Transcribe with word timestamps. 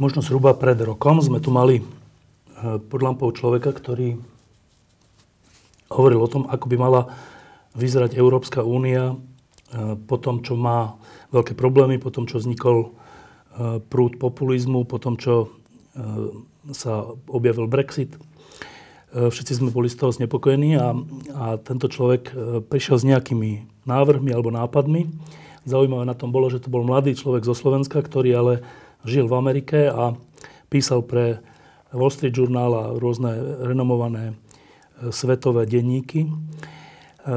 Možno 0.00 0.24
zhruba 0.24 0.56
pred 0.56 0.80
rokom 0.80 1.20
sme 1.20 1.44
tu 1.44 1.52
mali 1.52 1.84
eh, 1.84 2.80
pod 2.80 3.00
lampou 3.04 3.28
človeka, 3.36 3.76
ktorý 3.76 4.16
hovoril 5.92 6.24
o 6.24 6.32
tom, 6.32 6.48
ako 6.48 6.64
by 6.72 6.76
mala 6.80 7.02
vyzerať 7.76 8.16
Európska 8.16 8.64
únia 8.64 9.12
eh, 9.12 9.94
po 10.08 10.16
tom, 10.16 10.40
čo 10.40 10.56
má 10.56 10.96
veľké 11.36 11.52
problémy, 11.52 12.00
po 12.00 12.08
tom, 12.08 12.24
čo 12.24 12.40
vznikol 12.40 12.88
eh, 12.88 13.84
prúd 13.84 14.16
populizmu, 14.16 14.88
po 14.88 14.96
tom, 14.96 15.20
čo 15.20 15.52
sa 16.70 17.02
objavil 17.26 17.66
Brexit. 17.66 18.14
Všetci 19.10 19.58
sme 19.58 19.74
boli 19.74 19.90
z 19.90 19.98
toho 19.98 20.14
znepokojení 20.14 20.78
a, 20.78 20.94
a 21.34 21.44
tento 21.58 21.90
človek 21.90 22.30
prišiel 22.70 22.96
s 23.02 23.04
nejakými 23.10 23.66
návrhmi 23.90 24.30
alebo 24.30 24.54
nápadmi. 24.54 25.10
Zaujímavé 25.66 26.06
na 26.06 26.14
tom 26.14 26.30
bolo, 26.30 26.46
že 26.46 26.62
to 26.62 26.70
bol 26.70 26.86
mladý 26.86 27.18
človek 27.18 27.42
zo 27.42 27.58
Slovenska, 27.58 27.98
ktorý 27.98 28.30
ale 28.38 28.54
žil 29.04 29.26
v 29.28 29.36
Amerike 29.36 29.88
a 29.88 30.16
písal 30.68 31.02
pre 31.02 31.40
Wall 31.90 32.12
Street 32.12 32.36
Journal 32.36 32.70
a 32.74 32.84
rôzne 32.94 33.34
renomované 33.66 34.32
e, 34.32 34.34
svetové 35.10 35.66
denníky. 35.66 36.26
E, 36.26 36.30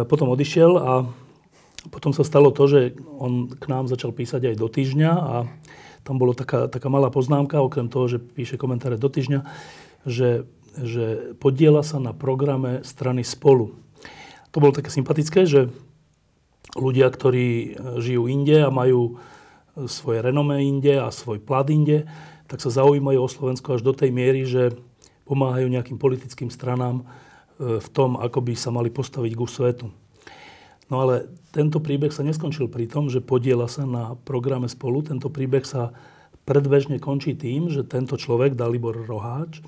potom 0.05 0.29
odišiel 0.29 0.71
a 0.77 0.93
potom 1.89 2.15
sa 2.15 2.23
stalo 2.23 2.53
to, 2.53 2.63
že 2.69 2.79
on 3.19 3.51
k 3.51 3.65
nám 3.67 3.91
začal 3.91 4.15
písať 4.15 4.53
aj 4.53 4.55
do 4.55 4.67
týždňa 4.71 5.11
a 5.11 5.35
tam 6.03 6.19
bolo 6.19 6.35
taká, 6.35 6.67
taká 6.67 6.87
malá 6.91 7.11
poznámka, 7.11 7.63
okrem 7.63 7.87
toho, 7.87 8.07
že 8.07 8.17
píše 8.19 8.59
komentáre 8.59 8.99
do 8.99 9.07
týždňa, 9.07 9.39
že, 10.07 10.47
že 10.79 11.35
podiela 11.39 11.83
sa 11.83 11.99
na 11.99 12.11
programe 12.11 12.83
strany 12.83 13.23
Spolu. 13.23 13.75
To 14.51 14.61
bolo 14.61 14.75
také 14.75 14.91
sympatické, 14.91 15.47
že 15.47 15.71
ľudia, 16.75 17.09
ktorí 17.09 17.79
žijú 18.03 18.29
inde 18.29 18.63
a 18.63 18.69
majú 18.69 19.17
svoje 19.89 20.21
renomé 20.21 20.61
inde 20.63 21.01
a 21.01 21.09
svoj 21.09 21.41
plat 21.41 21.65
inde, 21.69 22.05
tak 22.45 22.61
sa 22.61 22.69
zaujímajú 22.69 23.19
o 23.19 23.29
Slovensko 23.31 23.77
až 23.77 23.81
do 23.81 23.93
tej 23.95 24.13
miery, 24.13 24.45
že 24.45 24.77
pomáhajú 25.25 25.67
nejakým 25.71 25.97
politickým 25.97 26.53
stranám 26.53 27.01
e, 27.01 27.03
v 27.81 27.87
tom, 27.89 28.19
ako 28.19 28.39
by 28.43 28.53
sa 28.53 28.69
mali 28.69 28.93
postaviť 28.93 29.33
ku 29.33 29.47
svetu. 29.49 29.89
No 30.91 31.01
ale 31.01 31.31
tento 31.49 31.81
príbeh 31.81 32.13
sa 32.13 32.21
neskončil 32.21 32.69
pri 32.69 32.85
tom, 32.85 33.09
že 33.09 33.23
podiela 33.23 33.65
sa 33.65 33.87
na 33.87 34.13
programe 34.27 34.69
spolu. 34.69 35.01
Tento 35.01 35.31
príbeh 35.31 35.63
sa 35.65 35.95
predbežne 36.43 36.99
končí 36.99 37.33
tým, 37.33 37.71
že 37.71 37.87
tento 37.87 38.19
človek, 38.19 38.53
Dalibor 38.53 38.99
Roháč, 39.07 39.57
e, 39.57 39.63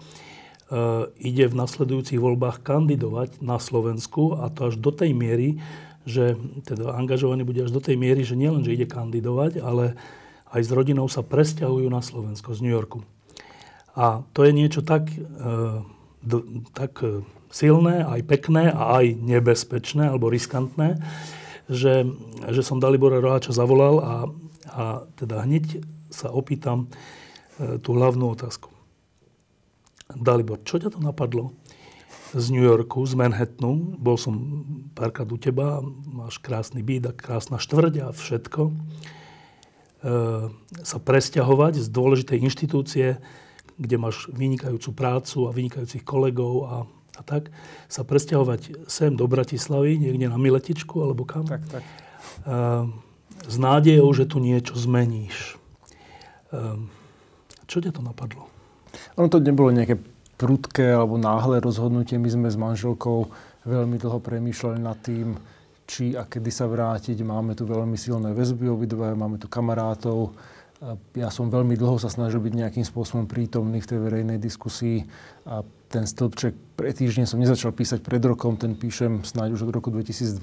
ide 1.23 1.47
v 1.47 1.58
nasledujúcich 1.58 2.19
voľbách 2.19 2.62
kandidovať 2.62 3.42
na 3.42 3.58
Slovensku 3.58 4.38
a 4.38 4.52
to 4.52 4.69
až 4.69 4.75
do 4.78 4.92
tej 4.92 5.16
miery, 5.16 5.58
že 6.06 6.38
teda 6.64 6.94
angažovaný 6.94 7.42
bude 7.42 7.66
až 7.66 7.73
do 7.73 7.81
tej 7.81 7.98
miery, 7.98 8.22
že 8.22 8.38
nielen, 8.38 8.61
že 8.61 8.78
ide 8.78 8.86
kandidovať, 8.86 9.58
ale 9.59 9.98
aj 10.53 10.62
s 10.62 10.72
rodinou 10.72 11.09
sa 11.09 11.25
presťahujú 11.25 11.89
na 11.89 12.00
Slovensko 12.06 12.53
z 12.53 12.62
New 12.62 12.72
Yorku. 12.72 13.02
A 13.97 14.22
to 14.31 14.45
je 14.45 14.53
niečo 14.53 14.86
tak, 14.86 15.09
e, 15.09 15.20
do, 16.22 16.38
tak 16.72 17.02
e, 17.02 17.25
silné, 17.50 18.06
aj 18.06 18.22
pekné 18.28 18.69
a 18.69 19.02
aj 19.02 19.18
nebezpečné 19.18 20.13
alebo 20.13 20.30
riskantné, 20.30 21.02
že, 21.66 22.06
že 22.51 22.62
som 22.62 22.78
Dalibora 22.78 23.18
Roháča 23.18 23.56
zavolal 23.56 23.96
a, 23.97 24.16
a 24.69 24.84
teda 25.18 25.41
hneď 25.41 25.81
sa 26.13 26.30
opýtam 26.30 26.85
e, 27.57 27.80
tú 27.81 27.97
hlavnú 27.97 28.35
otázku. 28.35 28.69
Dalibor, 30.13 30.62
čo 30.62 30.78
ťa 30.78 30.94
to 30.94 31.00
napadlo? 31.01 31.56
Z 32.35 32.46
New 32.51 32.63
Yorku, 32.63 33.00
z 33.07 33.16
Manhattanu. 33.16 33.96
Bol 33.96 34.19
som 34.19 34.35
párkrát 34.91 35.28
u 35.31 35.40
teba, 35.40 35.79
máš 36.03 36.44
krásny 36.44 36.84
byt 36.84 37.07
a 37.07 37.13
krásna 37.16 37.56
štvrť 37.56 37.94
a 38.03 38.07
všetko. 38.12 38.62
E, 38.68 38.73
sa 40.84 40.97
presťahovať 41.00 41.79
z 41.79 41.88
dôležitej 41.88 42.38
inštitúcie, 42.44 43.07
kde 43.79 43.95
máš 43.95 44.28
vynikajúcu 44.35 44.91
prácu 44.91 45.47
a 45.47 45.56
vynikajúcich 45.56 46.03
kolegov 46.03 46.53
a, 46.68 46.75
a 47.16 47.22
tak, 47.24 47.56
sa 47.88 48.03
presťahovať 48.03 48.91
sem 48.91 49.16
do 49.16 49.31
Bratislavy, 49.31 49.95
niekde 49.95 50.28
na 50.28 50.35
Miletičku 50.35 51.00
alebo 51.00 51.24
kam. 51.24 51.47
Tak, 51.47 51.63
tak. 51.72 51.84
E, 51.88 52.57
s 53.47 53.56
nádejou, 53.56 54.12
že 54.12 54.28
tu 54.28 54.44
niečo 54.44 54.75
zmeníš. 54.75 55.56
E, 56.51 56.59
čo 57.63 57.79
ťa 57.79 57.95
to 57.95 58.03
napadlo? 58.03 58.51
Ono 59.16 59.31
to 59.31 59.40
nebolo 59.40 59.72
nejaké 59.72 60.00
prudké 60.35 60.96
alebo 60.96 61.16
náhle 61.16 61.63
rozhodnutie. 61.63 62.19
My 62.19 62.29
sme 62.29 62.47
s 62.51 62.57
manželkou 62.59 63.31
veľmi 63.66 63.97
dlho 63.97 64.19
premýšľali 64.22 64.79
nad 64.79 64.97
tým, 65.01 65.35
či 65.85 66.13
a 66.18 66.25
kedy 66.25 66.50
sa 66.51 66.66
vrátiť. 66.69 67.22
Máme 67.23 67.53
tu 67.57 67.63
veľmi 67.66 67.96
silné 67.96 68.34
väzby 68.34 68.69
obidve, 68.69 69.16
máme 69.16 69.38
tu 69.41 69.47
kamarátov. 69.47 70.34
Ja 71.16 71.31
som 71.31 71.47
veľmi 71.47 71.79
dlho 71.79 71.97
sa 71.97 72.12
snažil 72.12 72.44
byť 72.44 72.53
nejakým 72.53 72.85
spôsobom 72.85 73.25
prítomný 73.25 73.79
v 73.79 73.90
tej 73.90 74.00
verejnej 74.03 74.38
diskusii 74.38 75.07
a 75.47 75.63
ten 75.88 76.03
stĺpček 76.03 76.75
pre 76.75 76.91
týždeň 76.91 77.24
som 77.24 77.40
nezačal 77.40 77.72
písať 77.72 78.03
pred 78.03 78.19
rokom, 78.19 78.59
ten 78.59 78.75
píšem 78.75 79.24
snáď 79.24 79.56
už 79.56 79.72
od 79.72 79.72
roku 79.72 79.88
2012 79.88 80.35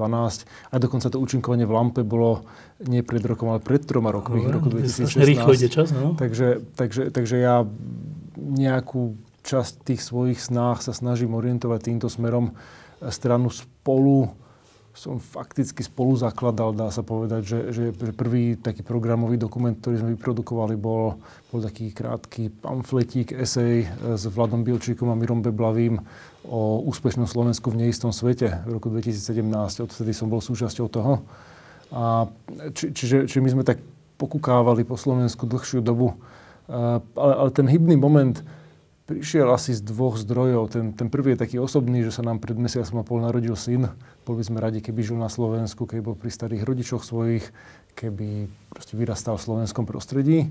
a 0.48 0.74
dokonca 0.80 1.12
to 1.12 1.20
účinkovanie 1.20 1.68
v 1.68 1.76
Lampe 1.76 2.00
bolo 2.00 2.48
nie 2.80 3.04
pred 3.04 3.20
rokom, 3.20 3.52
ale 3.52 3.60
pred 3.60 3.84
troma 3.84 4.08
rokmi, 4.08 4.40
v 4.40 4.48
roku 4.48 4.72
2016. 4.72 5.20
Rýchlo 5.20 5.52
ide 5.52 5.68
čas, 5.68 5.92
no? 5.92 6.16
Takže, 6.16 6.64
takže, 6.80 7.12
takže 7.12 7.36
ja 7.36 7.68
nejakú 8.40 9.12
časť 9.42 9.86
tých 9.86 10.02
svojich 10.02 10.38
snách 10.38 10.82
sa 10.82 10.94
snažím 10.94 11.34
orientovať 11.34 11.80
týmto 11.90 12.08
smerom. 12.10 12.54
Stranu 13.02 13.50
spolu 13.50 14.30
som 14.92 15.16
fakticky 15.16 15.80
spolu 15.80 16.12
zakladal, 16.20 16.76
dá 16.76 16.92
sa 16.92 17.00
povedať, 17.00 17.42
že, 17.48 17.58
že, 17.72 17.84
že 17.96 18.12
prvý 18.12 18.60
taký 18.60 18.84
programový 18.84 19.40
dokument, 19.40 19.72
ktorý 19.72 20.04
sme 20.04 20.12
vyprodukovali, 20.20 20.76
bol, 20.76 21.16
bol 21.48 21.60
taký 21.64 21.96
krátky 21.96 22.52
pamfletík, 22.60 23.32
esej 23.32 23.88
s 23.88 24.28
Vladom 24.28 24.60
Bilčíkom 24.60 25.08
a 25.08 25.16
Mirom 25.16 25.40
Beblavým 25.40 25.96
o 26.44 26.84
úspešnom 26.84 27.24
Slovensku 27.24 27.72
v 27.72 27.88
neistom 27.88 28.12
svete 28.12 28.60
v 28.68 28.76
roku 28.76 28.92
2017. 28.92 29.48
Odtedy 29.80 30.12
som 30.12 30.28
bol 30.28 30.44
súčasťou 30.44 30.86
toho. 30.92 31.24
A 31.92 32.28
či, 32.76 32.92
čiže, 32.92 33.24
čiže 33.24 33.40
my 33.40 33.48
sme 33.48 33.64
tak 33.64 33.80
pokukávali 34.20 34.84
po 34.84 35.00
Slovensku 35.00 35.48
dlhšiu 35.48 35.80
dobu. 35.80 36.20
Ale, 36.68 37.32
ale 37.32 37.50
ten 37.50 37.64
hybný 37.64 37.96
moment, 37.96 38.44
prišiel 39.06 39.50
asi 39.50 39.74
z 39.74 39.82
dvoch 39.82 40.14
zdrojov. 40.18 40.72
Ten, 40.72 40.94
ten 40.94 41.08
prvý 41.10 41.34
je 41.34 41.42
taký 41.42 41.56
osobný, 41.58 42.06
že 42.06 42.14
sa 42.14 42.22
nám 42.22 42.38
pred 42.38 42.54
mesiacom 42.54 43.02
a 43.02 43.06
pol 43.06 43.18
narodil 43.20 43.54
syn. 43.58 43.90
Boli 44.22 44.42
sme 44.46 44.62
radi, 44.62 44.78
keby 44.78 45.02
žil 45.02 45.18
na 45.18 45.28
Slovensku, 45.28 45.84
keby 45.84 46.02
bol 46.02 46.16
pri 46.16 46.30
starých 46.30 46.62
rodičoch 46.62 47.02
svojich, 47.02 47.44
keby 47.98 48.46
proste 48.70 48.94
vyrastal 48.94 49.36
v 49.36 49.44
slovenskom 49.44 49.84
prostredí. 49.84 50.48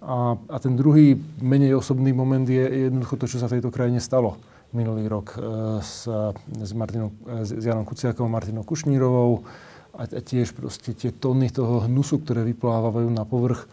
A, 0.00 0.40
a 0.48 0.56
ten 0.56 0.80
druhý, 0.80 1.20
menej 1.44 1.76
osobný 1.76 2.16
moment 2.16 2.48
je, 2.48 2.64
je 2.64 2.88
jednoducho 2.88 3.20
to, 3.20 3.28
čo 3.28 3.36
sa 3.36 3.52
v 3.52 3.60
tejto 3.60 3.68
krajine 3.68 4.00
stalo 4.00 4.40
minulý 4.72 5.10
rok 5.10 5.34
e, 5.34 5.38
s, 5.82 6.06
s, 6.46 6.72
Martinou, 6.72 7.12
e, 7.26 7.44
s 7.44 7.52
Janom 7.52 7.84
Kuciakom 7.84 8.24
a 8.30 8.32
Martinou 8.32 8.64
Kušnírovou 8.64 9.44
a, 9.92 10.06
a 10.06 10.20
tiež 10.22 10.54
proste 10.54 10.94
tie 10.94 11.10
tóny 11.10 11.50
toho 11.50 11.84
hnusu, 11.84 12.22
ktoré 12.22 12.46
vyplávajú 12.48 13.10
na 13.10 13.26
povrch 13.26 13.66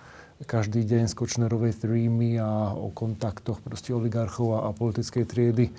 každý 0.46 0.86
deň 0.86 1.10
z 1.10 1.18
Kočnerovej 1.18 1.82
trímy 1.82 2.38
a 2.38 2.76
o 2.78 2.94
kontaktoch 2.94 3.64
proste 3.66 3.96
oligarchov 3.96 4.62
a, 4.62 4.70
a 4.70 4.76
politickej 4.76 5.24
triedy 5.26 5.74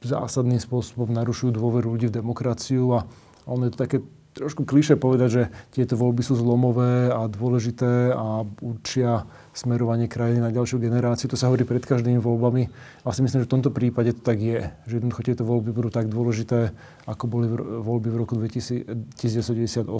zásadným 0.00 0.60
spôsobom 0.60 1.12
narušujú 1.12 1.52
dôveru 1.56 1.92
ľudí 1.92 2.08
v 2.08 2.16
demokraciu 2.22 2.84
a 2.96 3.00
ono 3.44 3.68
je 3.68 3.72
to 3.74 3.82
také 3.82 3.98
trošku 4.30 4.62
kliše 4.62 4.94
povedať, 4.94 5.28
že 5.28 5.42
tieto 5.74 5.98
voľby 5.98 6.22
sú 6.22 6.38
zlomové 6.38 7.10
a 7.10 7.26
dôležité 7.26 8.14
a 8.14 8.46
určia 8.62 9.26
smerovanie 9.50 10.06
krajiny 10.06 10.38
na 10.38 10.54
ďalšiu 10.54 10.78
generáciu. 10.78 11.26
To 11.26 11.36
sa 11.36 11.50
hovorí 11.50 11.66
pred 11.66 11.82
každými 11.82 12.22
voľbami. 12.22 12.62
A 13.02 13.10
si 13.10 13.26
myslím, 13.26 13.42
že 13.42 13.48
v 13.50 13.54
tomto 13.58 13.74
prípade 13.74 14.14
to 14.14 14.22
tak 14.22 14.38
je. 14.38 14.70
Že 14.86 15.02
jednoducho 15.02 15.26
tieto 15.26 15.42
voľby 15.42 15.74
budú 15.74 15.90
tak 15.90 16.06
dôležité, 16.06 16.70
ako 17.10 17.24
boli 17.26 17.46
voľby 17.82 18.08
v 18.14 18.16
roku 18.22 18.38
1998 18.38 19.90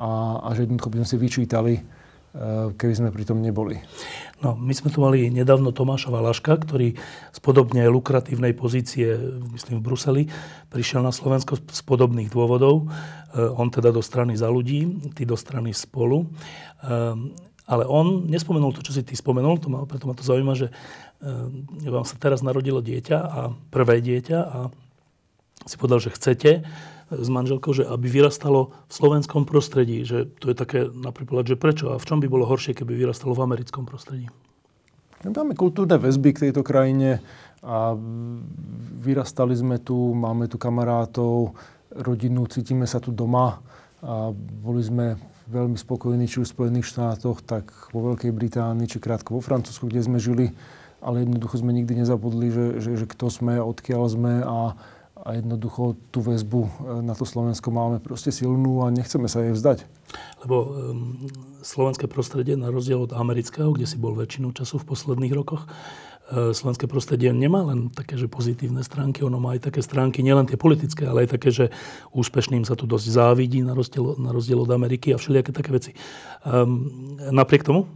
a, 0.00 0.10
a 0.40 0.48
že 0.56 0.60
jednoducho 0.64 0.88
by 0.88 0.96
sme 1.04 1.08
si 1.08 1.16
vyčítali 1.20 1.74
keby 2.76 2.94
sme 2.94 3.08
pri 3.14 3.24
tom 3.24 3.40
neboli. 3.40 3.80
No, 4.44 4.52
my 4.52 4.72
sme 4.76 4.92
tu 4.92 5.00
mali 5.00 5.32
nedávno 5.32 5.72
Tomáša 5.72 6.12
Valaška, 6.12 6.60
ktorý 6.60 6.92
z 7.32 7.38
podobne 7.40 7.88
lukratívnej 7.88 8.52
pozície, 8.52 9.16
myslím 9.56 9.80
v 9.80 9.86
Bruseli, 9.86 10.22
prišiel 10.68 11.00
na 11.00 11.10
Slovensko 11.10 11.56
z 11.56 11.80
podobných 11.88 12.28
dôvodov. 12.28 12.84
E, 12.84 13.40
on 13.40 13.72
teda 13.72 13.88
do 13.96 14.04
strany 14.04 14.36
za 14.36 14.52
ľudí, 14.52 15.08
ty 15.16 15.24
do 15.24 15.40
strany 15.40 15.72
spolu. 15.72 16.24
E, 16.24 16.26
ale 17.66 17.82
on 17.88 18.28
nespomenul 18.28 18.76
to, 18.76 18.84
čo 18.84 18.92
si 18.94 19.02
ty 19.02 19.16
spomenul, 19.16 19.56
to 19.58 19.72
ma, 19.72 19.88
preto 19.88 20.06
ma 20.06 20.14
to 20.14 20.22
zaujíma, 20.22 20.54
že 20.54 20.70
vám 21.82 22.06
sa 22.06 22.14
teraz 22.20 22.44
narodilo 22.44 22.78
dieťa 22.78 23.18
a 23.18 23.40
prvé 23.74 23.98
dieťa 23.98 24.38
a 24.38 24.58
si 25.66 25.74
povedal, 25.74 25.98
že 25.98 26.14
chcete 26.14 26.50
s 27.10 27.28
manželkou, 27.30 27.70
že 27.70 27.86
aby 27.86 28.10
vyrastalo 28.10 28.74
v 28.90 28.92
slovenskom 28.92 29.46
prostredí. 29.46 30.02
Že 30.02 30.26
to 30.42 30.50
je 30.50 30.56
také 30.58 30.80
napríklad, 30.90 31.46
že 31.46 31.54
prečo 31.54 31.94
a 31.94 32.02
v 32.02 32.06
čom 32.06 32.18
by 32.18 32.26
bolo 32.26 32.48
horšie, 32.50 32.74
keby 32.74 32.98
vyrastalo 32.98 33.34
v 33.34 33.46
americkom 33.46 33.86
prostredí? 33.86 34.26
No, 35.22 35.32
máme 35.32 35.54
kultúrne 35.54 35.96
väzby 35.96 36.34
k 36.34 36.42
tejto 36.50 36.66
krajine 36.66 37.22
a 37.62 37.94
vyrastali 39.00 39.54
sme 39.54 39.78
tu, 39.80 40.12
máme 40.12 40.50
tu 40.50 40.58
kamarátov, 40.58 41.56
rodinu, 41.94 42.44
cítime 42.50 42.84
sa 42.84 43.00
tu 43.00 43.14
doma 43.14 43.62
a 44.04 44.30
boli 44.36 44.82
sme 44.84 45.16
veľmi 45.46 45.78
spokojní, 45.78 46.26
či 46.26 46.42
už 46.42 46.50
v 46.50 46.54
Spojených 46.58 46.90
štátoch, 46.90 47.38
tak 47.40 47.70
vo 47.94 48.12
Veľkej 48.12 48.34
Británii, 48.34 48.90
či 48.90 48.98
krátko 48.98 49.38
vo 49.38 49.42
Francúzsku, 49.42 49.86
kde 49.86 50.02
sme 50.02 50.18
žili, 50.18 50.52
ale 50.98 51.22
jednoducho 51.22 51.62
sme 51.62 51.70
nikdy 51.70 52.02
nezabudli, 52.02 52.50
že, 52.50 52.66
že, 52.82 52.90
že 52.98 53.06
kto 53.06 53.30
sme, 53.30 53.62
odkiaľ 53.62 54.02
sme 54.10 54.34
a 54.42 54.74
a 55.26 55.34
jednoducho 55.34 55.98
tú 56.14 56.22
väzbu 56.22 56.60
e, 56.62 56.70
na 57.02 57.18
to 57.18 57.26
Slovensko 57.26 57.74
máme 57.74 57.98
proste 57.98 58.30
silnú 58.30 58.86
a 58.86 58.94
nechceme 58.94 59.26
sa 59.26 59.42
jej 59.42 59.50
vzdať. 59.58 59.82
Lebo 60.46 60.56
um, 60.62 60.68
slovenské 61.66 62.06
prostredie, 62.06 62.54
na 62.54 62.70
rozdiel 62.70 63.02
od 63.02 63.10
amerického, 63.10 63.74
kde 63.74 63.90
si 63.90 63.98
bol 63.98 64.14
väčšinu 64.14 64.54
času 64.54 64.78
v 64.78 64.86
posledných 64.86 65.34
rokoch, 65.34 65.66
uh, 65.66 66.54
slovenské 66.54 66.86
prostredie 66.86 67.34
nemá 67.34 67.66
len 67.66 67.90
také, 67.90 68.14
že 68.14 68.30
pozitívne 68.30 68.86
stránky, 68.86 69.26
ono 69.26 69.42
má 69.42 69.58
aj 69.58 69.66
také 69.66 69.82
stránky, 69.82 70.22
nielen 70.22 70.46
tie 70.46 70.54
politické, 70.54 71.10
ale 71.10 71.26
aj 71.26 71.34
také, 71.34 71.50
že 71.50 71.74
úspešným 72.14 72.62
sa 72.62 72.78
tu 72.78 72.86
dosť 72.86 73.06
závidí 73.10 73.66
na 73.66 73.74
rozdiel, 73.74 74.14
na 74.22 74.30
rozdiel 74.30 74.62
od 74.62 74.70
Ameriky 74.70 75.10
a 75.10 75.18
všelijaké 75.18 75.50
také 75.50 75.74
veci. 75.74 75.90
Um, 76.46 77.18
napriek 77.34 77.66
tomu? 77.66 77.90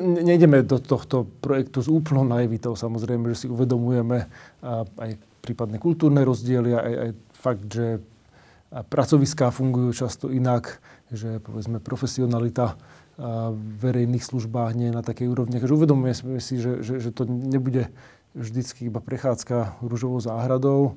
Nejdeme 0.00 0.64
do 0.64 0.76
tohto 0.80 1.28
projektu 1.40 1.80
s 1.80 1.88
úplnou 1.88 2.24
naivitou. 2.24 2.76
Samozrejme, 2.76 3.32
že 3.32 3.44
si 3.44 3.46
uvedomujeme 3.48 4.28
aj 4.96 5.29
prípadné 5.40 5.80
kultúrne 5.80 6.22
rozdiely 6.22 6.70
a 6.76 6.80
aj, 6.80 6.94
aj 6.94 7.10
fakt, 7.34 7.64
že 7.72 7.86
pracoviská 8.70 9.50
fungujú 9.50 10.06
často 10.06 10.30
inak, 10.30 10.78
že 11.10 11.42
povedzme 11.42 11.82
profesionalita 11.82 12.78
v 13.52 13.72
verejných 13.82 14.24
službách 14.24 14.72
nie 14.78 14.88
je 14.88 14.96
na 14.96 15.04
takej 15.04 15.28
úrovni. 15.28 15.60
Takže 15.60 15.76
uvedomujeme 15.76 16.40
si, 16.40 16.56
že, 16.56 16.80
že, 16.80 17.02
že 17.02 17.10
to 17.12 17.28
nebude 17.28 17.92
vždycky 18.32 18.88
iba 18.88 19.02
prechádzka 19.02 19.82
rúžovou 19.82 20.22
záhradou, 20.22 20.96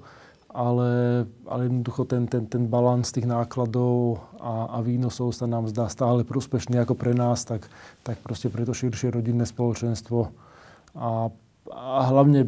ale, 0.53 1.25
ale 1.49 1.61
jednoducho 1.65 2.05
ten, 2.05 2.29
ten, 2.29 2.45
ten 2.45 2.69
balans 2.69 3.09
tých 3.09 3.25
nákladov 3.25 4.21
a, 4.37 4.77
a 4.77 4.85
výnosov 4.85 5.33
sa 5.33 5.49
nám 5.49 5.65
zdá 5.67 5.89
stále 5.89 6.21
prospešný 6.21 6.77
ako 6.77 6.93
pre 6.93 7.17
nás, 7.17 7.41
tak, 7.41 7.65
tak 8.05 8.21
proste 8.21 8.53
pre 8.53 8.61
to 8.63 8.71
širšie 8.71 9.09
rodinné 9.09 9.49
spoločenstvo. 9.49 10.29
A, 10.93 11.33
a 11.73 12.01
hlavne 12.05 12.45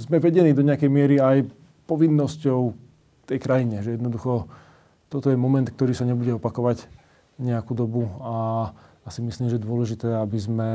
sme 0.00 0.16
vedení 0.22 0.56
do 0.56 0.64
nejakej 0.64 0.90
miery 0.90 1.16
aj 1.20 1.48
povinnosťou 1.86 2.60
tej 3.28 3.38
krajine, 3.38 3.84
že 3.84 3.96
jednoducho 3.96 4.48
toto 5.12 5.28
je 5.28 5.36
moment, 5.36 5.68
ktorý 5.68 5.92
sa 5.92 6.08
nebude 6.08 6.32
opakovať 6.40 6.88
nejakú 7.36 7.76
dobu 7.76 8.08
a 8.24 8.34
asi 9.04 9.20
myslím, 9.20 9.50
že 9.50 9.58
je 9.58 9.66
dôležité, 9.66 10.08
aby 10.14 10.38
sme 10.38 10.70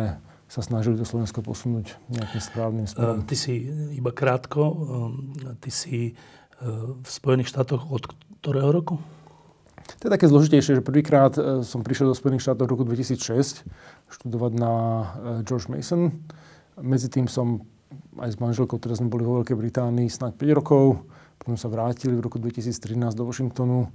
sa 0.48 0.64
snažili 0.64 0.96
to 0.96 1.04
Slovensko 1.04 1.44
posunúť 1.44 1.98
nejakým 2.08 2.42
správnym 2.44 2.86
smerom. 2.88 3.24
Ty 3.28 3.36
si 3.36 3.68
iba 3.98 4.16
krátko, 4.16 4.62
ty 5.60 5.70
si 5.72 5.98
e, 6.08 6.14
v 6.96 7.08
Spojených 7.08 7.52
štátoch 7.52 7.92
od 7.92 8.08
ktorého 8.40 8.72
roku? 8.72 8.96
To 10.00 10.04
je 10.08 10.12
také 10.12 10.28
zložitejšie, 10.28 10.80
že 10.80 10.84
prvýkrát 10.84 11.36
e, 11.36 11.68
som 11.68 11.84
prišiel 11.84 12.12
do 12.12 12.16
Spojených 12.16 12.48
štátov 12.48 12.64
v 12.68 12.72
roku 12.80 12.84
2006 12.88 13.68
študovať 14.08 14.52
na 14.56 14.72
e, 14.72 15.06
George 15.44 15.68
Mason. 15.68 16.16
Medzi 16.80 17.12
tým 17.12 17.28
som 17.28 17.68
aj 18.20 18.30
s 18.34 18.38
manželkou, 18.38 18.78
teraz 18.82 19.00
sme 19.00 19.12
boli 19.12 19.24
vo 19.24 19.42
Veľkej 19.42 19.58
Británii 19.58 20.10
snáď 20.10 20.36
5 20.40 20.60
rokov, 20.60 20.86
potom 21.38 21.56
sa 21.56 21.72
vrátili 21.72 22.18
v 22.18 22.26
roku 22.26 22.42
2013 22.42 23.14
do 23.14 23.24
Washingtonu 23.24 23.88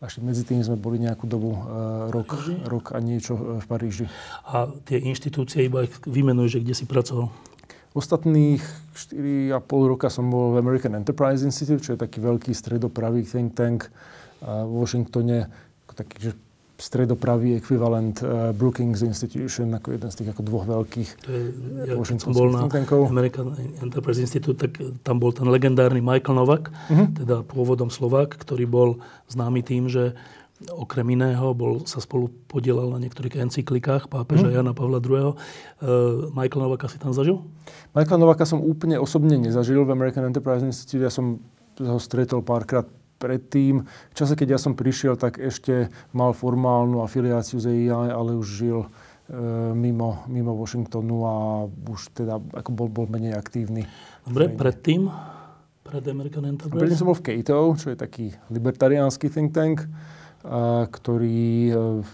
a 0.00 0.08
ešte 0.08 0.24
medzi 0.24 0.48
tým 0.48 0.64
sme 0.64 0.80
boli 0.80 0.96
nejakú 0.96 1.28
dobu, 1.28 1.52
uh, 1.52 2.08
rok, 2.08 2.32
rok 2.64 2.96
a 2.96 2.98
niečo 3.04 3.36
uh, 3.36 3.40
v 3.60 3.66
Paríži. 3.68 4.06
A 4.48 4.68
tie 4.88 4.96
inštitúcie 4.96 5.68
iba 5.68 5.84
ich 5.84 5.92
vymenujú, 6.08 6.56
že 6.56 6.62
kde 6.64 6.74
si 6.74 6.84
pracoval? 6.88 7.28
Ostatných 7.92 8.62
4,5 8.96 9.92
roka 9.92 10.08
som 10.08 10.32
bol 10.32 10.56
v 10.56 10.62
American 10.64 10.96
Enterprise 10.96 11.44
Institute, 11.44 11.84
čo 11.84 11.94
je 11.94 12.00
taký 12.00 12.22
veľký 12.22 12.54
stredopravý 12.56 13.28
think 13.28 13.52
tank 13.52 13.92
uh, 14.40 14.64
v 14.64 14.72
Washingtone, 14.80 15.52
taký, 15.92 16.32
že 16.32 16.32
stredopravý 16.80 17.60
ekvivalent 17.60 18.24
uh, 18.24 18.56
Brookings 18.56 19.04
Institution, 19.04 19.76
ako 19.76 20.00
jeden 20.00 20.08
z 20.08 20.16
tých 20.24 20.30
ako 20.32 20.42
dvoch 20.42 20.64
veľkých 20.64 21.10
to 21.20 21.28
je, 21.28 21.42
ja, 21.84 21.94
keď 22.00 22.20
som 22.24 22.32
bol 22.32 22.48
na 22.48 22.64
American 22.64 23.52
Enterprise 23.84 24.16
Institute, 24.16 24.56
tak 24.56 24.80
tam 25.04 25.20
bol 25.20 25.36
ten 25.36 25.44
legendárny 25.44 26.00
Michael 26.00 26.40
Novak, 26.40 26.72
uh-huh. 26.72 27.12
teda 27.12 27.44
pôvodom 27.44 27.92
Slovák, 27.92 28.32
ktorý 28.40 28.64
bol 28.64 28.88
známy 29.28 29.60
tým, 29.60 29.92
že 29.92 30.16
okrem 30.68 31.08
iného 31.16 31.56
bol, 31.56 31.84
sa 31.88 32.04
spolu 32.04 32.28
podielal 32.48 32.92
na 32.92 33.00
niektorých 33.00 33.40
encyklikách 33.40 34.12
pápeža 34.12 34.48
uh-huh. 34.48 34.60
Jana 34.60 34.76
Pavla 34.76 35.00
II. 35.00 35.12
Uh, 35.12 36.28
Michael 36.36 36.68
Novaka 36.68 36.88
si 36.88 37.00
tam 37.00 37.16
zažil? 37.16 37.40
Michael 37.96 38.20
Novaka 38.20 38.44
som 38.44 38.60
úplne 38.60 39.00
osobne 39.00 39.40
nezažil 39.40 39.84
v 39.84 39.92
American 39.92 40.28
Enterprise 40.28 40.60
Institute. 40.60 41.00
Ja 41.00 41.12
som 41.12 41.40
ho 41.80 41.96
stretol 41.96 42.44
párkrát 42.44 42.84
predtým. 43.20 43.84
V 43.84 44.14
čase, 44.16 44.32
keď 44.32 44.56
ja 44.56 44.58
som 44.58 44.72
prišiel, 44.72 45.20
tak 45.20 45.36
ešte 45.36 45.92
mal 46.16 46.32
formálnu 46.32 47.04
afiliáciu 47.04 47.60
z 47.60 47.68
EIA, 47.68 48.16
ale 48.16 48.32
už 48.40 48.48
žil 48.48 48.78
e, 48.80 48.88
mimo, 49.76 50.24
mimo 50.32 50.56
Washingtonu 50.56 51.16
a 51.28 51.34
už 51.68 52.16
teda 52.16 52.40
ako 52.56 52.70
bol, 52.72 52.88
bol 52.88 53.06
menej 53.12 53.36
aktívny. 53.36 53.84
Dobre, 54.24 54.48
predtým? 54.48 55.12
Pred 55.84 56.04
American 56.08 56.48
Enterprise? 56.48 56.80
Predtým 56.80 56.98
som 56.98 57.08
bol 57.12 57.18
v 57.20 57.24
Cato, 57.28 57.76
čo 57.76 57.92
je 57.92 57.96
taký 58.00 58.32
libertariánsky 58.48 59.28
think 59.28 59.52
tank, 59.52 59.84
a, 60.40 60.88
ktorý 60.88 61.68
e, 61.68 61.72
v 62.00 62.12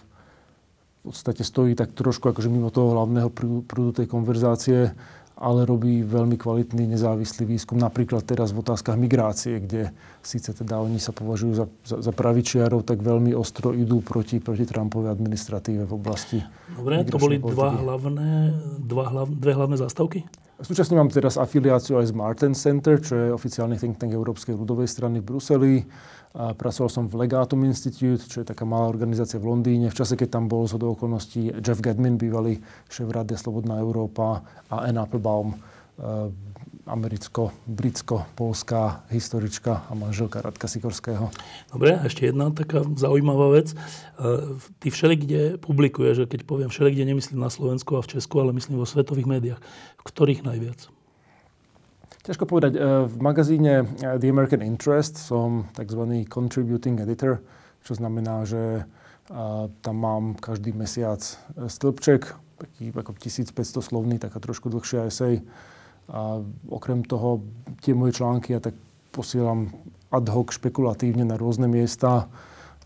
podstate 1.07 1.47
stojí 1.47 1.79
tak 1.79 1.95
trošku 1.95 2.35
akože 2.35 2.51
mimo 2.51 2.75
toho 2.75 2.99
hlavného 2.99 3.31
prúdu 3.63 3.95
tej 3.95 4.11
konverzácie 4.11 4.91
ale 5.37 5.69
robí 5.69 6.01
veľmi 6.01 6.41
kvalitný 6.41 6.97
nezávislý 6.97 7.45
výskum, 7.45 7.77
napríklad 7.77 8.25
teraz 8.25 8.57
v 8.57 8.65
otázkach 8.65 8.97
migrácie, 8.97 9.61
kde 9.61 9.93
síce 10.25 10.57
teda 10.57 10.81
oni 10.81 10.97
sa 10.97 11.13
považujú 11.13 11.53
za, 11.53 11.67
za, 11.85 11.97
za 12.01 12.13
pravičiarov, 12.17 12.89
tak 12.89 13.05
veľmi 13.05 13.37
ostro 13.37 13.77
idú 13.77 14.01
proti, 14.01 14.41
proti 14.41 14.65
Trumpovej 14.65 15.13
administratíve 15.13 15.85
v 15.85 15.93
oblasti 15.93 16.41
Dobre, 16.73 17.05
to 17.05 17.21
boli 17.21 17.37
dva 17.37 17.77
hlavné, 17.77 18.57
dva 18.81 19.05
hlav, 19.13 19.29
dve 19.29 19.53
hlavné 19.53 19.77
zástavky? 19.77 20.25
Súčasne 20.57 20.97
mám 20.97 21.13
teraz 21.13 21.37
afiliáciu 21.37 22.01
aj 22.01 22.09
z 22.09 22.15
Martin 22.17 22.57
Center, 22.57 22.97
čo 22.97 23.13
je 23.13 23.29
oficiálny 23.29 23.77
think 23.77 24.01
tank 24.01 24.17
Európskej 24.17 24.57
ľudovej 24.57 24.89
strany 24.89 25.21
v 25.21 25.29
Bruseli. 25.29 25.85
Pracoval 26.37 26.93
som 26.93 27.09
v 27.09 27.25
Legatum 27.25 27.65
Institute, 27.65 28.21
čo 28.29 28.45
je 28.45 28.51
taká 28.53 28.69
malá 28.69 28.93
organizácia 28.93 29.41
v 29.41 29.49
Londýne. 29.49 29.89
V 29.89 29.97
čase, 29.97 30.21
keď 30.21 30.37
tam 30.37 30.53
bol 30.53 30.69
z 30.69 30.77
okolností 30.77 31.65
Jeff 31.65 31.81
Gedmin, 31.81 32.21
bývalý 32.21 32.61
šéf 32.93 33.09
Rádia 33.09 33.41
Slobodná 33.41 33.81
Európa 33.81 34.45
a 34.69 34.85
Anne 34.85 35.01
Applebaum, 35.01 35.57
eh, 35.57 36.29
americko-britsko-polská 36.87 39.11
historička 39.11 39.83
a 39.89 39.93
manželka 39.97 40.45
Radka 40.45 40.69
Sikorského. 40.69 41.33
Dobre, 41.73 41.97
a 41.97 42.05
ešte 42.05 42.29
jedna 42.29 42.53
taká 42.53 42.85
zaujímavá 42.85 43.57
vec. 43.57 43.73
Eh, 43.73 43.81
ty 44.77 44.93
všelikde 44.93 45.57
publikuješ, 45.65 46.29
že 46.29 46.29
keď 46.29 46.45
poviem 46.45 46.69
všelikde, 46.69 47.01
nemyslím 47.01 47.41
na 47.41 47.49
Slovensku 47.49 47.97
a 47.97 48.05
v 48.05 48.13
Česku, 48.13 48.45
ale 48.45 48.53
myslím 48.53 48.77
vo 48.77 48.85
svetových 48.85 49.25
médiách. 49.25 49.57
V 49.97 50.05
ktorých 50.05 50.45
najviac? 50.45 50.93
Ťažko 52.27 52.45
povedať. 52.51 52.73
E, 52.75 52.81
v 53.07 53.17
magazíne 53.23 53.87
e, 54.03 54.19
The 54.19 54.27
American 54.35 54.59
Interest 54.59 55.15
som 55.15 55.71
tzv. 55.79 56.27
contributing 56.27 56.99
editor, 56.99 57.39
čo 57.87 57.95
znamená, 57.95 58.43
že 58.43 58.83
e, 58.83 58.85
tam 59.71 59.97
mám 60.03 60.35
každý 60.35 60.75
mesiac 60.75 61.23
stĺpček, 61.55 62.35
taký 62.59 62.91
ako 62.91 63.15
1500 63.15 63.79
slovný, 63.79 64.19
taká 64.19 64.43
trošku 64.43 64.67
dlhšia 64.75 65.07
esej. 65.07 65.47
A 66.11 66.43
okrem 66.67 67.07
toho 67.07 67.47
tie 67.87 67.95
moje 67.95 68.19
články 68.19 68.59
ja 68.59 68.61
tak 68.63 68.75
posielam 69.15 69.71
ad 70.11 70.27
hoc 70.27 70.51
špekulatívne 70.51 71.23
na 71.23 71.39
rôzne 71.39 71.71
miesta. 71.71 72.27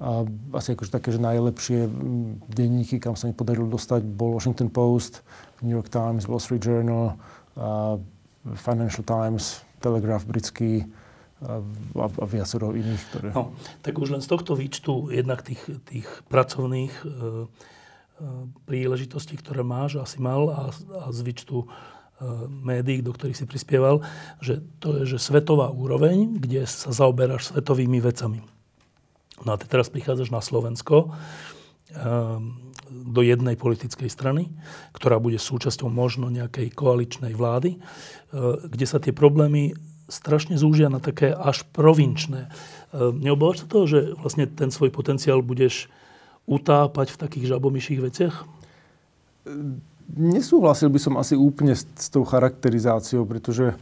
A 0.01 0.25
asi 0.57 0.77
akože 0.77 0.93
také, 0.93 1.13
že 1.13 1.21
najlepšie 1.21 1.89
denníky, 2.49 3.01
kam 3.01 3.17
sa 3.17 3.29
mi 3.29 3.37
podarilo 3.37 3.69
dostať, 3.69 4.05
bol 4.05 4.37
Washington 4.37 4.73
Post, 4.73 5.25
New 5.65 5.77
York 5.77 5.93
Times, 5.93 6.25
Wall 6.29 6.41
Street 6.41 6.65
Journal, 6.65 7.17
a 7.61 8.01
Financial 8.45 9.05
Times, 9.05 9.65
Telegraph 9.81 10.25
britský 10.25 10.89
a, 11.41 11.61
a 12.01 12.25
viacero 12.29 12.73
iných. 12.77 13.03
Ktoré... 13.13 13.29
No, 13.33 13.57
tak 13.81 13.97
už 13.97 14.17
len 14.17 14.23
z 14.25 14.29
tohto 14.29 14.57
výčtu 14.57 15.09
jednak 15.13 15.41
tých, 15.41 15.61
tých 15.89 16.09
pracovných 16.29 16.95
e, 17.01 17.07
e 17.07 17.15
príležitosti, 18.69 19.41
ktoré 19.41 19.65
máš, 19.65 20.01
asi 20.01 20.21
mal 20.21 20.53
a, 20.53 20.63
a 20.73 21.05
z 21.13 21.21
výčtu 21.25 21.65
médií, 22.49 23.01
do 23.01 23.17
ktorých 23.17 23.37
si 23.37 23.47
prispieval, 23.49 24.05
že 24.45 24.61
to 24.79 25.01
je 25.01 25.17
že 25.17 25.19
svetová 25.19 25.73
úroveň, 25.73 26.37
kde 26.37 26.69
sa 26.69 26.93
zaoberáš 26.93 27.53
svetovými 27.53 27.97
vecami. 27.97 28.45
No 29.41 29.57
a 29.57 29.57
ty 29.57 29.65
teraz 29.65 29.89
prichádzaš 29.89 30.29
na 30.29 30.45
Slovensko 30.45 31.17
do 32.91 33.23
jednej 33.23 33.55
politickej 33.55 34.11
strany, 34.11 34.51
ktorá 34.93 35.23
bude 35.23 35.39
súčasťou 35.39 35.87
možno 35.87 36.27
nejakej 36.27 36.75
koaličnej 36.75 37.39
vlády, 37.39 37.79
kde 38.67 38.87
sa 38.87 38.99
tie 38.99 39.15
problémy 39.15 39.79
strašne 40.11 40.59
zúžia 40.59 40.91
na 40.91 40.99
také 40.99 41.31
až 41.31 41.63
provinčné. 41.71 42.51
Neobávaš 42.95 43.65
sa 43.65 43.71
toho, 43.71 43.87
že 43.87 43.99
vlastne 44.19 44.51
ten 44.51 44.75
svoj 44.75 44.91
potenciál 44.91 45.39
budeš 45.41 45.87
utápať 46.51 47.15
v 47.15 47.21
takých 47.23 47.45
žabomyších 47.55 48.01
veciach? 48.03 48.35
Nesúhlasil 50.11 50.91
by 50.91 50.99
som 50.99 51.15
asi 51.15 51.39
úplne 51.39 51.79
s, 51.79 51.87
s 51.95 52.11
tou 52.11 52.27
charakterizáciou, 52.27 53.23
pretože 53.23 53.71
e, 53.71 53.77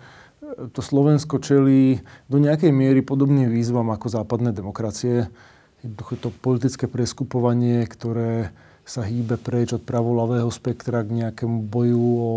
to 0.77 0.85
Slovensko 0.85 1.41
čelí 1.41 2.05
do 2.29 2.37
nejakej 2.37 2.69
miery 2.69 3.00
podobným 3.00 3.49
výzvam 3.49 3.88
ako 3.88 4.12
západné 4.12 4.53
demokracie. 4.53 5.33
Jednoducho 5.81 6.15
to 6.21 6.29
politické 6.29 6.85
preskupovanie, 6.85 7.88
ktoré 7.88 8.53
sa 8.88 9.04
hýbe 9.04 9.37
preč 9.37 9.76
od 9.76 9.85
pravolavého 9.85 10.49
spektra 10.49 11.04
k 11.04 11.12
nejakému 11.12 11.68
boju 11.68 12.00
o, 12.00 12.35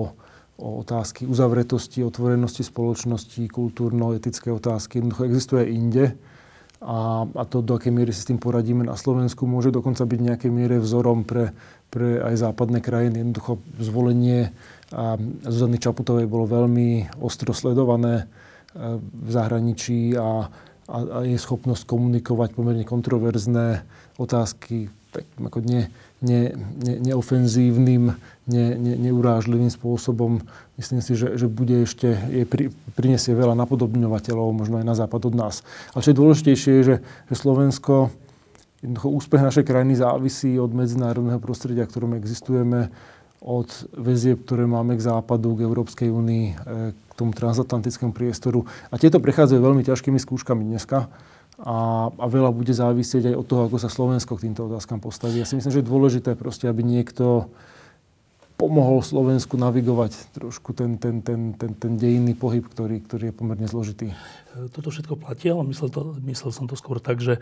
o 0.59 0.67
otázky 0.83 1.23
uzavretosti, 1.23 2.03
otvorenosti 2.03 2.67
spoločnosti, 2.67 3.47
kultúrno-etické 3.47 4.51
otázky. 4.51 4.99
Jednoducho 4.99 5.31
existuje 5.31 5.71
inde 5.71 6.19
a, 6.83 7.23
a 7.23 7.43
to, 7.47 7.63
do 7.63 7.79
akej 7.79 7.95
miery 7.95 8.11
si 8.11 8.25
s 8.25 8.29
tým 8.29 8.41
poradíme 8.41 8.83
na 8.83 8.99
Slovensku, 8.99 9.47
môže 9.47 9.71
dokonca 9.71 10.03
byť 10.03 10.19
v 10.19 10.27
nejakej 10.27 10.51
miere 10.51 10.75
vzorom 10.83 11.23
pre, 11.23 11.55
pre 11.87 12.19
aj 12.19 12.43
západné 12.43 12.83
krajiny. 12.83 13.23
Jednoducho 13.23 13.63
zvolenie 13.79 14.51
a 14.91 15.15
Zuzany 15.47 15.79
Čaputovej 15.79 16.27
bolo 16.27 16.51
veľmi 16.51 17.15
ostro 17.23 17.55
sledované 17.55 18.27
e, 18.75 18.99
v 18.99 19.29
zahraničí 19.31 20.19
a, 20.19 20.51
a, 20.91 20.97
a 20.99 21.17
jej 21.23 21.39
schopnosť 21.39 21.87
komunikovať 21.87 22.59
pomerne 22.59 22.83
kontroverzné 22.83 23.87
otázky 24.19 24.91
tak, 25.11 25.27
ako 25.43 25.59
ne, 25.67 25.91
ne, 26.23 26.55
ne, 26.55 26.93
neofenzívnym, 27.03 28.15
ne, 28.47 28.65
ne, 28.79 28.93
neurážlivým 28.95 29.67
spôsobom. 29.67 30.39
Myslím 30.79 31.03
si, 31.03 31.19
že, 31.19 31.35
že 31.35 31.51
bude 31.51 31.83
ešte, 31.83 32.15
je, 32.31 32.47
pri, 32.47 32.71
prinesie 32.95 33.35
veľa 33.35 33.53
napodobňovateľov, 33.59 34.55
možno 34.55 34.79
aj 34.79 34.87
na 34.87 34.95
západ 34.95 35.27
od 35.27 35.35
nás. 35.35 35.67
Ale 35.91 36.01
čo 36.01 36.11
je 36.15 36.19
dôležitejšie, 36.23 36.73
že, 36.81 36.95
že 37.03 37.35
Slovensko, 37.35 38.07
jednoducho 38.79 39.07
úspech 39.11 39.43
našej 39.43 39.67
krajiny 39.67 39.99
závisí 39.99 40.55
od 40.55 40.71
medzinárodného 40.71 41.43
prostredia, 41.43 41.85
v 41.85 41.91
ktorom 41.91 42.11
existujeme, 42.15 42.87
od 43.41 43.89
väzieb, 43.97 44.45
ktoré 44.45 44.69
máme 44.69 44.93
k 44.93 45.01
západu, 45.01 45.57
k 45.57 45.65
Európskej 45.65 46.13
únii, 46.13 46.45
e, 46.45 46.53
k 46.93 47.11
tomu 47.17 47.33
transatlantickému 47.33 48.13
priestoru. 48.13 48.69
A 48.93 49.01
tieto 49.01 49.17
prechádzajú 49.17 49.57
veľmi 49.57 49.81
ťažkými 49.81 50.21
skúškami 50.21 50.61
dneska 50.61 51.09
a, 51.61 52.09
a 52.09 52.25
veľa 52.25 52.49
bude 52.49 52.73
závisieť 52.73 53.31
aj 53.31 53.35
od 53.37 53.45
toho, 53.45 53.61
ako 53.69 53.77
sa 53.77 53.89
Slovensko 53.89 54.33
k 54.37 54.49
týmto 54.49 54.65
otázkam 54.65 54.97
postaví. 54.97 55.37
Ja 55.37 55.45
si 55.45 55.53
myslím, 55.53 55.73
že 55.73 55.81
je 55.85 55.91
dôležité 55.93 56.33
proste, 56.33 56.65
aby 56.65 56.81
niekto 56.81 57.53
pomohol 58.57 59.01
Slovensku 59.01 59.57
navigovať 59.57 60.37
trošku 60.37 60.77
ten, 60.77 61.01
ten, 61.01 61.25
ten, 61.25 61.57
ten, 61.57 61.73
ten 61.73 61.93
dejinný 61.97 62.37
pohyb, 62.37 62.61
ktorý, 62.61 63.01
ktorý 63.01 63.33
je 63.33 63.37
pomerne 63.37 63.65
zložitý. 63.65 64.13
Toto 64.69 64.93
všetko 64.93 65.17
platí, 65.17 65.49
ale 65.49 65.65
myslel, 65.65 65.89
to, 65.89 66.01
myslel 66.21 66.53
som 66.53 66.69
to 66.69 66.77
skôr 66.77 67.01
tak, 67.01 67.17
že 67.17 67.41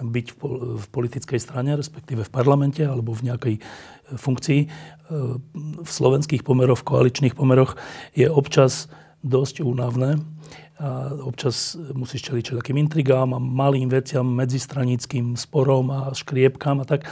byť 0.00 0.26
v, 0.32 0.38
v 0.80 0.86
politickej 0.88 1.36
strane, 1.36 1.76
respektíve 1.76 2.24
v 2.24 2.32
parlamente 2.32 2.80
alebo 2.80 3.12
v 3.12 3.28
nejakej 3.28 3.54
funkcii 4.16 4.60
e, 4.64 4.68
v 5.84 5.90
slovenských 5.90 6.42
pomeroch, 6.42 6.82
v 6.82 6.88
koaličných 6.88 7.36
pomeroch 7.36 7.78
je 8.16 8.26
občas 8.26 8.90
dosť 9.22 9.62
únavné 9.62 10.18
a 10.74 11.14
občas 11.22 11.78
musíš 11.94 12.26
čeliť 12.26 12.58
takým 12.58 12.82
intrigám 12.82 13.30
a 13.30 13.38
malým 13.38 13.86
veciam, 13.86 14.26
medzistranickým 14.26 15.38
sporom 15.38 15.86
a 15.94 15.98
škriepkám 16.10 16.82
a 16.82 16.86
tak. 16.86 17.06
E, 17.06 17.10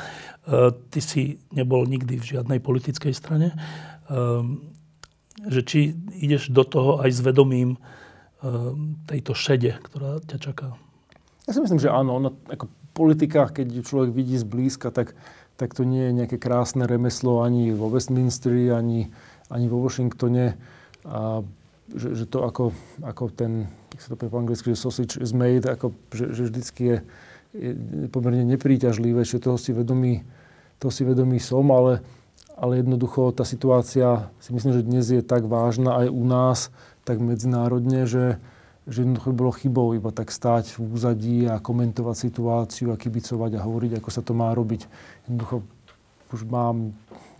ty 0.90 0.98
si 0.98 1.38
nebol 1.54 1.86
nikdy 1.86 2.18
v 2.18 2.28
žiadnej 2.34 2.58
politickej 2.58 3.14
strane. 3.14 3.54
E, 3.54 3.56
že 5.46 5.60
či 5.62 5.94
ideš 6.18 6.50
do 6.50 6.66
toho 6.66 6.98
aj 7.06 7.10
s 7.14 7.20
vedomím 7.22 7.78
e, 7.78 7.78
tejto 9.06 9.30
šede, 9.38 9.78
ktorá 9.78 10.18
ťa 10.26 10.38
čaká? 10.42 10.74
Ja 11.46 11.54
si 11.54 11.62
myslím, 11.62 11.78
že 11.78 11.94
áno. 11.94 12.18
Ono, 12.18 12.34
ako 12.50 12.66
politika, 12.98 13.46
keď 13.46 13.86
človek 13.86 14.10
vidí 14.10 14.34
zblízka, 14.34 14.90
tak, 14.90 15.14
tak 15.54 15.70
to 15.78 15.86
nie 15.86 16.10
je 16.10 16.18
nejaké 16.18 16.34
krásne 16.34 16.82
remeslo 16.82 17.46
ani 17.46 17.70
vo 17.70 17.86
Westminsteri, 17.94 18.74
ani, 18.74 19.06
ani 19.54 19.66
vo 19.70 19.78
Washingtone. 19.86 20.58
A 21.06 21.46
že, 21.90 22.14
že 22.14 22.24
to 22.30 22.46
ako, 22.46 22.70
ako 23.02 23.32
ten, 23.34 23.66
jak 23.92 24.00
sa 24.00 24.08
to 24.12 24.16
povie 24.16 24.30
po 24.30 24.38
anglicky, 24.38 24.70
že 24.70 24.78
sausage 24.78 25.18
is 25.18 25.34
made, 25.34 25.66
ako, 25.66 25.90
že, 26.14 26.30
že 26.30 26.42
vždycky 26.48 26.82
je, 26.82 26.96
je 27.58 27.72
pomerne 28.08 28.46
nepríťažlivé, 28.46 29.26
že 29.26 29.42
toho 29.42 29.58
si 29.58 29.74
vedomý, 29.74 30.22
toho 30.78 30.92
si 30.94 31.02
vedomý 31.02 31.42
som, 31.42 31.66
ale, 31.74 32.00
ale 32.54 32.80
jednoducho 32.80 33.34
tá 33.34 33.42
situácia 33.42 34.30
si 34.38 34.54
myslím, 34.54 34.72
že 34.72 34.86
dnes 34.86 35.06
je 35.10 35.22
tak 35.22 35.44
vážna 35.44 36.06
aj 36.06 36.08
u 36.08 36.24
nás, 36.24 36.58
tak 37.02 37.18
medzinárodne, 37.18 38.06
že, 38.06 38.38
že 38.86 39.02
jednoducho 39.02 39.34
bolo 39.34 39.50
chybou 39.50 39.92
iba 39.98 40.14
tak 40.14 40.30
stáť 40.30 40.78
v 40.78 40.86
úzadí 40.86 41.38
a 41.50 41.58
komentovať 41.58 42.16
situáciu 42.16 42.94
a 42.94 43.00
kibicovať 43.00 43.58
a 43.58 43.64
hovoriť, 43.66 43.98
ako 43.98 44.10
sa 44.10 44.22
to 44.22 44.32
má 44.38 44.54
robiť. 44.54 44.86
Jednoducho 45.26 45.66
už 46.32 46.46
mám 46.48 46.94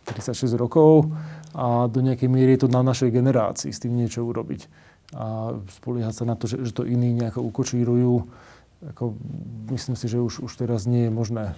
36 0.05 0.59
rokov 0.59 1.09
a 1.53 1.87
do 1.89 2.01
nejakej 2.01 2.29
miery 2.33 2.57
je 2.57 2.65
to 2.65 2.71
na 2.73 2.81
našej 2.81 3.13
generácii 3.13 3.71
s 3.73 3.81
tým 3.81 3.97
niečo 3.97 4.25
urobiť. 4.25 4.67
A 5.13 5.53
spoliehať 5.69 6.15
sa 6.21 6.25
na 6.25 6.35
to, 6.37 6.49
že, 6.49 6.65
že 6.65 6.73
to 6.73 6.89
iní 6.89 7.13
nejako 7.13 7.45
ukočírujú, 7.45 8.25
ako, 8.83 9.15
myslím 9.71 9.95
si, 9.95 10.09
že 10.09 10.19
už, 10.19 10.43
už 10.49 10.53
teraz 10.59 10.89
nie 10.89 11.07
je 11.07 11.13
možné. 11.13 11.55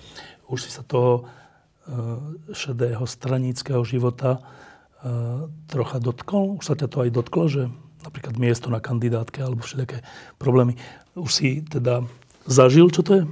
Už 0.50 0.66
si 0.66 0.70
sa 0.74 0.84
toho 0.84 1.24
uh, 1.24 2.20
šedého 2.52 3.06
stranického 3.06 3.80
života 3.86 4.42
uh, 4.42 5.48
trocha 5.70 6.02
dotkol? 6.02 6.60
Už 6.60 6.66
sa 6.66 6.74
ťa 6.74 6.90
to 6.90 6.96
aj 7.06 7.10
dotklo, 7.14 7.44
že 7.48 7.62
napríklad 8.04 8.36
miesto 8.36 8.68
na 8.68 8.82
kandidátke 8.82 9.40
alebo 9.40 9.64
všetké 9.64 10.04
problémy. 10.36 10.76
Už 11.16 11.30
si 11.32 11.64
teda 11.64 12.04
zažil, 12.44 12.92
čo 12.92 13.00
to 13.00 13.12
je? 13.16 13.24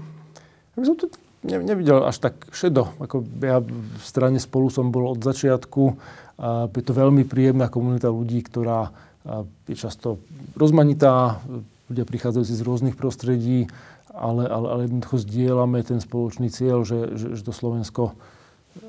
Ja 0.79 0.83
som 0.89 0.97
to 0.97 1.13
ne, 1.47 1.57
nevidel 1.63 2.03
až 2.07 2.19
tak 2.19 2.35
šedo. 2.55 2.95
Ako 2.99 3.27
ja 3.43 3.63
v 3.63 4.03
strane 4.03 4.39
spolu 4.43 4.71
som 4.71 4.91
bol 4.91 5.13
od 5.13 5.21
začiatku 5.23 5.83
je 6.73 6.85
to 6.85 6.93
veľmi 6.97 7.23
príjemná 7.29 7.71
komunita 7.71 8.11
ľudí, 8.11 8.43
ktorá 8.43 8.91
je 9.71 9.77
často 9.79 10.19
rozmanitá, 10.59 11.39
ľudia 11.87 12.03
prichádzajúci 12.03 12.55
z 12.59 12.67
rôznych 12.67 12.97
prostredí, 12.99 13.71
ale, 14.11 14.51
ale, 14.51 14.67
ale 14.67 14.81
jednoducho 14.91 15.23
zdieľame 15.23 15.79
ten 15.87 16.03
spoločný 16.03 16.51
cieľ, 16.51 16.83
že, 16.83 17.15
že, 17.15 17.27
že 17.39 17.43
to 17.47 17.55
Slovensko 17.55 18.19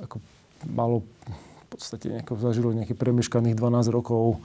ako 0.02 0.18
malo 0.66 1.06
v 1.06 1.66
podstate 1.70 2.10
nejako 2.10 2.40
zažilo 2.42 2.74
nejakých 2.74 2.98
premeškaných 2.98 3.60
12 3.60 3.94
rokov 3.94 4.42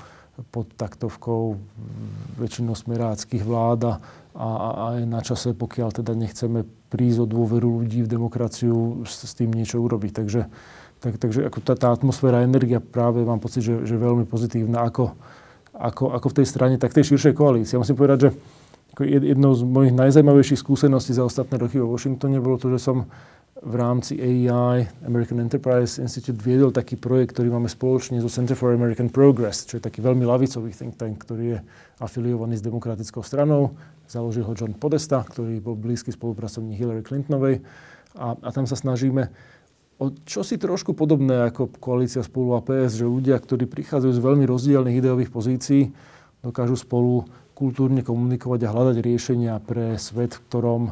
pod 0.54 0.70
taktovkou 0.76 1.58
väčšinou 2.38 2.76
smeráckých 2.76 3.42
vlád 3.42 3.80
a, 3.88 3.92
a 4.38 4.84
je 5.02 5.06
na 5.10 5.18
čase, 5.18 5.50
pokiaľ 5.50 5.98
teda 5.98 6.14
nechceme 6.14 6.62
prísť 6.94 7.26
o 7.26 7.26
dôveru 7.26 7.82
ľudí 7.82 8.06
v 8.06 8.12
demokraciu, 8.12 9.02
s, 9.02 9.26
s 9.26 9.34
tým 9.34 9.50
niečo 9.50 9.82
urobiť. 9.82 10.12
Takže 10.14 10.40
tak, 10.98 11.14
takže 11.18 11.46
ako 11.46 11.58
tá, 11.62 11.74
tá 11.78 11.88
atmosféra, 11.94 12.42
energia 12.42 12.82
práve 12.82 13.22
mám 13.22 13.38
pocit, 13.38 13.62
že, 13.62 13.86
že 13.86 13.94
veľmi 13.94 14.26
pozitívna 14.26 14.86
ako, 14.86 15.14
ako, 15.74 16.04
ako 16.14 16.26
v 16.30 16.36
tej 16.42 16.46
strane, 16.46 16.74
tak 16.78 16.94
tej 16.94 17.14
širšej 17.14 17.34
koalícii. 17.38 17.78
Ja 17.78 17.82
musím 17.82 17.98
povedať, 17.98 18.18
že 18.18 18.30
jednou 19.04 19.54
z 19.54 19.62
mojich 19.62 19.94
najzajímavejších 19.94 20.58
skúseností 20.58 21.14
za 21.14 21.22
ostatné 21.22 21.58
roky 21.60 21.78
vo 21.78 21.92
Washingtone 21.94 22.42
bolo 22.42 22.58
to, 22.58 22.72
že 22.74 22.82
som 22.82 23.06
v 23.58 23.74
rámci 23.74 24.14
AEI, 24.14 25.02
American 25.02 25.42
Enterprise 25.42 25.98
Institute, 25.98 26.38
viedol 26.38 26.70
taký 26.70 26.94
projekt, 26.94 27.34
ktorý 27.34 27.50
máme 27.50 27.66
spoločne 27.66 28.22
so 28.22 28.30
Center 28.30 28.54
for 28.54 28.70
American 28.70 29.10
Progress, 29.10 29.66
čo 29.66 29.78
je 29.78 29.82
taký 29.82 29.98
veľmi 29.98 30.22
lavicový 30.22 30.70
think 30.70 30.94
tank, 30.94 31.26
ktorý 31.26 31.44
je 31.54 31.58
afiliovaný 31.98 32.54
s 32.54 32.62
demokratickou 32.62 33.26
stranou. 33.26 33.74
Založil 34.06 34.46
ho 34.46 34.54
John 34.54 34.78
Podesta, 34.78 35.26
ktorý 35.26 35.58
bol 35.58 35.74
blízky 35.74 36.14
spolupracovník 36.14 36.78
Hillary 36.78 37.02
Clintonovej. 37.02 37.66
A, 38.14 38.38
a 38.38 38.48
tam 38.54 38.70
sa 38.70 38.78
snažíme 38.78 39.26
o 39.98 40.14
čosi 40.22 40.54
trošku 40.54 40.94
podobné 40.94 41.50
ako 41.50 41.74
koalícia 41.82 42.22
spolu 42.22 42.54
a 42.54 42.62
PS, 42.62 43.02
že 43.02 43.10
ľudia, 43.10 43.34
ktorí 43.42 43.66
prichádzajú 43.66 44.12
z 44.14 44.22
veľmi 44.22 44.46
rozdielnych 44.46 45.02
ideových 45.02 45.34
pozícií, 45.34 45.90
dokážu 46.46 46.78
spolu 46.78 47.26
kultúrne 47.58 48.06
komunikovať 48.06 48.60
a 48.62 48.70
hľadať 48.70 48.96
riešenia 49.02 49.58
pre 49.58 49.98
svet, 49.98 50.38
v 50.38 50.44
ktorom 50.46 50.82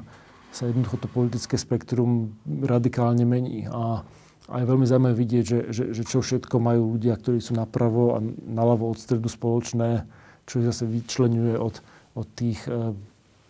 sa 0.51 0.67
jednoducho 0.67 0.99
to 0.99 1.07
politické 1.07 1.55
spektrum 1.55 2.35
radikálne 2.67 3.23
mení. 3.23 3.71
A, 3.71 4.03
a 4.51 4.55
je 4.59 4.67
veľmi 4.67 4.83
zaujímavé 4.83 5.15
vidieť, 5.15 5.45
že, 5.47 5.61
že, 5.71 5.85
že 5.95 6.03
čo 6.03 6.27
všetko 6.27 6.59
majú 6.59 6.99
ľudia, 6.99 7.15
ktorí 7.15 7.39
sú 7.39 7.55
napravo 7.55 8.19
a 8.19 8.25
naľavo 8.51 8.91
od 8.91 8.99
stredu 8.99 9.31
spoločné, 9.31 10.03
čo 10.51 10.59
ich 10.59 10.67
zase 10.67 10.91
vyčlenuje 10.91 11.55
od, 11.55 11.79
od 12.19 12.27
tých, 12.35 12.67
eh, 12.67 12.91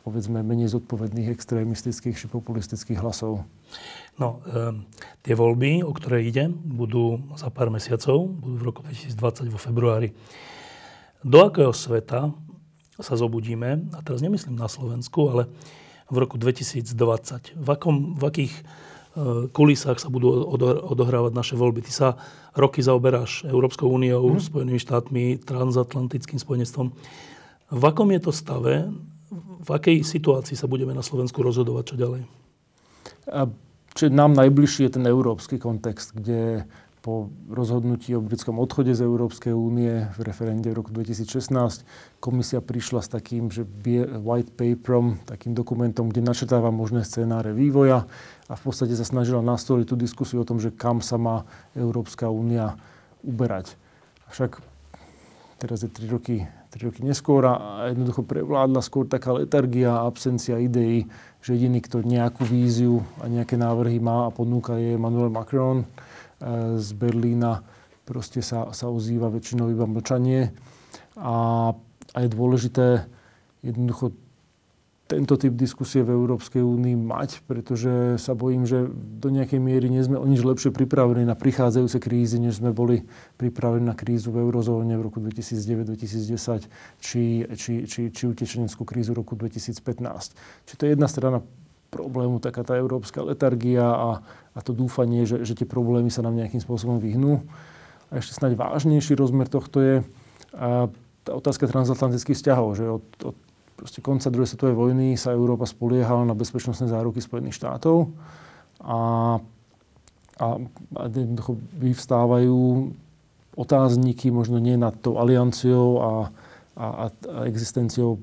povedzme, 0.04 0.44
menej 0.44 0.76
zodpovedných 0.76 1.32
extrémistických 1.32 2.20
či 2.20 2.26
populistických 2.28 3.00
hlasov. 3.00 3.48
No, 4.16 4.40
e, 4.48 4.70
tie 5.26 5.34
voľby, 5.34 5.84
o 5.84 5.92
ktoré 5.92 6.24
ide, 6.24 6.48
budú 6.48 7.20
za 7.36 7.50
pár 7.52 7.68
mesiacov, 7.68 8.30
budú 8.30 8.56
v 8.56 8.64
roku 8.64 8.80
2020 8.86 9.50
vo 9.52 9.58
februári. 9.60 10.14
Do 11.26 11.42
akého 11.44 11.74
sveta 11.74 12.30
sa 13.00 13.14
zobudíme, 13.16 13.92
a 13.92 13.98
teraz 14.00 14.24
nemyslím 14.24 14.56
na 14.56 14.68
Slovensku, 14.68 15.28
ale 15.28 15.42
v 16.08 16.16
roku 16.16 16.40
2020? 16.40 17.56
V, 17.56 17.68
akom, 17.68 18.16
v 18.16 18.22
akých 18.24 18.54
e, 18.56 18.62
kulisách 19.52 20.00
sa 20.00 20.08
budú 20.08 20.32
odohrávať 20.86 21.32
naše 21.34 21.54
voľby. 21.58 21.84
Ty 21.84 21.92
sa 21.92 22.08
roky 22.56 22.80
zaoberáš 22.80 23.44
Európskou 23.44 23.90
úniou, 23.90 24.38
mm. 24.38 24.48
Spojenými 24.48 24.80
štátmi, 24.80 25.24
transatlantickým 25.44 26.40
spojenectvom. 26.40 26.94
V 27.74 27.82
akom 27.84 28.08
je 28.14 28.20
to 28.22 28.32
stave? 28.32 28.88
V 29.66 29.68
akej 29.68 30.06
situácii 30.06 30.54
sa 30.54 30.70
budeme 30.70 30.94
na 30.94 31.02
Slovensku 31.02 31.42
rozhodovať 31.42 31.84
čo 31.92 31.96
ďalej? 31.98 32.22
A, 33.26 33.50
čiže 33.92 34.14
nám 34.14 34.38
najbližší 34.38 34.86
je 34.86 34.94
ten 35.02 35.04
európsky 35.04 35.58
kontext, 35.58 36.14
kde 36.14 36.64
po 37.06 37.30
rozhodnutí 37.46 38.18
o 38.18 38.20
britskom 38.20 38.58
odchode 38.58 38.90
z 38.90 39.06
Európskej 39.06 39.54
únie 39.54 40.10
v 40.18 40.20
referende 40.26 40.66
v 40.74 40.82
roku 40.82 40.90
2016 40.90 41.86
komisia 42.18 42.58
prišla 42.58 43.06
s 43.06 43.14
takým, 43.14 43.46
že 43.46 43.62
white 44.18 44.50
paperom, 44.58 45.22
takým 45.22 45.54
dokumentom, 45.54 46.10
kde 46.10 46.26
načrtáva 46.26 46.74
možné 46.74 47.06
scenáre 47.06 47.54
vývoja 47.54 48.10
a 48.50 48.58
v 48.58 48.62
podstate 48.66 48.98
sa 48.98 49.06
snažila 49.06 49.38
nastoliť 49.38 49.86
tú 49.86 49.94
diskusiu 49.94 50.42
o 50.42 50.48
tom, 50.48 50.58
že 50.58 50.74
kam 50.74 50.98
sa 50.98 51.14
má 51.14 51.46
Európska 51.78 52.26
únia 52.26 52.74
uberať. 53.22 53.78
Však 54.34 54.58
teraz 55.62 55.86
je 55.86 55.90
3 55.94 56.10
roky, 56.10 56.42
3 56.74 56.90
roky 56.90 57.06
neskôr 57.06 57.46
a 57.46 57.86
jednoducho 57.86 58.26
prevládla 58.26 58.82
skôr 58.82 59.06
taká 59.06 59.30
letargia 59.30 59.94
a 59.94 60.10
absencia 60.10 60.58
ideí, 60.58 61.06
že 61.38 61.54
jediný, 61.54 61.78
kto 61.86 62.02
nejakú 62.02 62.42
víziu 62.42 63.06
a 63.22 63.30
nejaké 63.30 63.54
návrhy 63.54 64.02
má 64.02 64.26
a 64.26 64.34
ponúka 64.34 64.74
je 64.74 64.98
Emmanuel 64.98 65.30
Macron 65.30 65.86
z 66.76 66.90
Berlína 66.92 67.64
proste 68.06 68.40
sa, 68.40 68.70
sa 68.70 68.86
ozýva 68.86 69.32
väčšinou 69.32 69.72
iba 69.72 69.84
mlčanie. 69.84 70.54
A, 71.18 71.72
a 72.12 72.18
je 72.22 72.28
dôležité 72.30 73.08
jednoducho 73.64 74.14
tento 75.06 75.38
typ 75.38 75.54
diskusie 75.54 76.02
v 76.02 76.18
Európskej 76.18 76.66
únii 76.66 76.98
mať, 76.98 77.46
pretože 77.46 78.18
sa 78.18 78.34
bojím, 78.34 78.66
že 78.66 78.90
do 78.90 79.30
nejakej 79.30 79.62
miery 79.62 79.86
nie 79.86 80.02
sme 80.02 80.18
o 80.18 80.26
nič 80.26 80.42
lepšie 80.42 80.74
pripravení 80.74 81.22
na 81.22 81.38
prichádzajúce 81.38 82.02
krízy, 82.02 82.42
než 82.42 82.58
sme 82.58 82.74
boli 82.74 83.06
pripravení 83.38 83.86
na 83.86 83.94
krízu 83.94 84.34
v 84.34 84.42
eurozóne 84.42 84.98
v 84.98 85.06
roku 85.06 85.22
2009-2010 85.22 86.66
či, 86.98 87.46
či, 87.54 87.72
či, 87.86 88.00
či 88.10 88.22
utečeneckú 88.26 88.82
krízu 88.82 89.14
roku 89.14 89.38
2015. 89.38 90.34
Čiže 90.66 90.74
to 90.74 90.82
je 90.82 90.90
jedna 90.98 91.06
strana 91.06 91.38
problému, 91.94 92.42
taká 92.42 92.66
tá 92.66 92.74
európska 92.74 93.22
letargia 93.22 93.86
a, 93.86 94.26
a 94.56 94.64
to 94.64 94.72
dúfanie, 94.72 95.28
že, 95.28 95.44
že 95.44 95.52
tie 95.52 95.68
problémy 95.68 96.08
sa 96.08 96.24
nám 96.24 96.40
nejakým 96.40 96.64
spôsobom 96.64 96.96
vyhnú. 96.96 97.44
A 98.08 98.24
ešte 98.24 98.40
snáď 98.40 98.56
vážnejší 98.56 99.12
rozmer 99.12 99.52
tohto 99.52 99.84
je 99.84 99.94
a, 100.56 100.88
tá 101.26 101.30
otázka 101.34 101.68
transatlantických 101.68 102.38
vzťahov, 102.38 102.68
že 102.78 102.84
od, 102.88 103.04
od 103.20 103.36
proste 103.76 104.00
konca 104.00 104.32
druhej 104.32 104.48
svetovej 104.48 104.76
vojny 104.78 105.20
sa 105.20 105.36
Európa 105.36 105.68
spoliehala 105.68 106.24
na 106.24 106.32
bezpečnostné 106.32 106.88
záruky 106.88 107.20
Spojených 107.20 107.60
štátov 107.60 108.08
a, 108.80 108.98
a, 110.40 110.46
a 110.96 111.04
vyvstávajú 111.76 112.56
otázniky 113.56 114.32
možno 114.32 114.56
nie 114.56 114.80
nad 114.80 114.96
tou 115.02 115.20
alianciou 115.20 115.88
a, 116.00 116.12
a, 116.76 116.86
a 117.08 117.38
existenciou 117.44 118.16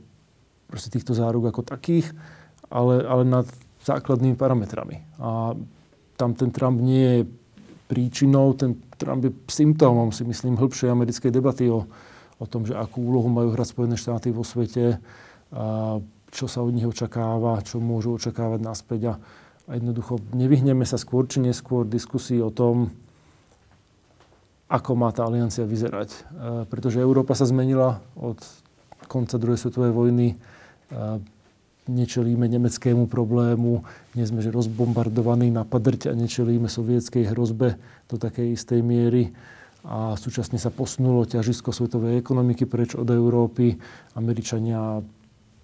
proste 0.70 0.90
týchto 0.90 1.14
záruk 1.14 1.54
ako 1.54 1.62
takých, 1.62 2.10
ale, 2.74 3.06
ale 3.06 3.22
nad 3.22 3.46
základnými 3.86 4.34
parametrami. 4.34 5.06
A 5.22 5.54
tam 6.18 6.38
ten 6.38 6.54
Trump 6.54 6.80
nie 6.80 7.04
je 7.04 7.22
príčinou, 7.88 8.54
ten 8.54 8.80
Trump 8.98 9.22
je 9.26 9.32
symptómom, 9.50 10.10
si 10.16 10.24
myslím, 10.24 10.58
hĺbšej 10.58 10.90
americkej 10.90 11.32
debaty 11.34 11.70
o, 11.70 11.86
o 12.40 12.46
tom, 12.48 12.66
že 12.66 12.74
akú 12.74 13.04
úlohu 13.04 13.30
majú 13.30 13.54
hrať 13.54 13.68
Spojené 13.76 13.96
štáty 14.00 14.32
vo 14.32 14.42
svete, 14.42 14.98
a 15.54 16.00
čo 16.34 16.50
sa 16.50 16.66
od 16.66 16.74
nich 16.74 16.90
očakáva, 16.90 17.62
čo 17.62 17.78
môžu 17.78 18.18
očakávať 18.18 18.60
naspäť. 18.66 19.02
A, 19.06 19.14
a 19.70 19.72
jednoducho 19.78 20.18
nevyhneme 20.34 20.82
sa 20.82 20.98
skôr 20.98 21.30
či 21.30 21.38
neskôr 21.46 21.86
diskusii 21.86 22.42
o 22.42 22.50
tom, 22.50 22.90
ako 24.66 24.98
má 24.98 25.14
tá 25.14 25.30
aliancia 25.30 25.62
vyzerať. 25.62 26.10
E, 26.10 26.18
pretože 26.66 26.98
Európa 26.98 27.38
sa 27.38 27.46
zmenila 27.46 28.02
od 28.18 28.42
konca 29.06 29.38
druhej 29.38 29.62
svetovej 29.62 29.94
vojny. 29.94 30.28
E, 30.34 30.36
nečelíme 31.88 32.48
nemeckému 32.48 33.12
problému, 33.12 33.84
nie 34.16 34.24
sme 34.24 34.40
že 34.40 34.56
rozbombardovaní 34.56 35.52
na 35.52 35.68
padrť 35.68 36.12
a 36.12 36.14
nečelíme 36.16 36.72
sovietskej 36.72 37.36
hrozbe 37.36 37.76
do 38.08 38.16
takej 38.16 38.56
istej 38.56 38.80
miery. 38.80 39.36
A 39.84 40.16
súčasne 40.16 40.56
sa 40.56 40.72
posunulo 40.72 41.28
ťažisko 41.28 41.76
svetovej 41.76 42.24
ekonomiky 42.24 42.64
preč 42.64 42.96
od 42.96 43.08
Európy. 43.12 43.76
Američania 44.16 45.04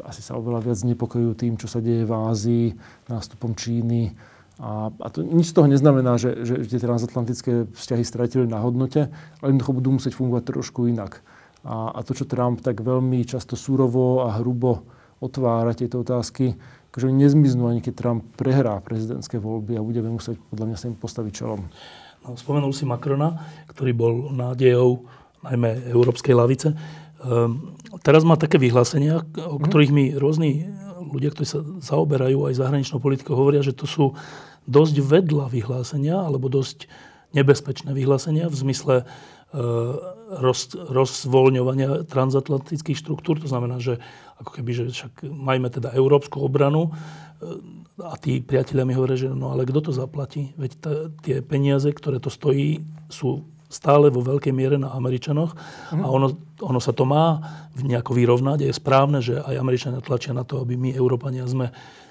asi 0.03 0.19
sa 0.19 0.36
oveľa 0.36 0.60
viac 0.63 0.79
nepokojujú 0.84 1.34
tým, 1.39 1.53
čo 1.55 1.71
sa 1.71 1.79
deje 1.79 2.03
v 2.03 2.12
Ázii, 2.12 2.65
nástupom 3.08 3.55
Číny. 3.55 4.12
A, 4.60 4.91
a 4.91 5.08
to 5.08 5.23
nič 5.23 5.51
z 5.51 5.55
toho 5.55 5.71
neznamená, 5.71 6.19
že, 6.19 6.43
že, 6.43 6.67
tie 6.67 6.84
transatlantické 6.84 7.71
vzťahy 7.71 8.03
stratili 8.03 8.43
na 8.43 8.60
hodnote, 8.60 9.08
ale 9.39 9.47
jednoducho 9.55 9.71
budú 9.71 9.89
musieť 9.95 10.19
fungovať 10.19 10.43
trošku 10.51 10.91
inak. 10.91 11.23
A, 11.63 11.95
a 11.95 11.99
to, 12.03 12.12
čo 12.12 12.27
Trump 12.27 12.60
tak 12.60 12.84
veľmi 12.84 13.23
často 13.23 13.55
súrovo 13.55 14.27
a 14.27 14.36
hrubo 14.39 14.98
otvárať 15.19 15.86
tieto 15.86 16.01
otázky, 16.01 16.55
že 16.99 17.08
nezmiznú 17.08 17.71
ani 17.71 17.79
keď 17.79 17.93
Trump 17.95 18.21
prehrá 18.36 18.75
prezidentské 18.84 19.39
voľby 19.39 19.79
a 19.79 19.86
budeme 19.86 20.12
musieť 20.12 20.36
podľa 20.51 20.65
mňa 20.67 20.77
sa 20.77 20.89
im 20.91 20.97
postaviť 20.99 21.32
čelom. 21.32 21.62
No, 22.27 22.36
spomenul 22.36 22.75
si 22.75 22.84
Macrona, 22.84 23.39
ktorý 23.71 23.91
bol 23.95 24.13
nádejou 24.36 25.08
najmä 25.47 25.88
európskej 25.95 26.36
lavice. 26.36 26.75
Um, 27.23 27.75
teraz 28.03 28.27
má 28.27 28.36
také 28.36 28.60
vyhlásenia, 28.60 29.23
o 29.23 29.55
mhm. 29.55 29.63
ktorých 29.63 29.91
mi 29.95 30.12
rôzni 30.15 30.67
ľudia, 30.99 31.32
ktorí 31.32 31.47
sa 31.47 31.63
zaoberajú 31.63 32.51
aj 32.51 32.60
zahraničnou 32.60 32.99
politikou, 32.99 33.39
hovoria, 33.39 33.63
že 33.63 33.71
to 33.71 33.88
sú 33.88 34.05
dosť 34.67 34.99
vedľa 34.99 35.47
vyhlásenia, 35.49 36.19
alebo 36.19 36.51
dosť 36.51 36.91
nebezpečné 37.34 37.95
vyhlásenia 37.95 38.51
v 38.51 38.55
zmysle 38.58 38.95
roz, 40.29 40.77
rozvoľňovania 40.77 42.05
transatlantických 42.05 42.97
štruktúr. 42.97 43.41
To 43.41 43.49
znamená, 43.49 43.81
že 43.81 43.97
ako 44.37 44.51
keby, 44.61 44.71
že 44.71 44.83
však 44.93 45.25
majme 45.25 45.73
teda 45.73 45.91
európsku 45.97 46.39
obranu 46.39 46.89
e, 46.89 46.91
a 47.99 48.15
tí 48.15 48.39
priatelia 48.39 48.87
mi 48.87 48.95
hovoria, 48.95 49.17
že 49.17 49.29
no 49.33 49.51
ale 49.51 49.67
kto 49.67 49.89
to 49.89 49.91
zaplatí? 49.91 50.55
Veď 50.55 50.71
t- 50.79 51.07
tie 51.25 51.35
peniaze, 51.43 51.89
ktoré 51.91 52.21
to 52.23 52.31
stojí, 52.31 52.85
sú 53.11 53.43
stále 53.69 54.09
vo 54.09 54.25
veľkej 54.25 54.53
miere 54.55 54.81
na 54.81 54.89
Američanoch 54.95 55.53
mm. 55.93 56.01
a 56.01 56.07
ono, 56.09 56.33
ono 56.63 56.79
sa 56.81 56.89
to 56.95 57.05
má 57.05 57.37
nejako 57.77 58.17
vyrovnať. 58.17 58.65
Je 58.65 58.73
správne, 58.73 59.19
že 59.21 59.37
aj 59.37 59.61
Američania 59.61 60.01
tlačia 60.01 60.33
na 60.33 60.41
to, 60.41 60.63
aby 60.63 60.73
my, 60.73 60.89
Európania, 60.95 61.45
sme 61.45 61.69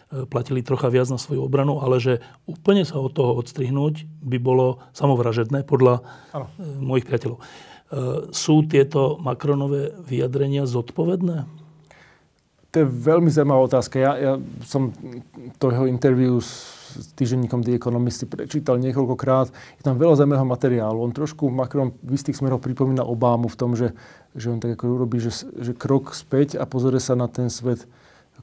E, 0.09 0.25
platili 0.25 0.65
trocha 0.65 0.89
viac 0.89 1.13
na 1.13 1.21
svoju 1.21 1.45
obranu, 1.45 1.85
ale 1.85 2.01
že 2.01 2.25
úplne 2.49 2.81
sa 2.89 2.97
od 2.97 3.13
toho 3.13 3.37
odstrihnúť 3.37 4.09
by 4.25 4.41
bolo 4.41 4.81
samovražedné 4.97 5.69
podľa 5.69 6.01
ano. 6.33 6.49
E, 6.57 6.65
mojich 6.81 7.05
priateľov. 7.05 7.45
E, 7.89 8.29
sú 8.33 8.69
tieto 8.69 9.17
Macronové 9.17 9.97
vyjadrenia 10.05 10.69
zodpovedné? 10.69 11.49
To 12.69 12.77
je 12.85 12.87
veľmi 12.87 13.33
zaujímavá 13.33 13.65
otázka. 13.65 13.97
Ja, 13.97 14.13
ja 14.21 14.33
som 14.69 14.93
to 15.57 15.73
jeho 15.73 15.89
interviu 15.89 16.37
s 16.37 16.77
týženníkom 17.17 17.65
The 17.65 17.81
Economist 17.81 18.29
prečítal 18.29 18.77
niekoľkokrát. 18.77 19.49
Je 19.81 19.83
tam 19.85 19.97
veľa 19.97 20.21
zaujímavého 20.21 20.45
materiálu. 20.45 21.01
On 21.01 21.13
trošku 21.13 21.49
Macron 21.49 21.97
v 22.05 22.13
istých 22.13 22.37
smeroch 22.37 22.61
pripomína 22.61 23.09
Obámu 23.09 23.49
v 23.49 23.57
tom, 23.57 23.73
že, 23.73 23.97
že 24.37 24.53
on 24.53 24.61
tak 24.61 24.77
ako 24.77 25.01
urobí, 25.01 25.17
že, 25.17 25.49
že 25.57 25.73
krok 25.73 26.13
späť 26.13 26.61
a 26.61 26.69
pozrie 26.69 27.01
sa 27.01 27.17
na 27.17 27.25
ten 27.25 27.49
svet 27.49 27.89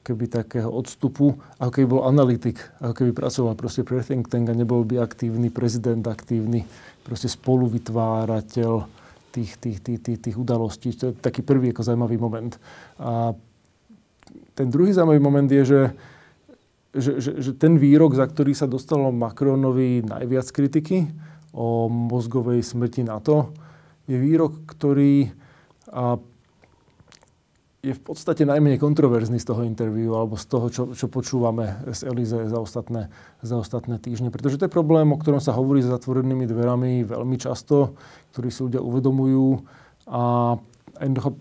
keby 0.05 0.29
takého 0.29 0.69
odstupu, 0.69 1.33
ako 1.57 1.71
keby 1.73 1.87
bol 1.89 2.05
analytik, 2.05 2.61
ako 2.77 2.93
keby 2.93 3.11
pracoval 3.17 3.57
proste 3.57 3.81
pre 3.81 4.05
think 4.05 4.29
tank 4.29 4.53
a 4.53 4.53
nebol 4.53 4.85
by 4.85 5.01
aktívny 5.01 5.49
prezident, 5.49 6.05
aktívny 6.05 6.69
proste 7.01 7.25
spoluvytvárateľ 7.25 8.85
tých, 9.35 9.59
tých, 9.59 9.79
tých, 9.83 9.99
tých, 9.99 10.19
tých 10.23 10.37
udalostí. 10.39 10.95
To 10.95 11.11
je 11.11 11.13
taký 11.19 11.43
prvý 11.43 11.75
ako 11.75 11.83
zaujímavý 11.83 12.15
moment. 12.15 12.55
A 12.95 13.35
ten 14.55 14.71
druhý 14.71 14.95
zaujímavý 14.95 15.19
moment 15.19 15.49
je, 15.51 15.63
že, 15.67 15.81
že, 16.95 17.11
že, 17.19 17.31
že 17.43 17.51
ten 17.59 17.75
výrok, 17.75 18.15
za 18.15 18.23
ktorý 18.23 18.55
sa 18.55 18.71
dostalo 18.71 19.11
Macronovi 19.11 20.07
najviac 20.07 20.47
kritiky 20.55 21.11
o 21.51 21.91
mozgovej 21.91 22.63
smrti 22.63 23.03
NATO, 23.03 23.51
je 24.07 24.15
výrok, 24.15 24.63
ktorý 24.63 25.29
a 25.91 26.17
je 27.85 27.93
v 27.93 28.01
podstate 28.01 28.49
najmenej 28.49 28.81
kontroverzný 28.81 29.37
z 29.37 29.45
toho 29.45 29.61
interviu 29.61 30.17
alebo 30.17 30.33
z 30.33 30.45
toho, 30.49 30.67
čo, 30.73 30.83
čo 30.97 31.05
počúvame 31.05 31.85
z 31.93 32.09
Elize 32.09 32.49
za 32.49 32.57
ostatné, 32.57 33.13
za 33.45 33.61
ostatné 33.61 34.01
týždne. 34.01 34.33
Pretože 34.33 34.57
to 34.57 34.65
je 34.65 34.73
problém, 34.73 35.13
o 35.13 35.21
ktorom 35.21 35.37
sa 35.37 35.53
hovorí 35.53 35.85
za 35.85 35.93
zatvorenými 35.93 36.49
dverami 36.49 37.05
veľmi 37.05 37.37
často, 37.37 37.93
ktorý 38.33 38.49
si 38.49 38.59
ľudia 38.65 38.81
uvedomujú 38.81 39.61
a 40.09 40.55
jednoducho 40.97 41.37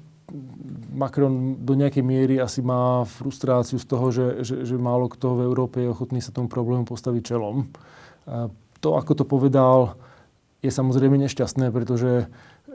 Macron 0.93 1.63
do 1.65 1.73
nejakej 1.79 2.05
miery 2.05 2.35
asi 2.43 2.61
má 2.61 3.07
frustráciu 3.09 3.81
z 3.81 3.87
toho, 3.87 4.07
že, 4.13 4.27
že, 4.45 4.57
že 4.69 4.77
málo 4.77 5.09
kto 5.09 5.41
v 5.41 5.45
Európe 5.49 5.81
je 5.81 5.93
ochotný 5.93 6.21
sa 6.21 6.35
tomu 6.35 6.51
problému 6.51 6.85
postaviť 6.85 7.23
čelom. 7.23 7.71
A 8.29 8.53
to, 8.85 9.01
ako 9.01 9.13
to 9.17 9.25
povedal, 9.25 9.97
je 10.61 10.73
samozrejme 10.73 11.17
nešťastné, 11.25 11.71
pretože 11.71 12.29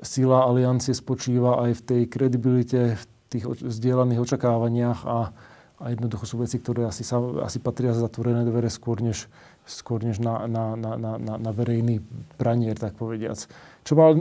sila 0.05 0.45
aliancie 0.47 0.95
spočíva 0.95 1.60
aj 1.67 1.82
v 1.82 1.86
tej 1.86 2.01
kredibilite, 2.08 2.95
v 2.95 3.03
tých 3.29 3.45
vzdielaných 3.45 4.19
očakávaniach 4.25 4.99
a, 5.05 5.31
a 5.79 5.85
jednoducho 5.93 6.25
sú 6.25 6.35
veci, 6.41 6.57
ktoré 6.57 6.89
asi, 6.89 7.05
sa, 7.05 7.21
asi 7.45 7.61
patria 7.61 7.93
za 7.93 8.03
zatvorené 8.03 8.43
dvere 8.43 8.67
skôr 8.67 8.99
než, 8.99 9.29
skôr 9.69 10.01
než 10.01 10.19
na, 10.19 10.49
na, 10.49 10.73
na, 10.75 10.91
na, 10.97 11.33
na 11.37 11.51
verejný 11.53 12.01
pranier, 12.35 12.75
tak 12.75 12.97
povediac. 12.97 13.37
Čo, 13.85 13.93
mal, 13.95 14.17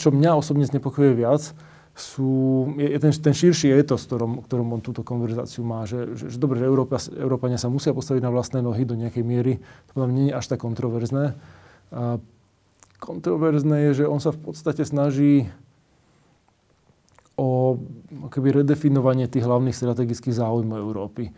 čo 0.00 0.08
mňa 0.10 0.30
osobne 0.34 0.64
znepokojuje 0.66 1.14
viac, 1.14 1.52
sú, 1.96 2.28
je, 2.76 2.92
ten, 3.00 3.08
ten 3.08 3.32
širší 3.32 3.72
etos, 3.72 4.04
ktorom, 4.04 4.44
ktorom 4.44 4.68
on 4.68 4.84
túto 4.84 5.00
konverzáciu 5.00 5.64
má. 5.64 5.88
Že, 5.88 6.12
že, 6.12 6.24
že 6.28 6.36
dobre, 6.36 6.60
že 6.60 6.68
Európa, 6.68 7.00
Európania 7.16 7.56
sa 7.56 7.72
musia 7.72 7.96
postaviť 7.96 8.20
na 8.20 8.28
vlastné 8.28 8.60
nohy 8.60 8.84
do 8.84 8.92
nejakej 8.92 9.24
miery. 9.24 9.64
To 9.88 9.90
podľa 9.96 10.12
nie 10.12 10.28
je 10.28 10.36
až 10.36 10.44
tak 10.44 10.60
kontroverzné. 10.60 11.32
A 11.96 12.20
kontroverzné 13.00 13.88
je, 13.90 14.04
že 14.04 14.10
on 14.12 14.20
sa 14.20 14.28
v 14.28 14.44
podstate 14.44 14.84
snaží 14.84 15.48
o 17.36 17.76
keby 18.32 18.64
redefinovanie 18.64 19.28
tých 19.28 19.44
hlavných 19.44 19.76
strategických 19.76 20.40
záujmov 20.40 20.76
Európy 20.80 21.28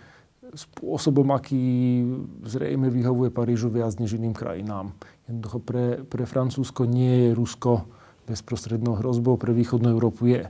spôsobom, 0.54 1.28
aký 1.34 2.04
zrejme 2.46 2.88
vyhovuje 2.88 3.28
Parížu 3.28 3.68
viac 3.68 3.92
než 4.00 4.16
iným 4.16 4.32
krajinám. 4.32 4.96
Jednoducho 5.28 5.58
pre, 5.60 5.84
pre 6.08 6.24
Francúzsko 6.24 6.88
nie 6.88 7.28
je 7.28 7.36
Rusko 7.36 7.84
bezprostrednou 8.24 8.96
hrozbou, 9.00 9.36
pre 9.36 9.52
východnú 9.52 9.92
Európu 9.92 10.32
je. 10.32 10.44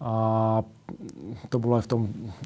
A 0.00 0.12
to 1.48 1.56
bolo 1.56 1.80
aj 1.80 1.88
v 1.88 1.90
tom 1.92 2.02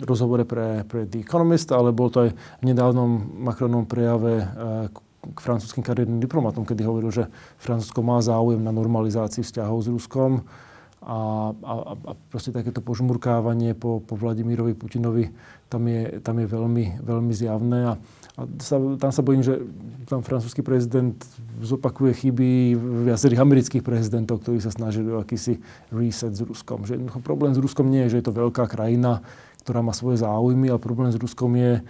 rozhovore 0.07 0.47
pre, 0.47 0.87
pre 0.87 1.07
The 1.07 1.23
Economist, 1.23 1.71
ale 1.75 1.91
bol 1.91 2.11
to 2.11 2.27
aj 2.27 2.31
v 2.35 2.63
nedávnom 2.63 3.43
Macronom 3.43 3.87
prejave 3.87 4.43
eh, 4.43 4.47
k 5.21 5.39
francúzským 5.39 5.85
kariérnym 5.85 6.23
diplomatom, 6.23 6.65
kedy 6.65 6.81
hovoril, 6.87 7.11
že 7.13 7.25
Francúzsko 7.61 8.01
má 8.01 8.23
záujem 8.25 8.63
na 8.63 8.73
normalizácii 8.73 9.45
vzťahov 9.45 9.79
s 9.85 9.89
Ruskom 9.93 10.47
a, 11.01 11.51
a, 11.57 11.73
a 11.97 12.13
proste 12.29 12.53
takéto 12.53 12.85
požmurkávanie 12.85 13.73
po, 13.73 14.05
po 14.05 14.21
Vladimírovi 14.21 14.77
Putinovi 14.77 15.33
tam 15.73 15.89
je, 15.89 16.21
tam 16.21 16.37
je 16.37 16.45
veľmi, 16.45 17.01
veľmi 17.01 17.33
zjavné 17.33 17.79
a, 17.89 17.93
a 18.37 18.41
sa, 18.61 18.77
tam 19.01 19.09
sa 19.09 19.23
bojím, 19.25 19.41
že 19.41 19.65
tam 20.05 20.21
francúzsky 20.21 20.61
prezident 20.61 21.17
zopakuje 21.65 22.13
chyby 22.21 22.77
viacerých 23.09 23.41
amerických 23.41 23.81
prezidentov, 23.81 24.45
ktorí 24.45 24.61
sa 24.61 24.69
snažili 24.69 25.09
o 25.09 25.25
akýsi 25.25 25.65
reset 25.89 26.37
s 26.37 26.45
Ruskom. 26.45 26.85
Že 26.85 27.01
problém 27.25 27.57
s 27.57 27.63
Ruskom 27.65 27.89
nie 27.89 28.05
je, 28.05 28.17
že 28.17 28.19
je 28.21 28.27
to 28.29 28.37
veľká 28.37 28.69
krajina, 28.69 29.25
ktorá 29.65 29.81
má 29.81 29.97
svoje 29.97 30.21
záujmy, 30.21 30.69
ale 30.69 30.85
problém 30.85 31.09
s 31.09 31.17
Ruskom 31.17 31.57
je 31.57 31.81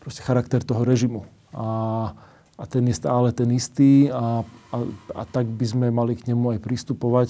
proste 0.00 0.24
charakter 0.24 0.64
toho 0.64 0.80
režimu. 0.80 1.28
A, 1.52 2.16
a 2.56 2.64
ten 2.64 2.88
je 2.88 2.96
stále 2.96 3.36
ten 3.36 3.52
istý 3.52 4.08
a, 4.08 4.48
a, 4.72 4.76
a 5.12 5.22
tak 5.28 5.44
by 5.44 5.66
sme 5.68 5.86
mali 5.92 6.16
k 6.16 6.32
nemu 6.32 6.56
aj 6.56 6.64
pristupovať 6.64 7.28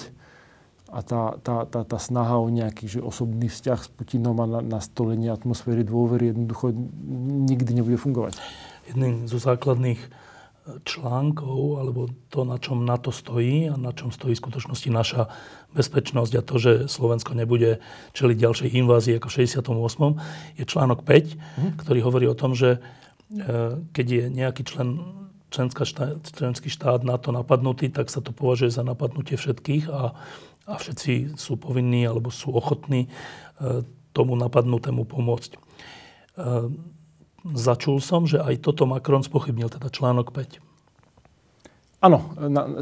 a 0.87 0.99
tá, 1.03 1.35
tá, 1.43 1.67
tá, 1.67 1.83
tá 1.83 1.97
snaha 1.99 2.39
o 2.39 2.47
nejaký 2.47 2.87
že 2.87 2.99
osobný 3.03 3.51
vzťah 3.51 3.79
s 3.83 3.89
Putinom 3.91 4.39
a 4.39 4.47
na, 4.47 4.59
nastolenie 4.63 5.27
atmosféry 5.27 5.83
dôvery 5.83 6.31
jednoducho 6.31 6.71
nikdy 7.47 7.71
nebude 7.75 7.99
fungovať. 7.99 8.39
Jedným 8.87 9.27
zo 9.27 9.35
základných 9.35 9.99
e, 9.99 10.07
článkov, 10.87 11.83
alebo 11.83 12.07
to, 12.31 12.47
na 12.47 12.55
čom 12.55 12.87
NATO 12.87 13.11
stojí 13.11 13.67
a 13.67 13.75
na 13.75 13.91
čom 13.91 14.15
stojí 14.15 14.31
v 14.31 14.43
skutočnosti 14.47 14.87
naša 14.87 15.21
bezpečnosť 15.75 16.33
a 16.39 16.41
to, 16.41 16.55
že 16.55 16.71
Slovensko 16.87 17.35
nebude 17.35 17.83
čeliť 18.15 18.37
ďalšej 18.39 18.69
invázii 18.71 19.19
ako 19.19 19.27
v 19.27 19.35
68. 19.43 20.55
je 20.55 20.63
článok 20.63 21.03
5, 21.03 21.35
mm. 21.35 21.71
ktorý 21.83 21.99
hovorí 21.99 22.31
o 22.31 22.39
tom, 22.39 22.55
že 22.55 22.79
e, 23.27 23.83
keď 23.91 24.05
je 24.07 24.23
nejaký 24.31 24.63
člen 24.63 25.03
členská 25.47 25.87
štát, 25.87 26.19
členský 26.35 26.67
štát 26.67 27.07
NATO 27.07 27.31
napadnutý, 27.31 27.87
tak 27.87 28.11
sa 28.11 28.19
to 28.19 28.35
považuje 28.35 28.67
za 28.67 28.83
napadnutie 28.83 29.39
všetkých 29.39 29.87
a 29.87 30.11
a 30.67 30.75
všetci 30.75 31.39
sú 31.39 31.55
povinní 31.55 32.03
alebo 32.03 32.27
sú 32.27 32.51
ochotní 32.51 33.07
e, 33.07 33.09
tomu 34.11 34.35
napadnutému 34.35 35.07
pomôcť. 35.07 35.51
E, 35.55 35.59
začul 37.55 38.03
som, 38.03 38.27
že 38.27 38.43
aj 38.43 38.59
toto 38.59 38.83
Macron 38.83 39.23
spochybnil, 39.23 39.71
teda 39.71 39.87
článok 39.87 40.35
5. 40.35 40.59
Áno, 42.03 42.19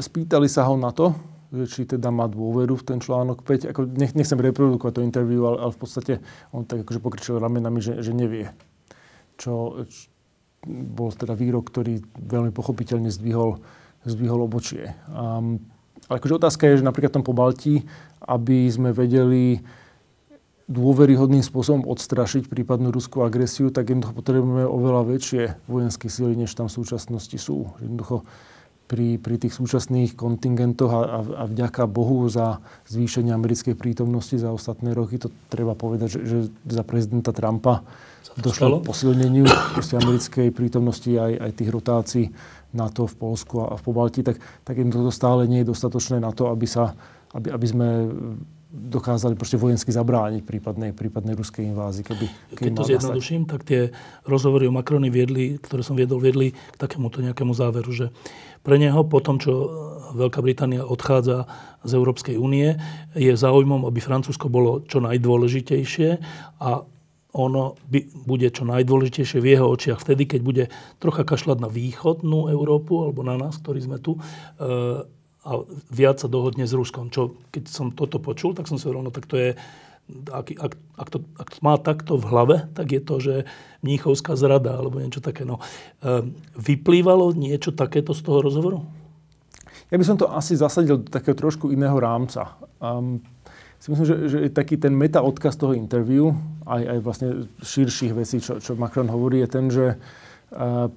spýtali 0.02 0.50
sa 0.50 0.68
ho 0.68 0.76
na 0.76 0.92
to, 0.92 1.14
že 1.54 1.64
či 1.70 1.80
teda 1.86 2.10
má 2.10 2.26
dôveru 2.26 2.74
v 2.74 2.84
ten 2.84 2.98
článok 2.98 3.46
5. 3.46 3.70
Ako 3.70 3.86
nech, 3.86 4.12
nechcem 4.12 4.36
reprodukovať 4.36 5.00
to 5.00 5.06
interviu, 5.06 5.46
ale, 5.46 5.62
ale 5.62 5.72
v 5.72 5.80
podstate 5.80 6.12
on 6.50 6.66
tak 6.66 6.84
akože 6.84 7.00
pokričil 7.00 7.38
ramenami, 7.38 7.78
že, 7.78 8.02
že 8.02 8.12
nevie. 8.12 8.50
Čo, 9.38 9.86
čo 9.86 10.10
bol 10.66 11.14
teda 11.14 11.38
výrok, 11.38 11.70
ktorý 11.70 12.02
veľmi 12.18 12.50
pochopiteľne 12.50 13.08
zdvihol, 13.08 13.62
zdvihol 14.02 14.50
obočie. 14.50 14.98
Um, 15.06 15.62
ale 16.06 16.22
akože 16.22 16.38
otázka 16.38 16.62
je, 16.70 16.80
že 16.82 16.88
napríklad 16.88 17.18
tom 17.18 17.26
po 17.26 17.34
Balti, 17.34 17.82
aby 18.22 18.70
sme 18.70 18.94
vedeli 18.94 19.62
dôveryhodným 20.66 21.46
spôsobom 21.46 21.86
odstrašiť 21.86 22.50
prípadnú 22.50 22.90
ruskú 22.90 23.22
agresiu, 23.22 23.70
tak 23.70 23.90
jednoducho 23.90 24.18
potrebujeme 24.18 24.66
oveľa 24.66 25.02
väčšie 25.06 25.42
vojenské 25.70 26.10
sily, 26.10 26.34
než 26.34 26.58
tam 26.58 26.66
v 26.66 26.76
súčasnosti 26.82 27.38
sú. 27.38 27.70
Jednoducho 27.78 28.26
pri, 28.86 29.18
pri 29.18 29.38
tých 29.38 29.54
súčasných 29.54 30.14
kontingentoch 30.14 30.90
a, 30.90 31.02
a, 31.02 31.20
a 31.22 31.44
vďaka 31.46 31.90
Bohu 31.90 32.26
za 32.30 32.62
zvýšenie 32.86 33.34
americkej 33.34 33.74
prítomnosti 33.74 34.34
za 34.38 34.54
ostatné 34.54 34.94
roky, 34.94 35.18
to 35.18 35.30
treba 35.50 35.74
povedať, 35.74 36.18
že, 36.18 36.20
že 36.22 36.38
za 36.66 36.82
prezidenta 36.86 37.34
Trumpa 37.34 37.82
došlo 38.36 38.82
k 38.82 38.86
posilneniu 38.86 39.44
americkej 39.78 40.52
prítomnosti 40.54 41.08
aj, 41.08 41.32
aj 41.40 41.50
tých 41.56 41.70
rotácií 41.72 42.24
NATO 42.74 43.06
v 43.06 43.14
Polsku 43.14 43.62
a 43.62 43.74
v 43.78 43.82
Pobalti, 43.82 44.22
tak, 44.26 44.42
tak 44.66 44.74
im 44.78 44.90
toto 44.90 45.10
stále 45.14 45.46
nie 45.46 45.62
je 45.62 45.70
dostatočné 45.70 46.18
na 46.18 46.34
to, 46.34 46.50
aby, 46.50 46.66
sa, 46.66 46.96
aby, 47.34 47.52
aby 47.54 47.66
sme 47.66 47.88
dokázali 48.76 49.38
proste 49.38 49.56
vojensky 49.56 49.88
zabrániť 49.88 50.42
prípadnej, 50.44 50.90
prípadnej 50.92 51.38
ruskej 51.38 51.64
invázii. 51.72 52.04
Keby, 52.04 52.26
keby 52.58 52.66
Keď 52.68 52.72
to 52.76 52.84
zjednoduším, 52.84 53.42
tak 53.48 53.64
tie 53.64 53.94
rozhovory 54.28 54.68
o 54.68 54.74
Macroni 54.74 55.08
viedli, 55.08 55.56
ktoré 55.56 55.80
som 55.80 55.96
viedol, 55.96 56.20
viedli 56.20 56.52
k 56.52 56.76
takémuto 56.76 57.24
nejakému 57.24 57.56
záveru, 57.56 57.88
že 57.88 58.12
pre 58.60 58.76
neho 58.76 59.06
po 59.06 59.22
tom, 59.22 59.40
čo 59.40 59.70
Veľká 60.16 60.42
Británia 60.42 60.82
odchádza 60.82 61.46
z 61.86 61.92
Európskej 61.94 62.36
únie, 62.36 62.76
je 63.14 63.32
záujmom, 63.32 63.86
aby 63.86 63.98
Francúzsko 64.02 64.50
bolo 64.50 64.82
čo 64.84 64.98
najdôležitejšie 65.02 66.08
a 66.60 66.82
ono 67.36 67.76
by, 67.92 68.24
bude 68.24 68.48
čo 68.48 68.64
najdôležitejšie 68.64 69.38
v 69.44 69.50
jeho 69.52 69.68
očiach 69.68 70.00
vtedy, 70.00 70.24
keď 70.24 70.40
bude 70.40 70.64
trocha 70.96 71.22
kašľať 71.28 71.58
na 71.60 71.68
východnú 71.68 72.48
Európu 72.48 73.04
alebo 73.04 73.20
na 73.20 73.36
nás, 73.36 73.60
ktorí 73.60 73.84
sme 73.84 74.00
tu, 74.00 74.16
e, 74.16 74.20
a 75.46 75.52
viac 75.92 76.18
sa 76.18 76.26
dohodne 76.26 76.66
s 76.66 76.74
Ruskom. 76.74 77.12
Čo, 77.12 77.38
keď 77.54 77.70
som 77.70 77.94
toto 77.94 78.18
počul, 78.18 78.56
tak 78.56 78.66
som 78.66 78.80
si 78.80 78.88
hovoril, 78.88 79.06
no 79.06 79.14
tak 79.14 79.30
to 79.30 79.38
je, 79.38 79.54
ak, 80.32 80.46
ak, 80.58 80.72
ak, 80.98 81.08
to, 81.12 81.18
ak 81.38 81.48
to 81.54 81.58
má 81.62 81.74
takto 81.78 82.18
v 82.18 82.24
hlave, 82.26 82.56
tak 82.74 82.90
je 82.90 83.00
to, 83.04 83.14
že 83.22 83.34
mníchovská 83.86 84.34
zrada 84.34 84.74
alebo 84.74 84.98
niečo 84.98 85.22
také. 85.22 85.46
No, 85.46 85.62
e, 86.02 86.26
vyplývalo 86.58 87.36
niečo 87.36 87.70
takéto 87.70 88.10
z 88.16 88.26
toho 88.26 88.42
rozhovoru? 88.42 88.82
Ja 89.86 90.00
by 90.00 90.04
som 90.08 90.18
to 90.18 90.26
asi 90.26 90.58
zasadil 90.58 90.98
do 90.98 91.06
takého 91.06 91.38
trošku 91.38 91.70
iného 91.70 91.94
rámca. 91.94 92.58
Um, 92.82 93.22
si 93.80 93.86
myslím, 93.92 94.06
že, 94.06 94.16
že 94.28 94.38
taký 94.50 94.80
ten 94.80 94.96
meta 94.96 95.20
odkaz 95.20 95.60
toho 95.60 95.76
interviu, 95.76 96.32
aj, 96.64 96.82
aj 96.82 96.98
vlastne 97.04 97.28
širších 97.60 98.12
vecí, 98.16 98.40
čo, 98.40 98.58
čo 98.58 98.74
Macron 98.74 99.06
hovorí, 99.06 99.44
je 99.44 99.48
ten, 99.48 99.64
že, 99.68 100.00
uh, 100.56 100.88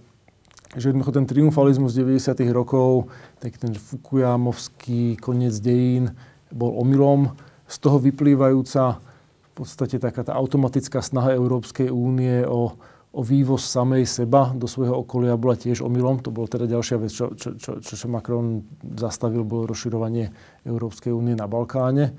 že 0.73 0.89
jednoducho 0.89 1.13
ten 1.13 1.27
triumfalizmus 1.27 1.93
90. 1.93 2.39
rokov, 2.55 3.11
taký 3.43 3.57
ten 3.59 3.73
Fukuyamovský 3.75 5.19
koniec 5.19 5.59
dejín 5.59 6.15
bol 6.49 6.79
omylom, 6.81 7.35
z 7.69 7.75
toho 7.77 8.01
vyplývajúca 8.01 8.97
v 8.97 9.51
podstate 9.53 10.01
taká 10.01 10.25
tá 10.25 10.33
automatická 10.33 11.05
snaha 11.05 11.37
Európskej 11.37 11.93
únie 11.93 12.41
o, 12.47 12.73
o 13.13 13.21
vývoz 13.21 13.61
samej 13.69 14.09
seba 14.09 14.49
do 14.57 14.65
svojho 14.65 15.05
okolia 15.05 15.37
bola 15.37 15.53
tiež 15.53 15.85
omylom. 15.85 16.25
To 16.25 16.33
bol 16.33 16.49
teda 16.49 16.65
ďalšia 16.65 16.97
vec, 16.97 17.11
čo, 17.13 17.37
čo, 17.37 17.53
čo, 17.61 17.77
čo 17.77 18.07
Macron 18.09 18.65
zastavil, 18.97 19.45
bolo 19.45 19.69
rozširovanie 19.69 20.33
Európskej 20.65 21.13
únie 21.13 21.37
na 21.37 21.45
Balkáne. 21.45 22.17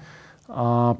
A, 0.51 0.99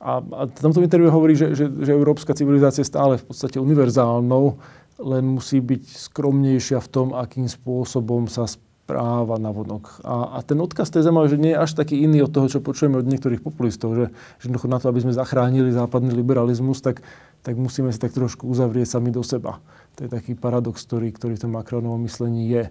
a, 0.00 0.10
a 0.20 0.42
v 0.46 0.60
tomto 0.60 0.84
interviu 0.84 1.08
hovorí, 1.08 1.32
že, 1.34 1.56
že, 1.56 1.66
že 1.68 1.90
európska 1.92 2.36
civilizácia 2.36 2.84
je 2.84 2.92
stále 2.92 3.16
v 3.16 3.24
podstate 3.24 3.56
univerzálnou, 3.56 4.60
len 5.00 5.24
musí 5.24 5.64
byť 5.64 6.12
skromnejšia 6.12 6.78
v 6.84 6.88
tom, 6.92 7.06
akým 7.16 7.48
spôsobom 7.48 8.28
sa 8.28 8.44
správa 8.44 9.38
na 9.38 9.54
vonok. 9.54 10.02
A, 10.04 10.36
a 10.36 10.38
ten 10.42 10.58
odkaz 10.60 10.90
tej 10.90 11.06
zaujímavý, 11.06 11.30
že 11.30 11.38
nie 11.38 11.52
je 11.54 11.62
až 11.62 11.72
taký 11.78 12.02
iný 12.04 12.26
od 12.26 12.34
toho, 12.34 12.50
čo 12.50 12.58
počujeme 12.58 12.98
od 12.98 13.06
niektorých 13.06 13.38
populistov, 13.38 13.94
že, 13.94 14.06
že 14.42 14.50
na 14.50 14.82
to, 14.82 14.90
aby 14.90 15.00
sme 15.00 15.14
zachránili 15.14 15.70
západný 15.70 16.10
liberalizmus, 16.12 16.82
tak, 16.82 17.00
tak 17.46 17.54
musíme 17.54 17.94
si 17.94 18.02
tak 18.02 18.12
trošku 18.12 18.50
uzavrieť 18.50 18.98
sami 18.98 19.14
do 19.14 19.22
seba. 19.22 19.62
To 19.96 20.04
je 20.04 20.10
taký 20.10 20.34
paradox, 20.34 20.82
ktorý, 20.84 21.14
ktorý 21.14 21.38
v 21.38 21.42
tom 21.46 21.54
Macronovom 21.54 22.02
myslení 22.02 22.50
je. 22.50 22.64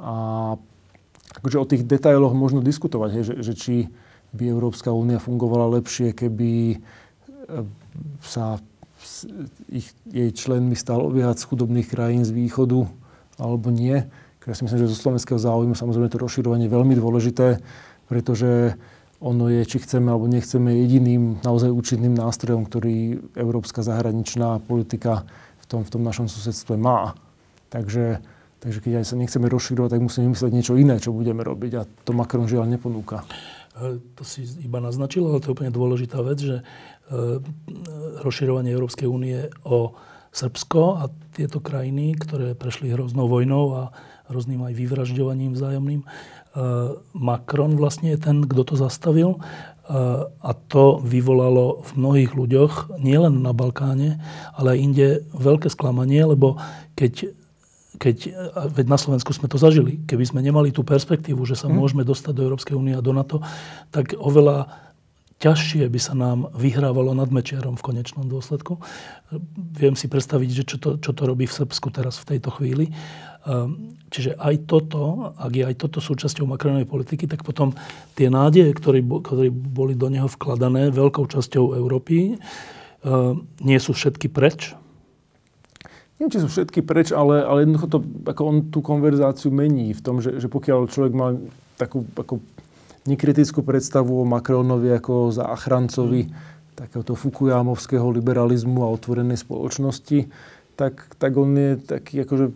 A 0.00 0.14
akože 1.36 1.56
o 1.60 1.68
tých 1.68 1.84
detailoch 1.84 2.32
možno 2.32 2.64
diskutovať, 2.64 3.10
hej, 3.12 3.24
že, 3.28 3.34
že 3.44 3.52
či, 3.52 3.76
by 4.32 4.44
Európska 4.48 4.92
únia 4.92 5.22
fungovala 5.22 5.80
lepšie, 5.80 6.12
keby 6.12 6.80
sa 8.20 8.60
ich, 9.72 9.88
jej 10.04 10.30
členmi 10.34 10.76
stalo 10.76 11.08
viac 11.08 11.38
chudobných 11.40 11.88
krajín 11.88 12.26
z 12.26 12.34
východu 12.34 12.84
alebo 13.40 13.72
nie. 13.72 14.04
Ja 14.48 14.56
si 14.56 14.64
myslím, 14.64 14.80
že 14.80 14.92
zo 14.96 14.96
slovenského 14.96 15.36
záujmu 15.36 15.76
samozrejme 15.76 16.08
to 16.08 16.24
rozširovanie 16.24 16.72
je 16.72 16.76
veľmi 16.76 16.96
dôležité, 16.96 17.60
pretože 18.08 18.80
ono 19.20 19.52
je, 19.52 19.60
či 19.68 19.76
chceme 19.84 20.08
alebo 20.08 20.24
nechceme, 20.24 20.72
jediným 20.72 21.44
naozaj 21.44 21.68
účinným 21.68 22.16
nástrojom, 22.16 22.64
ktorý 22.64 23.20
európska 23.36 23.84
zahraničná 23.84 24.64
politika 24.64 25.28
v 25.60 25.64
tom, 25.68 25.80
v 25.84 25.92
tom 25.92 26.00
našom 26.00 26.32
susedstve 26.32 26.80
má. 26.80 27.12
Takže, 27.68 28.24
takže 28.64 28.78
keď 28.80 29.04
aj 29.04 29.12
sa 29.12 29.20
nechceme 29.20 29.52
rozširovať, 29.52 29.98
tak 29.98 30.00
musíme 30.00 30.32
vymyslieť 30.32 30.52
niečo 30.56 30.74
iné, 30.80 30.96
čo 30.96 31.12
budeme 31.12 31.44
robiť. 31.44 31.72
A 31.76 31.82
to 31.84 32.16
Macron 32.16 32.48
žiaľ 32.48 32.72
neponúka. 32.72 33.28
To 34.18 34.22
si 34.26 34.42
iba 34.62 34.82
naznačil, 34.82 35.22
ale 35.22 35.38
to 35.38 35.50
je 35.50 35.54
úplne 35.54 35.70
dôležitá 35.70 36.18
vec, 36.22 36.38
že 36.42 36.56
E, 37.08 37.40
rozširovanie 38.20 38.68
Európskej 38.68 39.08
únie 39.08 39.48
o 39.64 39.96
Srbsko 40.28 41.00
a 41.00 41.08
tieto 41.32 41.56
krajiny, 41.56 42.12
ktoré 42.20 42.52
prešli 42.52 42.92
hroznou 42.92 43.24
vojnou 43.32 43.64
a 43.72 43.82
hrozným 44.28 44.68
aj 44.68 44.76
vyvražďovaním 44.76 45.56
vzájomným. 45.56 46.04
E, 46.04 46.06
Macron 47.16 47.80
vlastne 47.80 48.12
je 48.12 48.20
ten, 48.20 48.44
kto 48.44 48.60
to 48.60 48.74
zastavil 48.76 49.30
e, 49.32 49.38
a 50.28 50.50
to 50.68 51.00
vyvolalo 51.00 51.80
v 51.80 51.90
mnohých 51.96 52.32
ľuďoch, 52.36 53.00
nielen 53.00 53.40
na 53.40 53.56
Balkáne, 53.56 54.20
ale 54.52 54.76
aj 54.76 54.82
inde 54.84 55.08
veľké 55.32 55.72
sklamanie, 55.72 56.28
lebo 56.28 56.60
keď 56.92 57.32
keď, 57.98 58.16
veď 58.78 58.86
na 58.86 58.98
Slovensku 58.98 59.34
sme 59.34 59.50
to 59.50 59.58
zažili, 59.58 59.98
keby 60.06 60.24
sme 60.24 60.40
nemali 60.40 60.70
tú 60.70 60.86
perspektívu, 60.86 61.42
že 61.44 61.58
sa 61.58 61.66
hm. 61.66 61.74
môžeme 61.74 62.02
dostať 62.06 62.32
do 62.32 62.44
Európskej 62.46 62.78
únie 62.78 62.94
a 62.94 63.04
do 63.04 63.10
NATO, 63.10 63.42
tak 63.90 64.14
oveľa 64.14 64.88
ťažšie 65.38 65.86
by 65.86 66.00
sa 66.02 66.14
nám 66.18 66.50
vyhrávalo 66.50 67.14
nad 67.14 67.30
Mečiarom 67.30 67.78
v 67.78 67.86
konečnom 67.94 68.26
dôsledku. 68.26 68.82
Viem 69.78 69.94
si 69.94 70.10
predstaviť, 70.10 70.50
že 70.50 70.62
čo 70.66 70.76
to, 70.82 70.90
čo 70.98 71.14
to 71.14 71.22
robí 71.30 71.46
v 71.46 71.56
Srbsku 71.62 71.94
teraz 71.94 72.18
v 72.18 72.34
tejto 72.34 72.50
chvíli. 72.58 72.90
Ehm, 73.46 73.94
čiže 74.10 74.34
aj 74.34 74.66
toto, 74.66 75.32
ak 75.38 75.52
je 75.54 75.62
aj 75.62 75.74
toto 75.78 76.02
súčasťou 76.02 76.50
Macronovej 76.50 76.90
politiky, 76.90 77.30
tak 77.30 77.46
potom 77.46 77.70
tie 78.18 78.26
nádeje, 78.26 78.74
ktoré, 78.74 78.98
ktoré 78.98 79.54
boli 79.54 79.94
do 79.94 80.10
neho 80.10 80.26
vkladané 80.26 80.90
veľkou 80.90 81.30
časťou 81.30 81.78
Európy, 81.78 82.34
ehm, 82.34 83.46
nie 83.62 83.78
sú 83.78 83.94
všetky 83.94 84.26
preč. 84.34 84.74
Neviem, 86.18 86.34
či 86.34 86.42
sú 86.42 86.50
všetky 86.50 86.82
preč, 86.82 87.14
ale, 87.14 87.46
ale 87.46 87.62
jednoducho 87.62 87.86
to, 87.86 87.98
ako 88.26 88.42
on 88.42 88.56
tú 88.74 88.82
konverzáciu 88.82 89.54
mení 89.54 89.94
v 89.94 90.02
tom, 90.02 90.18
že, 90.18 90.42
že 90.42 90.50
pokiaľ 90.50 90.90
človek 90.90 91.14
má 91.14 91.38
takú 91.78 92.02
ako 92.18 92.42
nekritickú 93.06 93.62
predstavu 93.62 94.18
o 94.20 94.26
Macronovi 94.26 94.90
ako 94.98 95.30
záchrancovi 95.30 96.26
mm. 96.26 96.32
takéhoto 96.74 97.14
Fukuyamovského 97.14 98.10
liberalizmu 98.10 98.82
a 98.82 98.92
otvorenej 98.92 99.38
spoločnosti, 99.38 100.26
tak, 100.78 101.06
tak 101.18 101.34
on 101.34 101.54
je 101.54 101.70
taký 101.86 102.22
akože 102.22 102.54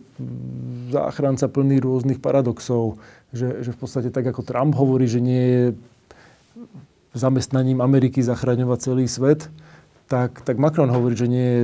záchranca 0.91 1.47
plný 1.47 1.79
rôznych 1.83 2.23
paradoxov. 2.23 2.99
Že, 3.35 3.65
že 3.65 3.71
v 3.73 3.77
podstate 3.79 4.09
tak 4.13 4.27
ako 4.27 4.45
Trump 4.47 4.75
hovorí, 4.75 5.07
že 5.07 5.19
nie 5.19 5.43
je 5.43 5.63
zamestnaním 7.15 7.81
Ameriky 7.83 8.23
zachraňovať 8.23 8.79
celý 8.79 9.05
svet, 9.09 9.49
tak, 10.07 10.45
tak 10.45 10.61
Macron 10.61 10.91
hovorí, 10.93 11.17
že 11.17 11.27
nie 11.27 11.47
je 11.47 11.63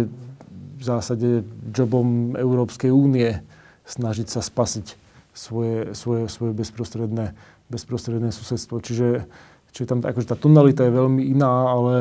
v 0.79 0.83
zásade 0.83 1.43
jobom 1.75 2.39
Európskej 2.39 2.89
únie 2.89 3.43
snažiť 3.83 4.31
sa 4.31 4.39
spasiť 4.39 4.95
svoje, 5.35 5.91
svoje, 5.91 6.31
svoje 6.31 6.55
bezprostredné 6.55 7.35
bezprostredné 7.69 8.33
susedstvo. 8.33 8.81
Čiže, 8.81 9.29
čiže 9.71 9.85
tam 9.87 10.01
akože 10.01 10.27
tá 10.33 10.35
tonalita 10.35 10.83
je 10.89 10.97
veľmi 10.97 11.21
iná, 11.29 11.69
ale, 11.69 11.95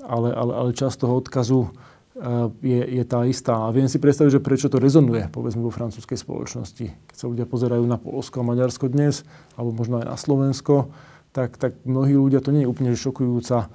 ale, 0.00 0.30
ale, 0.32 0.52
ale 0.54 0.70
časť 0.70 1.02
toho 1.02 1.18
odkazu 1.18 1.60
eh, 1.66 2.46
je, 2.62 2.80
je 3.02 3.04
tá 3.04 3.26
istá. 3.26 3.68
A 3.68 3.74
viem 3.74 3.90
si 3.90 3.98
predstaviť, 3.98 4.38
že 4.38 4.40
prečo 4.40 4.70
to 4.70 4.78
rezonuje, 4.78 5.28
povedzme, 5.34 5.66
vo 5.66 5.74
francúzskej 5.74 6.16
spoločnosti. 6.16 6.86
Keď 7.10 7.16
sa 7.18 7.26
ľudia 7.26 7.44
pozerajú 7.44 7.84
na 7.84 7.98
Polsko 7.98 8.40
a 8.40 8.46
Maďarsko 8.46 8.86
dnes, 8.88 9.26
alebo 9.58 9.74
možno 9.74 10.00
aj 10.00 10.06
na 10.06 10.16
Slovensko, 10.16 10.94
tak, 11.34 11.58
tak 11.58 11.78
mnohí 11.82 12.14
ľudia, 12.14 12.42
to 12.42 12.54
nie 12.54 12.64
je 12.64 12.70
úplne 12.70 12.94
šokujúca, 12.94 13.70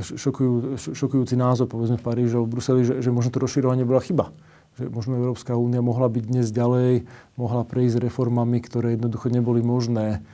šokujú, 0.00 0.80
šokujúci 0.96 1.34
názor, 1.36 1.68
povedzme 1.68 2.00
v 2.00 2.06
Paríži 2.06 2.34
alebo 2.34 2.48
v 2.48 2.54
Bruseli, 2.56 2.82
že, 2.84 2.94
že 3.04 3.10
možno 3.12 3.30
to 3.34 3.44
rozširovanie 3.44 3.84
bola 3.84 4.00
chyba. 4.00 4.32
Že 4.74 4.90
možno 4.90 5.20
Európska 5.20 5.54
únia 5.54 5.84
mohla 5.84 6.10
byť 6.10 6.24
dnes 6.24 6.50
ďalej, 6.50 7.06
mohla 7.38 7.62
prejsť 7.62 8.10
reformami, 8.10 8.58
ktoré 8.58 8.98
jednoducho 8.98 9.30
neboli 9.30 9.62
možné 9.62 10.24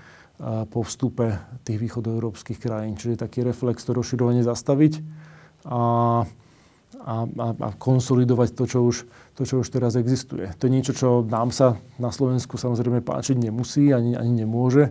po 0.73 0.81
vstupe 0.81 1.37
tých 1.69 1.77
východoeurópskych 1.77 2.57
krajín. 2.57 2.97
Čiže 2.97 3.21
taký 3.21 3.45
reflex 3.45 3.85
to 3.85 3.93
rozširovanie 3.93 4.41
zastaviť 4.41 5.05
a, 5.69 6.25
a, 7.05 7.15
a, 7.29 7.47
a 7.53 7.69
konsolidovať 7.77 8.49
to 8.57 8.65
čo, 8.65 8.81
už, 8.89 8.97
to, 9.37 9.43
čo 9.45 9.61
už 9.61 9.69
teraz 9.69 10.01
existuje. 10.01 10.49
To 10.57 10.65
je 10.65 10.73
niečo, 10.73 10.97
čo 10.97 11.21
nám 11.29 11.53
sa 11.53 11.77
na 12.01 12.09
Slovensku 12.09 12.57
samozrejme 12.57 13.05
páčiť 13.05 13.37
nemusí, 13.37 13.93
ani, 13.93 14.17
ani 14.17 14.49
nemôže, 14.49 14.89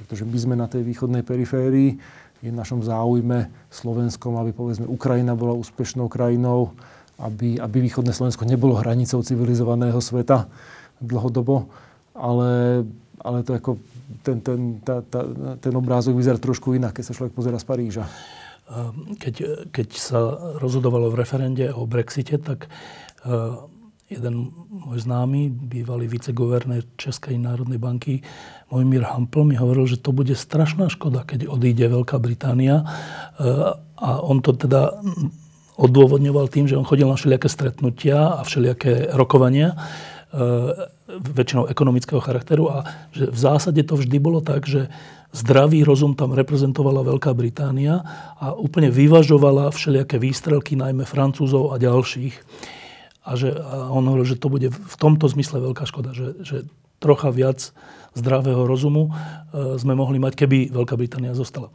pretože 0.00 0.24
my 0.24 0.38
sme 0.40 0.54
na 0.56 0.64
tej 0.64 0.88
východnej 0.88 1.20
periférii. 1.28 2.00
Je 2.40 2.48
v 2.48 2.56
našom 2.56 2.80
záujme 2.80 3.52
Slovenskom, 3.68 4.40
aby 4.40 4.56
povedzme 4.56 4.88
Ukrajina 4.88 5.36
bola 5.36 5.52
úspešnou 5.52 6.08
krajinou, 6.08 6.72
aby, 7.20 7.60
aby 7.60 7.84
východné 7.84 8.16
Slovensko 8.16 8.48
nebolo 8.48 8.80
hranicou 8.80 9.20
civilizovaného 9.20 10.00
sveta 10.00 10.48
dlhodobo, 11.04 11.68
ale, 12.16 12.82
ale 13.20 13.38
to 13.44 13.56
ako 13.56 13.70
ten, 14.24 14.40
ten, 14.40 14.80
tá, 14.80 15.04
tá, 15.04 15.20
ten 15.60 15.72
obrázok 15.76 16.16
vyzerá 16.16 16.40
trošku 16.40 16.74
inak, 16.74 16.96
keď 16.96 17.04
sa 17.12 17.16
človek 17.16 17.36
pozera 17.36 17.60
z 17.60 17.68
Paríža. 17.68 18.04
Ehm, 18.70 19.14
keď, 19.20 19.68
keď 19.70 19.88
sa 19.94 20.20
rozhodovalo 20.58 21.12
v 21.12 21.20
referende 21.20 21.66
o 21.70 21.86
Brexite, 21.86 22.40
tak 22.40 22.66
ehm, 23.22 23.69
jeden 24.10 24.50
môj 24.68 25.06
známy, 25.06 25.48
bývalý 25.48 26.10
viceguvernér 26.10 26.82
Českej 26.98 27.38
národnej 27.38 27.78
banky, 27.78 28.26
Mojmír 28.70 29.06
Hampl, 29.06 29.46
mi 29.46 29.54
hovoril, 29.54 29.86
že 29.86 30.02
to 30.02 30.10
bude 30.10 30.34
strašná 30.34 30.90
škoda, 30.90 31.22
keď 31.22 31.46
odíde 31.46 31.86
Veľká 31.86 32.18
Británia. 32.18 32.82
Ehm, 33.38 33.78
a 34.00 34.10
on 34.24 34.42
to 34.42 34.56
teda 34.56 34.96
odôvodňoval 35.80 36.48
tým, 36.52 36.68
že 36.68 36.76
on 36.76 36.88
chodil 36.88 37.08
na 37.08 37.16
všelijaké 37.16 37.48
stretnutia 37.48 38.36
a 38.36 38.44
všelijaké 38.44 39.12
rokovania 39.16 39.76
väčšinou 41.10 41.66
ekonomického 41.66 42.22
charakteru 42.22 42.70
a 42.70 42.76
že 43.10 43.26
v 43.26 43.38
zásade 43.38 43.82
to 43.82 43.98
vždy 43.98 44.16
bolo 44.22 44.38
tak, 44.38 44.62
že 44.62 44.86
zdravý 45.34 45.82
rozum 45.82 46.14
tam 46.14 46.34
reprezentovala 46.34 47.06
Veľká 47.06 47.34
Británia 47.34 48.02
a 48.38 48.54
úplne 48.54 48.90
vyvažovala 48.94 49.74
všelijaké 49.74 50.22
výstrelky, 50.22 50.78
najmä 50.78 51.06
Francúzov 51.06 51.74
a 51.74 51.82
ďalších. 51.82 52.34
A, 53.20 53.36
že, 53.36 53.52
a 53.52 53.92
on 53.92 54.04
hovoril, 54.08 54.24
že 54.24 54.40
to 54.40 54.48
bude 54.48 54.72
v 54.72 54.96
tomto 54.96 55.28
zmysle 55.28 55.60
veľká 55.60 55.84
škoda, 55.84 56.16
že, 56.16 56.40
že 56.40 56.56
trocha 57.00 57.32
viac 57.32 57.72
zdravého 58.16 58.64
rozumu 58.68 59.08
e, 59.08 59.76
sme 59.80 59.96
mohli 59.96 60.20
mať, 60.20 60.36
keby 60.36 60.72
Veľká 60.72 60.96
Británia 60.96 61.36
zostala. 61.36 61.68
E, 61.68 61.74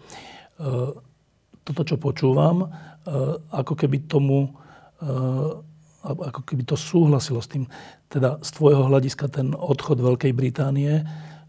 toto, 1.65 1.81
čo 1.85 1.97
počúvam, 1.97 2.65
e, 2.65 2.67
ako 3.53 3.73
keby 3.73 4.05
tomu 4.09 4.53
ako 6.05 6.41
keby 6.45 6.63
to 6.63 6.77
súhlasilo 6.77 7.41
s 7.41 7.49
tým. 7.49 7.65
Teda 8.07 8.37
z 8.39 8.49
tvojho 8.53 8.87
hľadiska 8.87 9.27
ten 9.27 9.51
odchod 9.57 9.99
Veľkej 9.99 10.31
Británie 10.31 11.01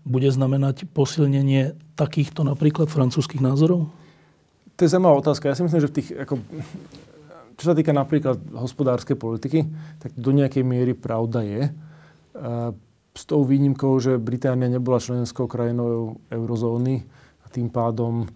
bude 0.07 0.27
znamenať 0.31 0.89
posilnenie 0.91 1.77
takýchto 1.99 2.47
napríklad 2.47 2.89
francúzských 2.89 3.43
názorov? 3.43 3.93
To 4.77 4.81
je 4.85 4.93
zaujímavá 4.93 5.21
otázka. 5.21 5.49
Ja 5.49 5.57
si 5.57 5.65
myslím, 5.65 5.83
že 5.83 5.91
v 5.91 5.97
tých, 6.01 6.09
ako, 6.15 6.35
čo 7.57 7.73
sa 7.73 7.75
týka 7.75 7.93
napríklad 7.97 8.37
hospodárskej 8.53 9.17
politiky, 9.17 9.65
tak 10.01 10.13
do 10.13 10.31
nejakej 10.31 10.65
miery 10.65 10.93
pravda 10.93 11.41
je. 11.41 11.63
E, 11.67 11.71
s 13.17 13.25
tou 13.25 13.49
výnimkou, 13.49 13.97
že 13.97 14.21
Británia 14.21 14.69
nebola 14.69 15.01
členskou 15.01 15.49
krajinou 15.49 16.21
eurozóny 16.29 17.01
a 17.43 17.47
tým 17.49 17.73
pádom 17.73 18.25
e, 18.25 18.27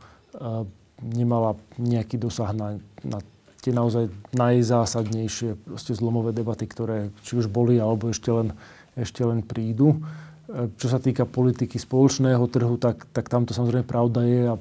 nemala 1.04 1.52
nejaký 1.76 2.16
dosah 2.16 2.56
na, 2.56 2.80
na 3.04 3.20
tie 3.61 3.76
naozaj 3.76 4.09
najzásadnejšie 4.33 5.68
zlomové 5.92 6.33
debaty, 6.33 6.64
ktoré 6.64 7.12
či 7.20 7.37
už 7.37 7.52
boli, 7.52 7.76
alebo 7.76 8.09
ešte 8.09 8.33
len, 8.33 8.56
ešte 8.96 9.20
len 9.20 9.44
prídu. 9.44 10.00
E, 10.48 10.72
čo 10.80 10.88
sa 10.88 10.96
týka 10.96 11.28
politiky 11.28 11.76
spoločného 11.76 12.48
trhu, 12.48 12.80
tak, 12.80 13.04
tak 13.12 13.28
tam 13.28 13.44
to 13.44 13.52
samozrejme 13.52 13.85
pravda 13.85 14.24
je 14.24 14.42
a 14.48 14.56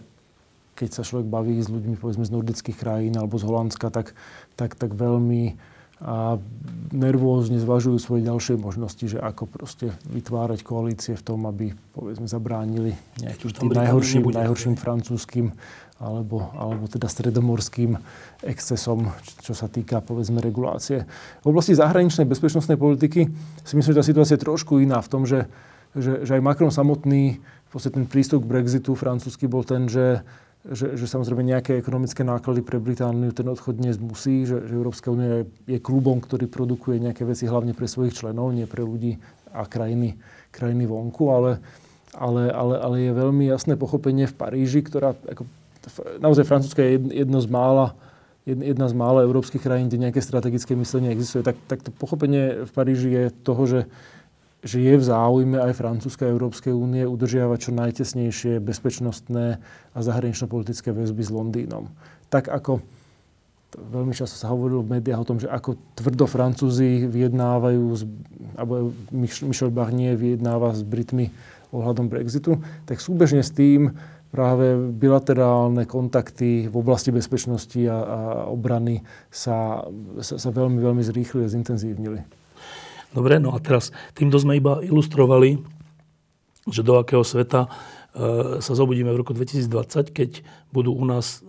keď 0.79 0.89
sa 0.95 1.03
človek 1.03 1.27
baví 1.27 1.59
s 1.59 1.67
ľuďmi 1.67 1.99
povedzme 1.99 2.23
z 2.23 2.31
nordických 2.31 2.79
krajín 2.79 3.19
alebo 3.19 3.35
z 3.35 3.43
Holandska, 3.43 3.91
tak, 3.91 4.15
tak, 4.59 4.75
tak 4.75 4.91
veľmi 4.91 5.55
a 5.99 6.39
nervózne 6.95 7.59
zvažujú 7.59 7.99
svoje 7.99 8.23
ďalšie 8.23 8.55
možnosti, 8.55 9.03
že 9.03 9.19
ako 9.19 9.43
proste 9.51 9.91
vytvárať 10.07 10.63
koalície 10.63 11.11
v 11.19 11.23
tom, 11.27 11.43
aby 11.43 11.75
povedzme 11.91 12.23
zabránili 12.23 12.95
nejakým 13.19 13.51
tým 13.51 13.75
najhorším, 13.75 14.23
najhorším 14.31 14.75
francúzským 14.79 15.51
alebo, 15.99 16.55
alebo 16.55 16.87
teda 16.87 17.11
stredomorským 17.11 17.99
excesom, 18.47 19.11
čo 19.43 19.51
sa 19.51 19.67
týka 19.67 19.99
povedzme 19.99 20.39
regulácie. 20.39 21.03
V 21.43 21.51
oblasti 21.51 21.75
zahraničnej 21.75 22.23
bezpečnostnej 22.23 22.79
politiky 22.79 23.27
si 23.67 23.73
myslím, 23.75 23.91
že 23.91 23.99
tá 23.99 24.05
situácia 24.07 24.39
je 24.39 24.47
trošku 24.47 24.79
iná 24.79 25.03
v 25.03 25.11
tom, 25.11 25.27
že, 25.27 25.51
že, 25.91 26.23
že 26.23 26.39
aj 26.39 26.45
Macron 26.47 26.71
samotný, 26.71 27.43
v 27.43 27.75
ten 27.75 28.07
prístup 28.07 28.47
k 28.47 28.49
Brexitu 28.55 28.95
francúzsky 28.95 29.51
bol 29.51 29.67
ten, 29.67 29.91
že, 29.91 30.23
že, 30.67 30.99
že 30.99 31.05
samozrejme 31.07 31.39
nejaké 31.39 31.79
ekonomické 31.79 32.27
náklady 32.27 32.59
pre 32.59 32.83
Britániu 32.83 33.31
ten 33.31 33.47
odchod 33.47 33.79
dnes 33.79 33.95
musí, 33.95 34.43
že, 34.43 34.67
že 34.67 34.75
Európska 34.75 35.07
únia 35.07 35.47
je, 35.63 35.79
klubom, 35.79 36.19
ktorý 36.19 36.51
produkuje 36.51 36.99
nejaké 36.99 37.23
veci 37.23 37.47
hlavne 37.47 37.71
pre 37.71 37.87
svojich 37.87 38.19
členov, 38.19 38.51
nie 38.51 38.67
pre 38.67 38.83
ľudí 38.83 39.15
a 39.55 39.63
krajiny, 39.63 40.19
krajiny 40.51 40.83
vonku, 40.83 41.31
ale, 41.31 41.51
ale, 42.11 42.51
ale, 42.51 42.75
ale 42.75 42.95
je 43.07 43.11
veľmi 43.15 43.47
jasné 43.47 43.79
pochopenie 43.79 44.27
v 44.27 44.35
Paríži, 44.35 44.83
ktorá 44.83 45.15
ako, 45.15 45.47
naozaj 46.19 46.43
Francúzska 46.43 46.83
je 46.83 47.23
jedno 47.23 47.39
z 47.39 47.47
mála 47.47 47.95
jedna 48.49 48.89
z 48.89 48.97
mála 48.97 49.21
európskych 49.21 49.61
krajín, 49.61 49.93
kde 49.93 50.09
nejaké 50.09 50.25
strategické 50.25 50.73
myslenie 50.73 51.13
existuje, 51.13 51.45
tak, 51.45 51.53
tak 51.69 51.85
to 51.85 51.93
pochopenie 51.93 52.65
v 52.65 52.71
Paríži 52.73 53.09
je 53.13 53.23
toho, 53.45 53.63
že 53.69 53.79
že 54.59 54.83
je 54.83 54.93
v 54.99 55.03
záujme 55.03 55.55
aj 55.55 55.79
Francúzska 55.79 56.27
a 56.27 56.33
Európskej 56.35 56.75
únie 56.75 57.07
udržiavať 57.07 57.57
čo 57.59 57.71
najtesnejšie 57.71 58.59
bezpečnostné 58.59 59.59
a 59.95 59.99
zahranično-politické 59.99 60.91
väzby 60.91 61.23
s 61.23 61.31
Londýnom. 61.31 61.87
Tak 62.27 62.51
ako 62.51 62.83
veľmi 63.77 64.11
často 64.11 64.35
sa 64.35 64.51
hovorilo 64.51 64.83
v 64.83 64.99
médiách 64.99 65.21
o 65.21 65.29
tom, 65.29 65.39
že 65.39 65.47
ako 65.47 65.77
tvrdo 65.95 66.25
Francúzi 66.27 67.07
vyjednávajú, 67.07 67.83
z, 67.95 68.03
alebo 68.57 68.91
Michel 69.13 69.71
Barnier 69.71 70.17
vyjednáva 70.17 70.75
s 70.75 70.81
Britmi 70.81 71.29
ohľadom 71.69 72.09
Brexitu, 72.09 72.57
tak 72.89 72.97
súbežne 72.97 73.45
s 73.45 73.53
tým 73.53 73.93
práve 74.29 74.77
bilaterálne 74.77 75.85
kontakty 75.89 76.69
v 76.69 76.75
oblasti 76.77 77.09
bezpečnosti 77.09 77.81
a, 77.85 77.97
a 77.97 78.19
obrany 78.49 79.01
sa, 79.29 79.85
sa, 80.21 80.37
sa 80.37 80.49
veľmi, 80.49 80.77
veľmi 80.81 81.01
zrýchlili 81.01 81.45
a 81.45 81.53
zintenzívnili. 81.53 82.38
Dobre, 83.09 83.41
no 83.41 83.57
a 83.57 83.59
teraz 83.59 83.89
týmto 84.13 84.37
sme 84.37 84.61
iba 84.61 84.85
ilustrovali, 84.85 85.57
že 86.69 86.85
do 86.85 87.01
akého 87.01 87.25
sveta 87.25 87.65
e, 87.65 87.69
sa 88.61 88.73
zobudíme 88.77 89.09
v 89.09 89.19
roku 89.25 89.33
2020, 89.33 90.13
keď 90.13 90.45
budú 90.69 90.93
u 90.93 91.05
nás 91.09 91.41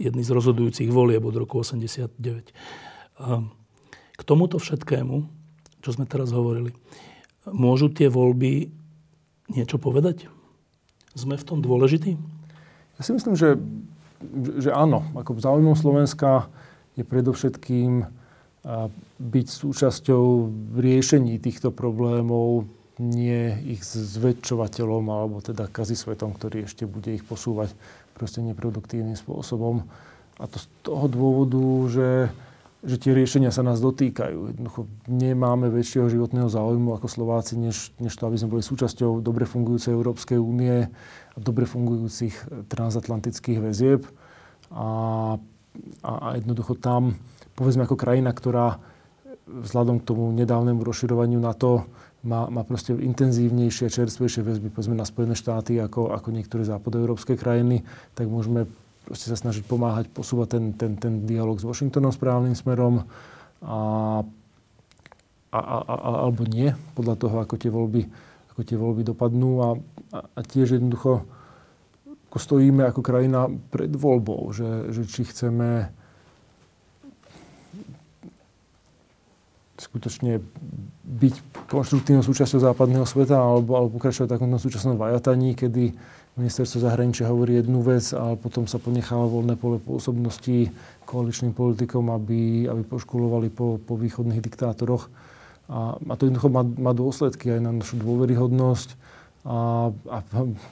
jedny 0.00 0.24
z 0.24 0.30
rozhodujúcich 0.32 0.88
volieb 0.88 1.22
od 1.22 1.36
roku 1.36 1.60
89. 1.60 2.16
K 4.12 4.20
tomuto 4.24 4.58
všetkému, 4.58 5.16
čo 5.82 5.90
sme 5.94 6.08
teraz 6.08 6.34
hovorili, 6.34 6.74
môžu 7.46 7.90
tie 7.90 8.10
voľby 8.10 8.70
niečo 9.52 9.78
povedať? 9.78 10.26
Sme 11.12 11.36
v 11.36 11.46
tom 11.46 11.58
dôležití? 11.60 12.16
Ja 12.96 13.02
si 13.04 13.12
myslím, 13.12 13.36
že, 13.36 13.60
že 14.58 14.72
áno. 14.72 15.04
Ako 15.18 15.36
záujmom 15.36 15.76
Slovenska 15.76 16.48
je 16.96 17.04
predovšetkým 17.04 18.21
byť 19.18 19.46
súčasťou 19.50 20.24
riešení 20.78 21.42
týchto 21.42 21.74
problémov, 21.74 22.70
nie 23.02 23.58
ich 23.66 23.82
zväčšovateľom 23.82 25.04
alebo 25.10 25.42
teda 25.42 25.66
kazisvetom, 25.66 26.36
ktorý 26.36 26.70
ešte 26.70 26.86
bude 26.86 27.10
ich 27.10 27.26
posúvať 27.26 27.74
proste 28.14 28.38
neproduktívnym 28.44 29.18
spôsobom. 29.18 29.82
A 30.38 30.46
to 30.46 30.62
z 30.62 30.66
toho 30.86 31.10
dôvodu, 31.10 31.62
že, 31.90 32.10
že 32.86 32.96
tie 33.02 33.12
riešenia 33.16 33.50
sa 33.50 33.66
nás 33.66 33.82
dotýkajú. 33.82 34.54
Jednoducho 34.54 34.86
nemáme 35.10 35.66
väčšieho 35.72 36.06
životného 36.06 36.46
záujmu 36.46 36.94
ako 36.94 37.06
Slováci, 37.10 37.58
než, 37.58 37.90
než 37.98 38.14
to, 38.14 38.30
aby 38.30 38.38
sme 38.38 38.58
boli 38.58 38.62
súčasťou 38.62 39.18
dobre 39.18 39.48
fungujúcej 39.48 39.90
Európskej 39.90 40.38
únie 40.38 40.86
a 41.34 41.38
dobre 41.40 41.66
fungujúcich 41.66 42.68
transatlantických 42.70 43.58
väzieb. 43.58 44.06
A, 44.70 44.86
a, 46.06 46.12
a 46.12 46.28
jednoducho 46.38 46.78
tam 46.78 47.18
povedzme 47.54 47.84
ako 47.84 47.96
krajina, 47.96 48.32
ktorá 48.32 48.80
vzhľadom 49.46 50.00
k 50.00 50.06
tomu 50.08 50.30
nedávnemu 50.32 50.80
rozširovaniu 50.80 51.38
NATO 51.42 51.84
má, 52.22 52.46
má 52.46 52.62
proste 52.62 52.94
intenzívnejšie, 52.94 53.90
čerstvejšie 53.90 54.46
väzby 54.46 54.70
povedzme 54.70 54.94
na 54.94 55.02
Spojené 55.02 55.34
štáty 55.34 55.76
ako, 55.82 56.14
ako 56.14 56.28
niektoré 56.30 56.62
západoeurópske 56.62 57.34
krajiny, 57.34 57.82
tak 58.14 58.30
môžeme 58.30 58.70
proste 59.02 59.28
sa 59.28 59.36
snažiť 59.36 59.66
pomáhať, 59.66 60.06
posúvať 60.14 60.48
ten, 60.58 60.64
ten, 60.78 60.92
ten 60.94 61.14
dialog 61.26 61.58
s 61.58 61.66
Washingtonom 61.66 62.14
správnym 62.14 62.54
smerom 62.54 63.02
a, 63.58 63.78
a, 65.50 65.58
a, 65.58 65.76
a, 65.82 65.94
alebo 66.22 66.46
nie, 66.46 66.70
podľa 66.94 67.14
toho, 67.18 67.36
ako 67.42 67.54
tie 67.58 67.68
voľby, 67.68 68.02
ako 68.54 68.60
tie 68.62 68.78
voľby 68.78 69.02
dopadnú. 69.02 69.50
A, 69.58 69.68
a, 70.14 70.18
a 70.22 70.40
tiež 70.46 70.78
jednoducho 70.78 71.26
ako 72.32 72.38
stojíme 72.40 72.88
ako 72.88 73.04
krajina 73.04 73.50
pred 73.68 73.92
voľbou, 73.92 74.56
že, 74.56 74.88
že 74.88 75.04
či 75.04 75.28
chceme 75.28 75.92
skutočne 79.82 80.38
byť 81.02 81.34
konštruktívnou 81.66 82.22
súčasťou 82.22 82.62
západného 82.62 83.02
sveta 83.02 83.34
alebo, 83.34 83.74
alebo 83.74 83.98
pokračovať 83.98 84.38
takomto 84.38 84.62
súčasnom 84.62 84.94
vajataní, 84.94 85.58
kedy 85.58 85.90
ministerstvo 86.38 86.80
zahraničia 86.80 87.28
hovorí 87.28 87.60
jednu 87.60 87.84
vec 87.84 88.08
a 88.16 88.38
potom 88.40 88.64
sa 88.64 88.80
ponecháva 88.80 89.28
voľné 89.28 89.60
pole 89.60 89.76
pôsobnosti 89.76 90.72
koaličným 91.04 91.52
politikom, 91.52 92.08
aby, 92.08 92.64
aby 92.70 92.82
poškulovali 92.88 93.52
po, 93.52 93.76
po 93.76 94.00
východných 94.00 94.40
diktátoroch. 94.40 95.12
A, 95.68 96.00
a 96.00 96.12
to 96.16 96.24
jednoducho 96.24 96.48
má, 96.48 96.64
má 96.64 96.92
dôsledky 96.96 97.52
aj 97.52 97.60
na 97.60 97.72
našu 97.76 98.00
dôveryhodnosť 98.00 98.96
a, 99.44 99.90
a 99.92 100.16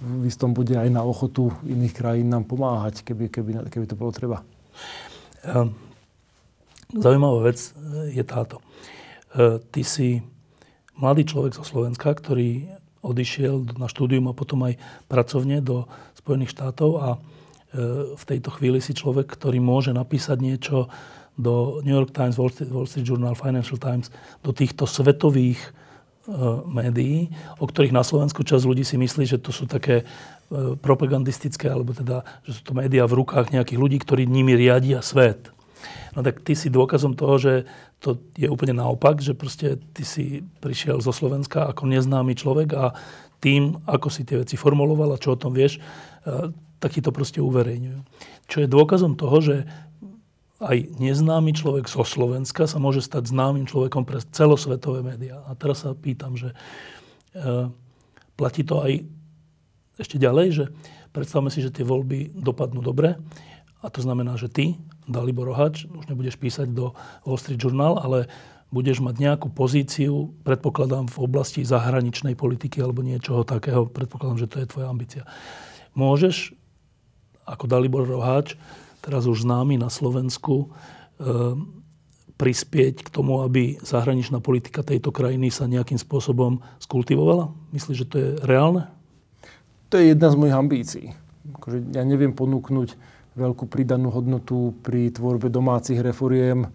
v 0.01 0.25
istom 0.25 0.57
bude 0.57 0.79
aj 0.79 0.89
na 0.89 1.03
ochotu 1.05 1.53
iných 1.67 1.95
krajín 1.95 2.33
nám 2.33 2.49
pomáhať, 2.49 3.03
keby, 3.05 3.29
keby, 3.29 3.51
keby 3.69 3.85
to 3.85 3.99
bolo 3.99 4.15
treba. 4.15 4.41
Ehm, 5.45 5.77
zaujímavá 6.95 7.53
vec 7.53 7.59
je 8.15 8.25
táto. 8.25 8.65
E, 9.31 9.63
ty 9.71 9.83
si 9.87 10.23
mladý 10.99 11.23
človek 11.23 11.55
zo 11.55 11.63
Slovenska, 11.63 12.11
ktorý 12.11 12.67
odišiel 13.01 13.79
na 13.79 13.87
štúdium 13.87 14.29
a 14.29 14.37
potom 14.37 14.67
aj 14.67 14.77
pracovne 15.07 15.63
do 15.63 15.87
Spojených 16.19 16.53
štátov 16.53 16.91
a 16.99 17.09
e, 17.15 17.19
v 18.19 18.25
tejto 18.27 18.51
chvíli 18.59 18.83
si 18.83 18.93
človek, 18.93 19.31
ktorý 19.31 19.63
môže 19.63 19.95
napísať 19.95 20.39
niečo 20.43 20.91
do 21.39 21.81
New 21.87 21.95
York 21.95 22.13
Times, 22.13 22.37
Wall 22.37 22.53
Street 22.85 23.07
Journal, 23.07 23.39
Financial 23.39 23.79
Times, 23.79 24.13
do 24.43 24.51
týchto 24.51 24.85
svetových 24.85 25.63
e, 25.63 25.71
médií, 26.67 27.31
o 27.63 27.71
ktorých 27.71 27.95
na 27.95 28.03
Slovensku 28.03 28.43
čas 28.43 28.67
ľudí 28.67 28.83
si 28.83 28.99
myslí, 28.99 29.25
že 29.31 29.39
to 29.39 29.55
sú 29.55 29.71
také 29.71 30.05
propagandistické, 30.83 31.71
alebo 31.71 31.95
teda, 31.95 32.27
že 32.43 32.59
sú 32.59 32.63
to 32.67 32.73
médiá 32.75 33.07
v 33.07 33.23
rukách 33.23 33.55
nejakých 33.55 33.79
ľudí, 33.79 34.03
ktorí 34.03 34.27
nimi 34.27 34.59
riadia 34.59 34.99
svet. 34.99 35.55
No 36.17 36.27
tak 36.27 36.43
ty 36.43 36.59
si 36.59 36.73
dôkazom 36.73 37.15
toho, 37.15 37.39
že 37.39 37.53
to 38.03 38.19
je 38.35 38.51
úplne 38.51 38.75
naopak, 38.75 39.23
že 39.23 39.37
proste 39.37 39.79
ty 39.95 40.03
si 40.03 40.43
prišiel 40.59 40.99
zo 40.99 41.15
Slovenska 41.15 41.71
ako 41.71 41.87
neznámy 41.87 42.35
človek 42.35 42.75
a 42.75 42.97
tým, 43.41 43.79
ako 43.87 44.09
si 44.11 44.27
tie 44.27 44.43
veci 44.43 44.59
formuloval 44.59 45.15
a 45.15 45.23
čo 45.23 45.33
o 45.35 45.41
tom 45.41 45.55
vieš, 45.55 45.79
e, 45.79 46.51
tak 46.83 46.91
ti 46.93 47.01
to 47.01 47.15
proste 47.15 47.39
uverejňujú. 47.41 48.01
Čo 48.51 48.57
je 48.65 48.69
dôkazom 48.69 49.15
toho, 49.15 49.39
že 49.41 49.57
aj 50.61 51.01
neznámy 51.01 51.57
človek 51.57 51.89
zo 51.89 52.05
Slovenska 52.05 52.69
sa 52.69 52.77
môže 52.77 53.01
stať 53.01 53.33
známym 53.33 53.65
človekom 53.65 54.05
pre 54.05 54.21
celosvetové 54.21 55.01
médiá. 55.01 55.41
A 55.49 55.57
teraz 55.57 55.89
sa 55.89 55.97
pýtam, 55.97 56.37
že 56.37 56.53
e, 57.33 57.73
platí 58.37 58.61
to 58.61 58.85
aj 58.85 59.01
ešte 59.97 60.21
ďalej, 60.21 60.47
že 60.53 60.65
predstavme 61.17 61.49
si, 61.49 61.65
že 61.65 61.73
tie 61.73 61.85
voľby 61.85 62.37
dopadnú 62.37 62.85
dobre 62.85 63.17
a 63.81 63.87
to 63.89 64.05
znamená, 64.05 64.37
že 64.37 64.53
ty 64.53 64.77
Dalibor 65.11 65.51
Rohač, 65.51 65.85
už 65.91 66.07
nebudeš 66.07 66.39
písať 66.39 66.71
do 66.71 66.95
Wall 67.27 67.39
Street 67.39 67.59
Journal, 67.59 67.99
ale 67.99 68.31
budeš 68.71 69.03
mať 69.03 69.19
nejakú 69.19 69.51
pozíciu, 69.51 70.31
predpokladám, 70.47 71.11
v 71.11 71.19
oblasti 71.27 71.67
zahraničnej 71.67 72.39
politiky 72.39 72.79
alebo 72.79 73.03
niečoho 73.03 73.43
takého, 73.43 73.91
predpokladám, 73.91 74.39
že 74.47 74.51
to 74.51 74.57
je 74.63 74.71
tvoja 74.71 74.87
ambícia. 74.87 75.23
Môžeš, 75.99 76.55
ako 77.43 77.67
Dalibor 77.67 78.07
Roháč, 78.07 78.55
teraz 79.03 79.27
už 79.27 79.43
známy 79.43 79.75
na 79.75 79.91
Slovensku, 79.91 80.71
e, 81.19 81.59
prispieť 82.39 83.05
k 83.05 83.09
tomu, 83.13 83.45
aby 83.45 83.77
zahraničná 83.85 84.41
politika 84.41 84.81
tejto 84.81 85.13
krajiny 85.13 85.53
sa 85.53 85.69
nejakým 85.69 86.01
spôsobom 86.01 86.65
skultivovala? 86.81 87.53
Myslíš, 87.77 88.07
že 88.07 88.09
to 88.09 88.17
je 88.17 88.29
reálne? 88.47 88.89
To 89.93 89.99
je 89.99 90.15
jedna 90.15 90.33
z 90.33 90.39
mojich 90.39 90.57
ambícií. 90.57 91.07
Akože 91.59 91.93
ja 91.93 92.07
neviem 92.07 92.33
ponúknuť 92.33 92.95
veľkú 93.41 93.65
pridanú 93.65 94.13
hodnotu 94.13 94.77
pri 94.85 95.09
tvorbe 95.09 95.49
domácich 95.49 95.97
reforiem. 96.05 96.69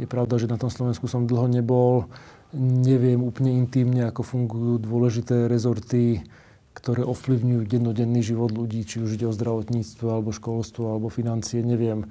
Je 0.00 0.08
pravda, 0.08 0.40
že 0.40 0.48
na 0.48 0.56
tom 0.56 0.72
Slovensku 0.72 1.04
som 1.04 1.28
dlho 1.28 1.52
nebol. 1.52 2.08
Neviem 2.56 3.20
úplne 3.20 3.52
intimne, 3.52 4.08
ako 4.08 4.24
fungujú 4.24 4.80
dôležité 4.80 5.44
rezorty, 5.44 6.24
ktoré 6.72 7.04
ovplyvňujú 7.04 7.62
dennodenný 7.68 8.24
život 8.24 8.52
ľudí, 8.52 8.84
či 8.88 9.04
už 9.04 9.20
ide 9.20 9.28
o 9.28 9.36
zdravotníctvo, 9.36 10.06
alebo 10.08 10.32
školstvo, 10.32 10.96
alebo 10.96 11.12
financie. 11.12 11.60
Neviem 11.60 12.08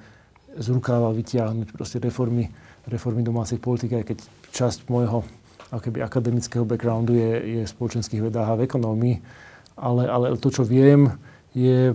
z 0.56 0.68
rukáva 0.72 1.12
vytiahnuť 1.12 1.76
proste 1.76 2.00
reformy, 2.00 2.48
reformy 2.88 3.22
domácich 3.22 3.60
politik, 3.60 3.92
aj 3.92 4.06
keď 4.08 4.18
časť 4.56 4.88
môjho 4.88 5.28
akoby 5.74 6.00
akademického 6.00 6.64
backgroundu 6.64 7.12
je, 7.18 7.32
je 7.60 7.62
v 7.68 7.74
spoločenských 7.74 8.24
vedách 8.24 8.48
a 8.48 8.56
v 8.56 8.64
ekonómii. 8.64 9.16
Ale, 9.76 10.08
ale 10.08 10.26
to, 10.40 10.48
čo 10.48 10.64
viem, 10.64 11.12
je 11.52 11.92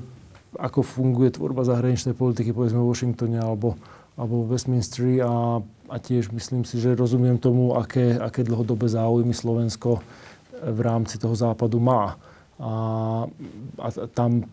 ako 0.59 0.83
funguje 0.83 1.31
tvorba 1.35 1.63
zahraničnej 1.63 2.17
politiky, 2.17 2.51
povedzme 2.51 2.83
v 2.83 2.91
Washingtone 2.91 3.39
alebo, 3.39 3.79
alebo 4.19 4.43
v 4.43 4.59
Westminsteri 4.59 5.23
a, 5.23 5.63
a 5.87 5.97
tiež 5.99 6.35
myslím 6.35 6.67
si, 6.67 6.83
že 6.83 6.99
rozumiem 6.99 7.39
tomu, 7.39 7.79
aké, 7.79 8.19
aké 8.19 8.43
dlhodobé 8.43 8.91
záujmy 8.91 9.31
Slovensko 9.31 10.03
v 10.61 10.81
rámci 10.83 11.17
toho 11.17 11.33
západu 11.39 11.79
má. 11.79 12.19
A, 12.61 12.73
a 13.81 13.87
tam 14.13 14.45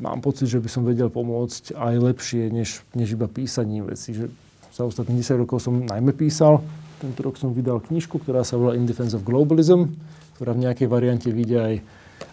mám 0.00 0.20
pocit, 0.20 0.48
že 0.48 0.60
by 0.60 0.68
som 0.68 0.82
vedel 0.84 1.08
pomôcť 1.08 1.76
aj 1.76 1.94
lepšie, 2.00 2.50
než, 2.50 2.82
než 2.92 3.14
iba 3.16 3.30
písaním 3.30 3.88
veci. 3.88 4.12
Že 4.12 4.32
za 4.74 4.82
ostatných 4.84 5.24
10 5.24 5.42
rokov 5.46 5.64
som 5.64 5.84
najmä 5.84 6.12
písal. 6.12 6.60
Tento 7.00 7.20
rok 7.24 7.36
som 7.36 7.52
vydal 7.52 7.80
knižku, 7.80 8.20
ktorá 8.20 8.44
sa 8.44 8.56
volá 8.56 8.76
In 8.76 8.88
Defense 8.88 9.16
of 9.16 9.24
Globalism, 9.24 9.92
ktorá 10.36 10.52
v 10.52 10.68
nejakej 10.68 10.88
variante 10.88 11.28
vidia 11.32 11.72
aj, 11.72 11.76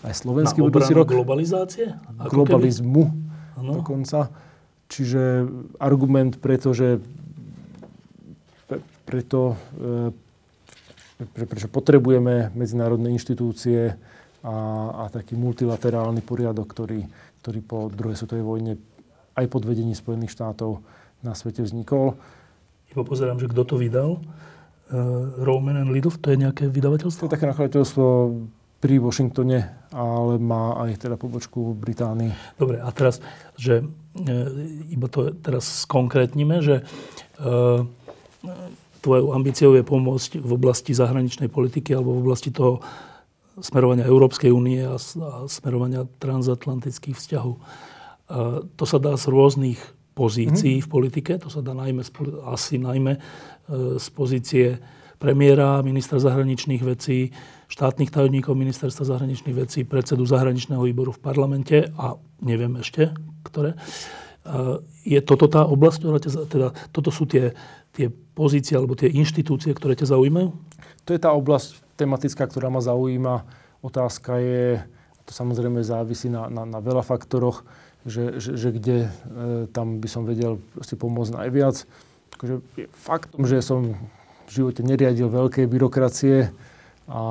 aj 0.04 0.14
slovenský 0.14 0.60
Na 0.60 0.66
budúci 0.68 0.92
rok. 0.92 1.08
globalizácie? 1.10 1.96
Ako 2.20 2.44
Globalizmu 2.44 3.04
ano. 3.60 3.80
dokonca. 3.80 4.28
Čiže 4.92 5.48
argument 5.80 6.38
preto, 6.38 6.76
že 6.76 7.02
preto, 9.04 9.60
e, 9.78 11.26
prečo 11.34 11.68
potrebujeme 11.70 12.52
medzinárodné 12.56 13.14
inštitúcie 13.14 13.94
a, 14.44 14.56
a 14.92 15.04
taký 15.12 15.40
multilaterálny 15.40 16.20
poriadok, 16.26 16.68
ktorý, 16.68 17.06
ktorý 17.44 17.60
po 17.64 17.88
druhej 17.94 18.20
svetovej 18.20 18.44
vojne 18.44 18.74
aj 19.34 19.46
pod 19.50 19.64
vedením 19.66 19.98
Spojených 19.98 20.36
štátov 20.36 20.84
na 21.24 21.34
svete 21.34 21.64
vznikol. 21.64 22.20
Iba 22.92 23.02
pozerám, 23.08 23.40
že 23.40 23.50
kto 23.50 23.64
to 23.66 23.76
vydal. 23.80 24.22
Uh, 24.94 25.34
Roman 25.42 25.80
and 25.80 25.90
Lidov, 25.90 26.20
to 26.22 26.30
je 26.30 26.38
nejaké 26.38 26.70
vydavateľstvo? 26.70 27.26
To 27.26 27.30
je 27.32 27.36
také 27.40 27.50
nakladateľstvo 27.50 28.06
pri 28.84 29.00
Washingtone, 29.00 29.88
ale 29.96 30.36
má 30.44 30.76
aj 30.84 31.08
teda 31.08 31.16
pobočku 31.16 31.72
v 31.72 31.80
Británii. 31.88 32.60
Dobre, 32.60 32.84
a 32.84 32.92
teraz, 32.92 33.24
že 33.56 33.80
e, 33.80 33.84
iba 34.92 35.08
to 35.08 35.32
teraz 35.40 35.88
skonkrétnime, 35.88 36.60
že 36.60 36.84
e, 37.40 37.48
tvojou 39.00 39.32
ambíciou 39.32 39.80
je 39.80 39.88
pomôcť 39.88 40.36
v 40.36 40.52
oblasti 40.52 40.92
zahraničnej 40.92 41.48
politiky 41.48 41.96
alebo 41.96 42.12
v 42.20 42.28
oblasti 42.28 42.52
toho 42.52 42.84
smerovania 43.64 44.04
Európskej 44.04 44.52
únie 44.52 44.84
a, 44.84 45.00
a 45.00 45.48
smerovania 45.48 46.04
transatlantických 46.20 47.16
vzťahov. 47.16 47.56
E, 47.56 47.60
to 48.68 48.84
sa 48.84 49.00
dá 49.00 49.16
z 49.16 49.32
rôznych 49.32 49.80
pozícií 50.12 50.84
mm. 50.84 50.84
v 50.84 50.92
politike. 50.92 51.32
To 51.40 51.48
sa 51.48 51.64
dá 51.64 51.72
najmä, 51.72 52.04
asi 52.52 52.84
najmä 52.84 53.16
e, 53.16 53.20
z 53.96 54.08
pozície 54.12 54.76
premiéra, 55.24 55.80
ministra 55.88 56.20
zahraničných 56.20 56.84
vecí, 56.84 57.32
štátnych 57.72 58.12
tajomníkov 58.12 58.60
ministerstva 58.60 59.08
zahraničných 59.08 59.56
vecí, 59.56 59.88
predsedu 59.88 60.28
zahraničného 60.28 60.84
výboru 60.84 61.16
v 61.16 61.24
parlamente 61.24 61.88
a 61.96 62.20
neviem 62.44 62.76
ešte, 62.84 63.16
ktoré. 63.48 63.72
E, 63.72 63.78
je 65.08 65.20
toto 65.24 65.48
tá 65.48 65.64
oblasť, 65.64 65.98
ktorá 66.04 66.20
ťa, 66.20 66.30
teda 66.52 66.68
toto 66.92 67.08
sú 67.08 67.24
tie, 67.24 67.56
tie 67.96 68.12
pozície 68.12 68.76
alebo 68.76 69.00
tie 69.00 69.08
inštitúcie, 69.08 69.72
ktoré 69.72 69.96
ťa 69.96 70.12
zaujímajú? 70.12 70.52
To 71.08 71.10
je 71.16 71.20
tá 71.24 71.32
oblasť 71.32 71.80
tematická, 71.96 72.44
ktorá 72.44 72.68
ma 72.68 72.84
zaujíma. 72.84 73.48
Otázka 73.80 74.44
je, 74.44 74.84
to 75.24 75.32
samozrejme 75.32 75.80
závisí 75.88 76.28
na, 76.28 76.52
na, 76.52 76.68
na 76.68 76.84
veľa 76.84 77.00
faktoroch, 77.00 77.64
že, 78.04 78.44
že, 78.44 78.60
že 78.60 78.70
kde 78.76 79.08
e, 79.08 79.10
tam 79.72 80.04
by 80.04 80.08
som 80.12 80.28
vedel 80.28 80.60
si 80.84 81.00
pomôcť 81.00 81.32
najviac. 81.40 81.88
Takže 82.36 82.56
faktom, 82.92 83.48
že 83.48 83.64
som 83.64 83.96
živote 84.54 84.86
neriadil 84.86 85.28
veľké 85.28 85.66
byrokracie 85.66 86.54
a, 87.04 87.24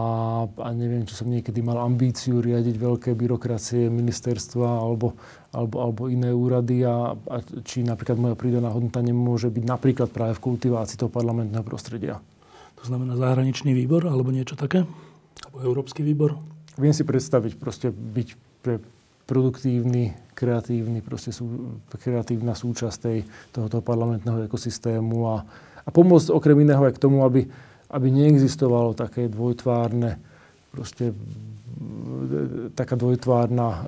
a 0.44 0.68
neviem, 0.76 1.08
či 1.08 1.16
som 1.16 1.32
niekedy 1.32 1.64
mal 1.64 1.80
ambíciu 1.80 2.44
riadiť 2.44 2.76
veľké 2.76 3.10
byrokracie 3.16 3.88
ministerstva 3.88 4.68
alebo, 4.68 5.16
alebo, 5.48 5.76
alebo 5.80 6.02
iné 6.12 6.28
úrady 6.28 6.84
a, 6.84 7.16
a 7.16 7.36
či 7.64 7.80
napríklad 7.80 8.20
moja 8.20 8.36
prídaná 8.36 8.68
hodnota 8.68 9.00
nemôže 9.00 9.48
byť 9.48 9.64
napríklad 9.64 10.12
práve 10.12 10.36
v 10.36 10.44
kultivácii 10.44 11.00
toho 11.00 11.08
parlamentného 11.08 11.64
prostredia. 11.64 12.20
To 12.82 12.90
znamená 12.90 13.16
zahraničný 13.16 13.72
výbor 13.72 14.04
alebo 14.04 14.28
niečo 14.28 14.60
také? 14.60 14.84
Alebo 15.48 15.58
Európsky 15.64 16.04
výbor? 16.04 16.36
Viem 16.76 16.92
si 16.92 17.06
predstaviť 17.06 17.56
proste 17.56 17.88
byť 17.88 18.28
pre 18.60 18.76
produktívny, 19.24 20.12
kreatívny, 20.36 21.00
proste 21.00 21.32
sú, 21.32 21.78
kreatívna 21.96 22.52
súčasť 22.52 22.98
tej, 23.00 23.18
tohoto 23.54 23.80
parlamentného 23.80 24.44
ekosystému 24.50 25.16
a, 25.32 25.36
a 25.82 25.88
pomôcť 25.90 26.30
okrem 26.30 26.62
iného 26.62 26.82
aj 26.82 26.94
k 26.96 27.02
tomu, 27.02 27.26
aby, 27.26 27.46
aby 27.90 28.06
neexistovalo 28.08 28.94
také 28.94 29.26
dvojtvárne, 29.26 30.18
proste 30.70 31.12
taká 32.72 32.94
dvojtvárna 32.94 33.66
e, 33.68 33.78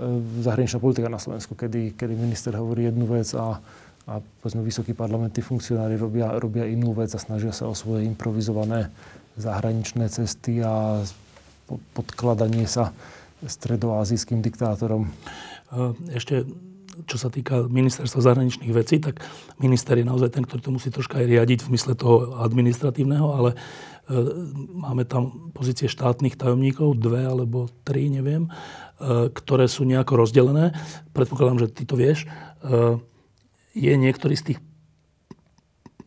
zahraničná 0.43 0.79
politika 0.83 1.07
na 1.07 1.23
Slovensku, 1.23 1.55
kedy, 1.55 1.95
kedy 1.95 2.15
minister 2.17 2.53
hovorí 2.57 2.91
jednu 2.91 3.07
vec 3.07 3.31
a, 3.39 3.61
a 4.11 4.13
povedzme 4.43 4.67
vysokí 4.67 4.93
parlamentní 4.93 5.41
funkcionári 5.41 5.95
robia, 5.95 6.35
robia 6.37 6.67
inú 6.67 6.93
vec 6.93 7.15
a 7.15 7.21
snažia 7.23 7.55
sa 7.55 7.71
o 7.71 7.75
svoje 7.77 8.05
improvizované 8.05 8.91
zahraničné 9.39 10.11
cesty 10.11 10.63
a 10.63 11.03
podkladanie 11.95 12.67
sa 12.69 12.95
stredoazijským 13.45 14.41
diktátorom. 14.41 15.11
Ešte 16.13 16.47
čo 17.05 17.17
sa 17.19 17.29
týka 17.29 17.67
ministerstva 17.67 18.21
zahraničných 18.23 18.73
vecí, 18.73 19.03
tak 19.03 19.19
minister 19.59 19.99
je 19.99 20.07
naozaj 20.07 20.31
ten, 20.31 20.45
ktorý 20.47 20.61
to 20.63 20.75
musí 20.75 20.89
troška 20.95 21.19
aj 21.19 21.27
riadiť 21.27 21.61
v 21.67 21.73
mysle 21.75 21.93
toho 21.99 22.39
administratívneho, 22.41 23.27
ale 23.35 23.51
e, 23.53 23.57
máme 24.79 25.03
tam 25.05 25.51
pozície 25.51 25.91
štátnych 25.91 26.39
tajomníkov, 26.39 26.99
dve 26.99 27.27
alebo 27.27 27.67
tri, 27.83 28.07
neviem, 28.07 28.47
e, 28.47 29.29
ktoré 29.35 29.67
sú 29.67 29.83
nejako 29.83 30.23
rozdelené. 30.23 30.75
Predpokladám, 31.11 31.67
že 31.67 31.75
ty 31.75 31.83
to 31.83 31.99
vieš. 31.99 32.25
E, 32.25 32.29
je 33.75 33.93
niektorý 33.99 34.39
z 34.39 34.55
tých 34.55 34.59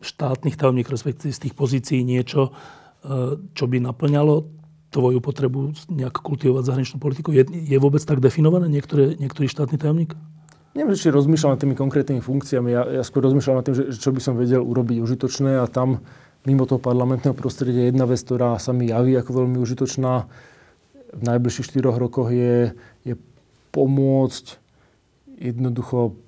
štátnych 0.00 0.56
tajomníkov, 0.56 0.96
respektíve 0.96 1.34
z 1.34 1.42
tých 1.48 1.54
pozícií 1.58 2.06
niečo, 2.06 2.54
čo 3.52 3.64
by 3.66 3.82
naplňalo 3.82 4.46
tvoju 4.88 5.20
potrebu 5.20 5.76
nejak 5.92 6.22
kultivovať 6.22 6.64
zahraničnú 6.64 6.98
politiku? 7.02 7.34
Je, 7.34 7.44
je 7.44 7.76
vôbec 7.76 8.00
tak 8.00 8.24
definované 8.24 8.72
niektoré, 8.72 9.20
niektorý 9.20 9.50
štátny 9.50 9.76
tajomník? 9.76 10.16
Neviem, 10.76 10.94
či 10.94 11.08
rozmýšľam 11.08 11.56
nad 11.56 11.60
tými 11.60 11.76
konkrétnymi 11.78 12.20
funkciami. 12.20 12.68
Ja, 12.70 12.82
ja 13.00 13.02
skôr 13.06 13.24
rozmýšľam 13.24 13.56
nad 13.60 13.64
tým, 13.64 13.76
že, 13.76 13.84
čo 13.96 14.12
by 14.12 14.20
som 14.20 14.36
vedel 14.36 14.60
urobiť 14.60 15.00
užitočné 15.00 15.58
a 15.58 15.66
tam 15.66 16.04
mimo 16.44 16.68
toho 16.68 16.78
parlamentného 16.78 17.34
prostredia 17.34 17.88
jedna 17.88 18.04
vec, 18.04 18.20
ktorá 18.22 18.60
sa 18.60 18.70
mi 18.76 18.92
javí 18.92 19.16
ako 19.16 19.44
veľmi 19.44 19.58
užitočná 19.58 20.28
v 21.14 21.22
najbližších 21.24 21.68
štyroch 21.72 21.96
rokoch 21.96 22.28
je, 22.28 22.76
je 23.04 23.14
pomôcť 23.72 24.44
jednoducho 25.40 26.18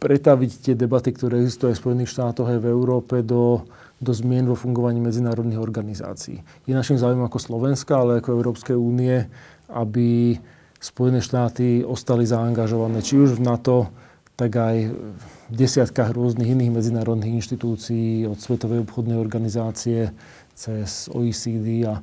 pretaviť 0.00 0.50
tie 0.64 0.74
debaty, 0.78 1.12
ktoré 1.12 1.44
existujú 1.44 1.72
aj 1.72 1.76
v 1.76 1.82
Spojených 1.84 2.12
štátoch 2.16 2.48
aj 2.48 2.60
v 2.64 2.70
Európe 2.72 3.20
do, 3.20 3.68
do 4.00 4.12
zmien 4.16 4.48
vo 4.48 4.56
fungovaní 4.56 4.96
medzinárodných 4.96 5.60
organizácií. 5.60 6.40
Je 6.64 6.72
našim 6.72 6.96
záujmom 6.96 7.28
ako 7.28 7.36
Slovenska, 7.36 8.00
ale 8.00 8.24
ako 8.24 8.32
Európskej 8.32 8.76
únie, 8.80 9.28
aby 9.68 10.40
Spojené 10.80 11.20
štáty 11.20 11.84
ostali 11.84 12.24
zaangažované 12.24 13.04
či 13.04 13.20
už 13.20 13.36
v 13.36 13.44
NATO, 13.44 13.92
tak 14.40 14.56
aj 14.56 14.76
v 14.96 15.24
desiatkách 15.52 16.16
rôznych 16.16 16.56
iných 16.56 16.80
medzinárodných 16.80 17.44
inštitúcií, 17.44 18.24
od 18.24 18.40
Svetovej 18.40 18.88
obchodnej 18.88 19.20
organizácie 19.20 20.16
cez 20.56 21.12
OECD 21.12 21.84
a, 21.84 22.00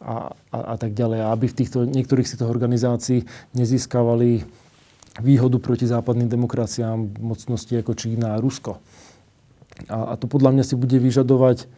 a, 0.00 0.32
a, 0.32 0.58
a 0.72 0.74
tak 0.80 0.96
ďalej. 0.96 1.20
A 1.20 1.36
aby 1.36 1.52
v 1.52 1.58
týchto, 1.60 1.84
niektorých 1.84 2.24
z 2.24 2.40
týchto 2.40 2.48
organizácií 2.48 3.28
nezískavali 3.52 4.48
výhodu 5.20 5.60
proti 5.60 5.84
západným 5.84 6.32
demokraciám 6.32 7.20
mocnosti 7.20 7.76
ako 7.76 7.92
Čína 7.92 8.36
a 8.36 8.40
Rusko. 8.40 8.80
A, 9.92 10.12
a 10.12 10.20
to 10.20 10.24
podľa 10.24 10.56
mňa 10.56 10.64
si 10.64 10.74
bude 10.80 10.96
vyžadovať 10.96 11.68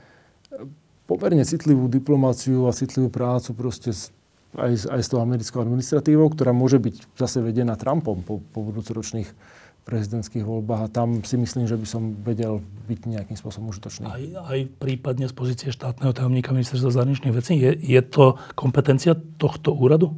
pomerne 1.10 1.42
citlivú 1.42 1.90
diplomáciu 1.90 2.70
a 2.70 2.76
citlivú 2.76 3.10
prácu 3.10 3.50
proste 3.58 3.90
aj, 4.56 4.88
aj 4.88 5.00
s 5.04 5.08
tou 5.10 5.20
americkou 5.20 5.60
administratívou, 5.60 6.32
ktorá 6.32 6.56
môže 6.56 6.80
byť 6.80 7.18
zase 7.18 7.44
vedená 7.44 7.76
Trumpom 7.76 8.24
po, 8.24 8.40
po 8.40 8.60
budúcoročných 8.64 9.28
prezidentských 9.88 10.44
voľbách 10.44 10.80
a 10.84 10.88
tam 10.92 11.24
si 11.24 11.40
myslím, 11.40 11.64
že 11.64 11.80
by 11.80 11.86
som 11.88 12.12
vedel 12.20 12.60
byť 12.92 13.08
nejakým 13.08 13.36
spôsobom 13.40 13.72
užitočný. 13.72 14.04
Aj, 14.04 14.24
aj 14.52 14.60
prípadne 14.76 15.24
z 15.24 15.32
pozície 15.32 15.68
štátneho 15.72 16.12
tajomníka 16.12 16.52
ministerstva 16.52 16.92
zahraničných 16.92 17.32
vecí. 17.32 17.56
Je, 17.56 17.72
je 17.72 18.00
to 18.04 18.36
kompetencia 18.52 19.16
tohto 19.40 19.72
úradu? 19.72 20.12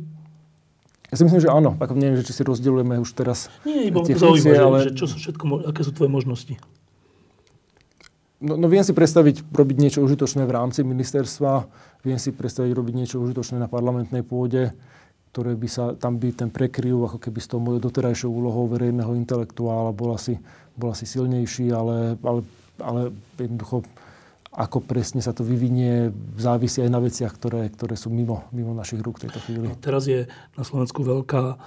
Ja 1.11 1.18
si 1.18 1.22
myslím, 1.26 1.43
že 1.43 1.51
áno. 1.51 1.78
Ako 1.78 1.95
neviem, 1.95 2.18
že 2.18 2.26
či 2.26 2.39
si 2.39 2.43
rozdeľujeme 2.43 2.99
už 2.99 3.11
teraz 3.14 3.51
Nie, 3.62 3.91
iba 3.91 4.03
tie 4.03 4.14
funkcie, 4.18 4.55
zaujíma, 4.55 4.62
ale... 4.62 4.78
že, 4.87 4.95
že 4.95 4.99
čo 4.99 5.07
sú 5.07 5.16
všetko, 5.22 5.43
aké 5.70 5.83
sú 5.87 5.91
tvoje 5.95 6.11
možnosti? 6.11 6.55
No, 8.41 8.57
no 8.57 8.66
viem 8.72 8.80
si 8.80 8.97
predstaviť 8.97 9.53
robiť 9.53 9.76
niečo 9.76 10.01
užitočné 10.01 10.49
v 10.49 10.55
rámci 10.57 10.80
ministerstva, 10.80 11.68
viem 12.09 12.16
si 12.16 12.32
predstaviť 12.32 12.72
robiť 12.72 12.95
niečo 12.97 13.20
užitočné 13.20 13.61
na 13.61 13.68
parlamentnej 13.68 14.24
pôde, 14.24 14.72
ktoré 15.30 15.55
by 15.55 15.68
sa, 15.68 15.93
tam 15.95 16.16
by 16.16 16.32
ten 16.32 16.49
prekryv 16.49 17.07
ako 17.07 17.18
keby 17.20 17.38
s 17.38 17.47
tou 17.53 17.61
mojou 17.61 17.78
doterajšou 17.84 18.32
úlohou 18.32 18.66
verejného 18.66 19.12
intelektuála 19.14 19.93
bol 19.93 20.16
asi, 20.16 20.41
bol 20.74 20.91
asi 20.91 21.05
silnejší, 21.07 21.70
ale, 21.70 22.16
ale, 22.24 22.41
ale 22.80 23.01
jednoducho 23.36 23.84
ako 24.51 24.82
presne 24.82 25.22
sa 25.22 25.30
to 25.30 25.47
vyvinie, 25.47 26.11
závisí 26.34 26.82
aj 26.82 26.91
na 26.91 26.99
veciach, 26.99 27.30
ktoré, 27.30 27.70
ktoré 27.70 27.95
sú 27.95 28.11
mimo, 28.11 28.51
mimo 28.51 28.74
našich 28.74 28.99
rúk 28.99 29.22
tejto 29.22 29.38
chvíli. 29.47 29.70
No, 29.70 29.78
teraz 29.78 30.11
je 30.11 30.26
na 30.59 30.66
Slovensku 30.66 31.07
veľká 31.07 31.45
uh, 31.55 31.59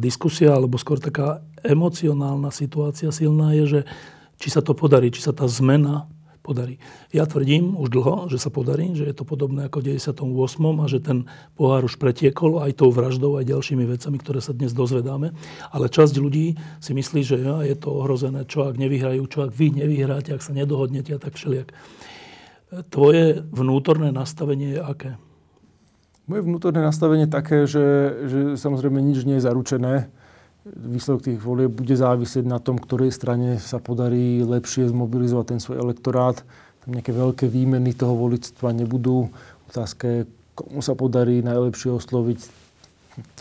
diskusia, 0.00 0.56
alebo 0.56 0.80
skôr 0.80 0.96
taká 0.96 1.44
emocionálna 1.60 2.48
situácia 2.48 3.12
silná 3.12 3.52
je, 3.52 3.64
že 3.68 3.80
či 4.42 4.50
sa 4.50 4.58
to 4.58 4.74
podarí, 4.74 5.14
či 5.14 5.22
sa 5.22 5.30
tá 5.30 5.46
zmena 5.46 6.10
podarí. 6.42 6.82
Ja 7.14 7.22
tvrdím 7.22 7.78
už 7.78 7.88
dlho, 7.94 8.26
že 8.26 8.42
sa 8.42 8.50
podarí, 8.50 8.98
že 8.98 9.06
je 9.06 9.14
to 9.14 9.22
podobné 9.22 9.70
ako 9.70 9.78
v 9.78 10.02
98. 10.02 10.82
a 10.82 10.86
že 10.90 10.98
ten 10.98 11.18
pohár 11.54 11.86
už 11.86 12.02
pretiekol 12.02 12.58
aj 12.58 12.82
tou 12.82 12.90
vraždou, 12.90 13.38
aj 13.38 13.46
ďalšími 13.46 13.86
vecami, 13.86 14.18
ktoré 14.18 14.42
sa 14.42 14.50
dnes 14.50 14.74
dozvedáme. 14.74 15.30
Ale 15.70 15.86
časť 15.86 16.18
ľudí 16.18 16.58
si 16.82 16.92
myslí, 16.92 17.20
že 17.22 17.36
ja, 17.38 17.62
je 17.62 17.78
to 17.78 17.94
ohrozené, 17.94 18.42
čo 18.50 18.66
ak 18.66 18.74
nevyhrajú, 18.74 19.22
čo 19.30 19.46
ak 19.46 19.54
vy 19.54 19.78
nevyhráte, 19.78 20.34
ak 20.34 20.42
sa 20.42 20.50
nedohodnete 20.50 21.14
a 21.14 21.22
tak 21.22 21.38
všelijak. 21.38 21.70
Tvoje 22.90 23.46
vnútorné 23.54 24.10
nastavenie 24.10 24.76
je 24.76 24.82
aké? 24.82 25.10
Moje 26.26 26.42
vnútorné 26.42 26.82
nastavenie 26.82 27.30
také, 27.30 27.70
že, 27.70 27.86
že 28.26 28.38
samozrejme 28.58 28.98
nič 28.98 29.22
nie 29.22 29.38
je 29.38 29.46
zaručené 29.46 30.10
výsledok 30.66 31.26
tých 31.26 31.40
volieb 31.42 31.74
bude 31.74 31.94
závisieť 31.94 32.46
na 32.46 32.62
tom, 32.62 32.78
ktorej 32.78 33.10
strane 33.10 33.58
sa 33.58 33.82
podarí 33.82 34.46
lepšie 34.46 34.90
zmobilizovať 34.90 35.46
ten 35.46 35.60
svoj 35.60 35.82
elektorát. 35.82 36.38
Tam 36.86 36.94
nejaké 36.94 37.10
veľké 37.10 37.46
výmeny 37.50 37.94
toho 37.94 38.14
voličstva 38.14 38.70
nebudú. 38.70 39.30
Otázka 39.70 40.04
je, 40.06 40.20
komu 40.54 40.82
sa 40.82 40.94
podarí 40.94 41.42
najlepšie 41.42 41.90
osloviť 41.98 42.40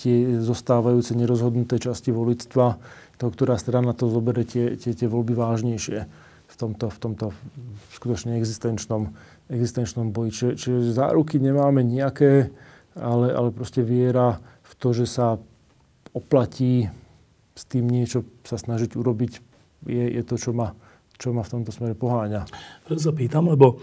tie 0.01 0.41
zostávajúce 0.41 1.15
nerozhodnuté 1.15 1.79
časti 1.79 2.11
voličstva, 2.11 2.81
to, 3.21 3.25
ktorá 3.29 3.55
strana 3.55 3.93
to 3.93 4.09
zoberie 4.09 4.43
tie, 4.43 4.75
tie, 4.75 4.91
tie 4.91 5.07
voľby 5.07 5.37
vážnejšie 5.37 5.99
v 6.51 6.55
tomto, 6.57 6.91
v 6.91 6.97
tomto 6.99 7.25
skutočne 7.95 8.35
existenčnom, 8.35 9.13
existenčnom 9.47 10.11
boji. 10.11 10.29
Čiže, 10.33 10.51
čiže 10.57 10.97
záruky 10.97 11.39
nemáme 11.39 11.85
nejaké, 11.85 12.51
ale, 12.97 13.31
ale 13.31 13.49
proste 13.55 13.85
viera 13.85 14.41
v 14.67 14.73
to, 14.75 14.91
že 14.91 15.07
sa 15.07 15.39
oplatí 16.11 16.91
s 17.55 17.63
tým 17.67 17.87
niečo 17.87 18.23
sa 18.47 18.55
snažiť 18.55 18.95
urobiť, 18.95 19.31
je, 19.87 20.05
je 20.19 20.23
to, 20.23 20.35
čo 20.39 20.51
ma, 20.55 20.73
čo 21.19 21.35
ma 21.35 21.43
v 21.43 21.51
tomto 21.51 21.71
smere 21.73 21.97
poháňa. 21.97 22.47
Preto 22.87 23.01
sa 23.01 23.13
pýtam, 23.13 23.51
lebo 23.51 23.81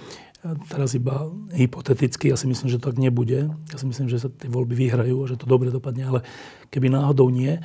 teraz 0.70 0.94
iba 0.94 1.26
hypoteticky, 1.50 2.30
ja 2.30 2.38
si 2.38 2.46
myslím, 2.46 2.70
že 2.70 2.78
to 2.78 2.94
tak 2.94 3.02
nebude. 3.02 3.50
Ja 3.50 3.76
si 3.76 3.86
myslím, 3.90 4.06
že 4.06 4.22
sa 4.22 4.30
tie 4.30 4.46
voľby 4.46 4.78
vyhrajú 4.78 5.26
a 5.26 5.28
že 5.28 5.36
to 5.36 5.50
dobre 5.50 5.74
dopadne, 5.74 6.06
ale 6.06 6.20
keby 6.70 6.94
náhodou 6.94 7.26
nie, 7.28 7.58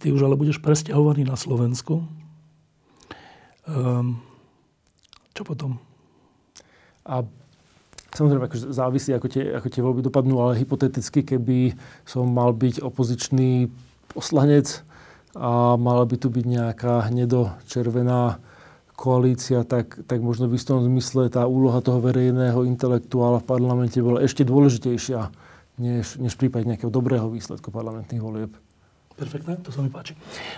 ty 0.00 0.10
už 0.10 0.24
ale 0.24 0.40
budeš 0.40 0.58
presťahovaný 0.64 1.28
na 1.28 1.36
Slovensku. 1.36 2.08
Um, 3.68 4.20
čo 5.36 5.44
potom? 5.44 5.78
A 7.04 7.22
samozrejme, 8.16 8.48
akože 8.48 8.72
závisí, 8.72 9.12
ako 9.12 9.28
tie, 9.28 9.52
ako 9.52 9.68
tie 9.68 9.84
voľby 9.84 10.02
dopadnú, 10.08 10.40
ale 10.40 10.60
hypoteticky, 10.60 11.20
keby 11.20 11.76
som 12.08 12.24
mal 12.32 12.56
byť 12.56 12.80
opozičný 12.80 13.68
poslanec, 14.12 14.80
a 15.34 15.74
mala 15.74 16.06
by 16.06 16.16
tu 16.18 16.30
byť 16.30 16.44
nejaká 16.46 17.10
hnedo-červená 17.10 18.38
koalícia, 18.94 19.66
tak, 19.66 20.06
tak 20.06 20.22
možno 20.22 20.46
v 20.46 20.54
istom 20.54 20.78
zmysle 20.78 21.26
tá 21.26 21.50
úloha 21.50 21.82
toho 21.82 21.98
verejného 21.98 22.62
intelektuála 22.62 23.42
v 23.42 23.48
parlamente 23.50 23.98
bola 23.98 24.22
ešte 24.22 24.46
dôležitejšia 24.46 25.34
než, 25.78 26.22
než 26.22 26.38
v 26.38 26.46
prípade 26.46 26.70
nejakého 26.70 26.90
dobrého 26.90 27.26
výsledku 27.26 27.74
parlamentných 27.74 28.22
volieb. 28.22 28.54
Perfektné, 29.14 29.58
to 29.62 29.70
sa 29.74 29.82
mi 29.82 29.90
páči. 29.90 30.14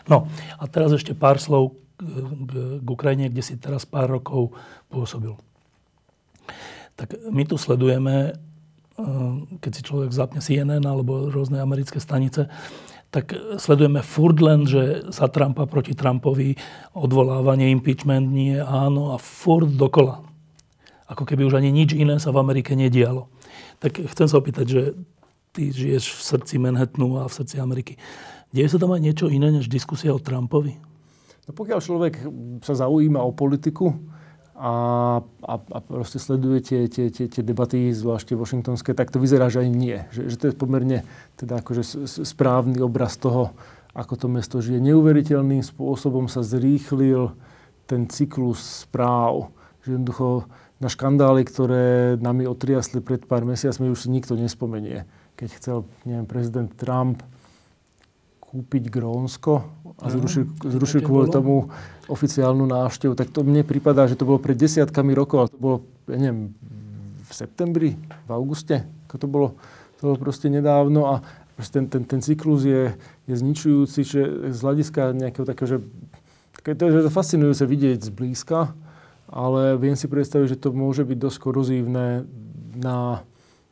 No 0.08 0.28
a 0.60 0.64
teraz 0.68 0.92
ešte 0.92 1.16
pár 1.16 1.40
slov 1.40 1.76
k, 1.96 2.04
k 2.80 2.88
Ukrajine, 2.88 3.32
kde 3.32 3.44
si 3.44 3.56
teraz 3.56 3.88
pár 3.88 4.08
rokov 4.08 4.52
pôsobil. 4.92 5.32
Tak 6.96 7.16
my 7.28 7.44
tu 7.44 7.56
sledujeme, 7.60 8.32
eh, 8.32 9.32
keď 9.60 9.72
si 9.72 9.82
človek 9.84 10.12
zapne 10.12 10.40
CNN 10.40 10.84
alebo 10.84 11.28
rôzne 11.28 11.60
americké 11.60 12.00
stanice, 12.00 12.48
tak 13.10 13.32
sledujeme 13.56 14.02
furt 14.02 14.38
len, 14.42 14.66
že 14.66 15.06
za 15.08 15.30
Trumpa 15.30 15.64
proti 15.64 15.94
Trumpovi 15.94 16.58
odvolávanie, 16.92 17.70
impeachment 17.70 18.28
nie, 18.28 18.58
áno 18.58 19.14
a 19.14 19.16
furt 19.16 19.72
dokola. 19.72 20.26
Ako 21.06 21.22
keby 21.22 21.46
už 21.46 21.62
ani 21.62 21.70
nič 21.70 21.94
iné 21.94 22.18
sa 22.18 22.34
v 22.34 22.42
Amerike 22.42 22.74
nedialo. 22.74 23.30
Tak 23.78 24.02
chcem 24.10 24.26
sa 24.26 24.36
opýtať, 24.42 24.66
že 24.66 24.82
ty 25.54 25.70
žiješ 25.70 26.18
v 26.18 26.20
srdci 26.20 26.54
Manhattanu 26.58 27.22
a 27.22 27.30
v 27.30 27.36
srdci 27.36 27.56
Ameriky. 27.62 27.94
Deje 28.50 28.74
sa 28.74 28.78
tam 28.82 28.92
aj 28.92 29.02
niečo 29.02 29.30
iné 29.30 29.54
než 29.54 29.70
diskusia 29.70 30.12
o 30.12 30.20
Trumpovi? 30.20 30.76
No 31.46 31.54
pokiaľ 31.54 31.78
človek 31.78 32.14
sa 32.66 32.74
zaujíma 32.74 33.22
o 33.22 33.30
politiku, 33.30 33.94
a, 34.56 34.74
a, 35.20 35.54
a 35.60 35.78
proste 35.84 36.16
sleduje 36.16 36.64
tie, 36.64 36.80
tie, 36.88 37.12
tie, 37.12 37.28
tie 37.28 37.42
debaty, 37.44 37.92
zvlášte 37.92 38.32
washingtonské, 38.32 38.96
tak 38.96 39.12
to 39.12 39.20
vyzerá, 39.20 39.52
že 39.52 39.62
aj 39.62 39.68
nie. 39.68 39.98
Že, 40.10 40.22
že 40.32 40.36
to 40.40 40.44
je 40.48 40.54
pomerne 40.56 40.98
teda 41.36 41.60
akože 41.60 41.84
správny 42.24 42.80
obraz 42.80 43.20
toho, 43.20 43.52
ako 43.92 44.14
to 44.16 44.26
mesto 44.32 44.56
žije. 44.64 44.80
Neuveriteľným 44.80 45.60
spôsobom 45.60 46.28
sa 46.32 46.40
zrýchlil 46.40 47.36
ten 47.84 48.08
cyklus 48.08 48.88
správ. 48.88 49.52
Že 49.84 50.00
jednoducho 50.00 50.28
na 50.80 50.88
škandály, 50.88 51.44
ktoré 51.44 52.16
nami 52.20 52.44
otriasli 52.48 53.00
pred 53.00 53.24
pár 53.24 53.44
mesiacmi, 53.44 53.92
už 53.92 54.04
si 54.04 54.08
nikto 54.12 54.36
nespomenie. 54.36 55.08
Keď 55.36 55.48
chcel, 55.60 55.76
neviem, 56.08 56.28
prezident 56.28 56.68
Trump 56.76 57.20
kúpiť 58.46 58.88
Grónsko 58.88 59.52
a 59.98 60.06
zrušil, 60.12 60.46
zrušil 60.62 61.00
kvôli 61.02 61.28
tomu 61.32 61.72
oficiálnu 62.06 62.68
návštevu, 62.68 63.18
tak 63.18 63.34
to 63.34 63.42
mne 63.42 63.66
prípada, 63.66 64.06
že 64.06 64.14
to 64.14 64.28
bolo 64.28 64.38
pred 64.38 64.54
desiatkami 64.54 65.16
rokov, 65.16 65.36
ale 65.40 65.48
to 65.50 65.58
bolo, 65.58 65.76
ja 66.06 66.18
neviem, 66.20 66.54
v 67.26 67.32
septembri, 67.34 67.98
v 67.98 68.30
auguste, 68.30 68.86
ako 69.10 69.14
to 69.18 69.26
bolo, 69.26 69.48
to 69.98 70.00
bolo 70.06 70.16
proste 70.20 70.46
nedávno 70.46 71.10
a 71.10 71.14
ten, 71.72 71.88
ten, 71.88 72.04
ten 72.04 72.20
cyklus 72.20 72.68
je, 72.68 72.92
je 73.24 73.34
zničujúci, 73.34 74.00
že 74.04 74.22
z 74.52 74.58
hľadiska 74.60 75.16
nejakého 75.16 75.48
takého, 75.48 75.68
že 75.68 75.78
to 76.76 76.84
je 76.86 77.08
fascinujúce 77.08 77.64
vidieť 77.64 78.12
zblízka, 78.12 78.76
ale 79.26 79.80
viem 79.80 79.96
si 79.96 80.06
predstaviť, 80.06 80.54
že 80.54 80.60
to 80.60 80.76
môže 80.76 81.02
byť 81.02 81.18
dosť 81.18 81.38
korozívne 81.40 82.28
na 82.76 83.24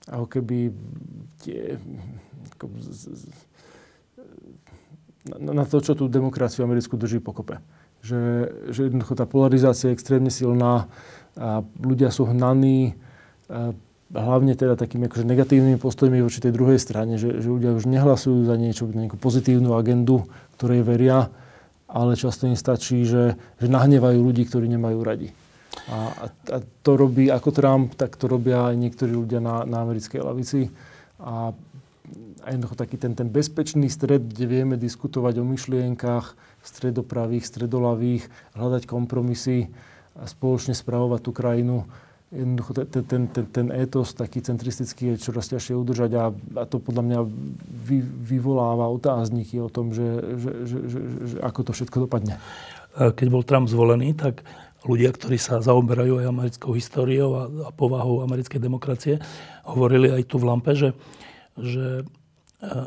ako 0.09 0.27
keby 0.27 0.73
tie, 1.45 1.77
ako 2.57 2.65
z, 2.81 2.89
z, 3.13 3.23
na, 5.29 5.65
to, 5.65 5.81
čo 5.81 5.97
tú 5.97 6.09
demokraciu 6.09 6.69
americkú 6.69 7.01
drží 7.01 7.21
pokope. 7.21 7.61
Že, 8.05 8.21
že 8.69 8.81
jednoducho 8.89 9.17
tá 9.17 9.25
polarizácia 9.25 9.89
je 9.89 9.97
extrémne 9.97 10.29
silná 10.29 10.93
a 11.35 11.65
ľudia 11.81 12.13
sú 12.13 12.29
hnaní 12.29 12.95
hlavne 14.15 14.55
teda 14.55 14.79
takými 14.79 15.11
akože 15.11 15.27
negatívnymi 15.27 15.79
postojmi 15.81 16.23
voči 16.23 16.39
tej 16.39 16.55
druhej 16.55 16.79
strane, 16.79 17.19
že, 17.19 17.43
že 17.43 17.49
ľudia 17.51 17.75
už 17.75 17.91
nehlasujú 17.91 18.47
za 18.47 18.55
niečo, 18.55 18.87
nejakú 18.87 19.19
pozitívnu 19.19 19.75
agendu, 19.75 20.31
ktorej 20.61 20.87
veria, 20.87 21.33
ale 21.91 22.15
často 22.15 22.47
im 22.47 22.55
stačí, 22.55 23.03
že, 23.03 23.35
že 23.59 23.67
nahnevajú 23.67 24.19
ľudí, 24.23 24.47
ktorí 24.47 24.71
nemajú 24.71 24.99
radi. 25.03 25.29
A, 25.91 26.31
a 26.31 26.57
to 26.87 26.91
robí 26.95 27.27
ako 27.29 27.51
Trump, 27.51 27.99
tak 27.99 28.15
to 28.15 28.31
robia 28.31 28.71
aj 28.71 28.79
niektorí 28.79 29.11
ľudia 29.11 29.43
na, 29.43 29.67
na 29.67 29.83
americkej 29.83 30.23
lavici. 30.23 30.71
A 31.19 31.51
jednoducho 32.53 32.77
taký 32.77 33.01
ten, 33.01 33.17
ten 33.17 33.33
bezpečný 33.33 33.89
stred, 33.89 34.27
kde 34.27 34.45
vieme 34.45 34.77
diskutovať 34.77 35.41
o 35.41 35.45
myšlienkach 35.49 36.37
stredopravých, 36.61 37.45
stredolavých, 37.49 38.29
hľadať 38.59 38.85
kompromisy 38.85 39.73
a 40.19 40.29
spoločne 40.29 40.77
spravovať 40.77 41.21
tú 41.25 41.33
krajinu. 41.33 41.89
Jednoducho 42.35 42.73
ten, 42.91 43.05
ten, 43.07 43.23
ten, 43.31 43.47
ten 43.47 43.67
étos 43.71 44.11
taký 44.11 44.43
centristický 44.43 45.15
je 45.15 45.31
čoraz 45.31 45.47
ťažšie 45.55 45.75
udržať 45.79 46.11
a, 46.19 46.25
a 46.35 46.65
to 46.67 46.83
podľa 46.83 47.03
mňa 47.07 47.21
vy, 47.87 48.03
vyvoláva 48.03 48.91
otázniky 48.91 49.63
o 49.63 49.71
tom, 49.71 49.95
že, 49.95 50.03
že, 50.43 50.51
že, 50.67 50.79
že, 50.91 51.01
že 51.31 51.37
ako 51.39 51.61
to 51.63 51.73
všetko 51.73 51.97
dopadne. 52.11 52.43
Keď 52.95 53.27
bol 53.31 53.47
Trump 53.47 53.71
zvolený, 53.71 54.19
tak 54.19 54.43
ľudia, 54.83 55.15
ktorí 55.15 55.39
sa 55.39 55.63
zaoberajú 55.63 56.21
aj 56.21 56.31
americkou 56.31 56.75
históriou 56.75 57.31
a, 57.39 57.43
a 57.47 57.71
povahou 57.71 58.27
americkej 58.27 58.59
demokracie, 58.59 59.15
hovorili 59.63 60.11
aj 60.11 60.23
tu 60.27 60.37
v 60.43 60.47
Lampe, 60.51 60.75
že, 60.75 60.91
že 61.55 62.03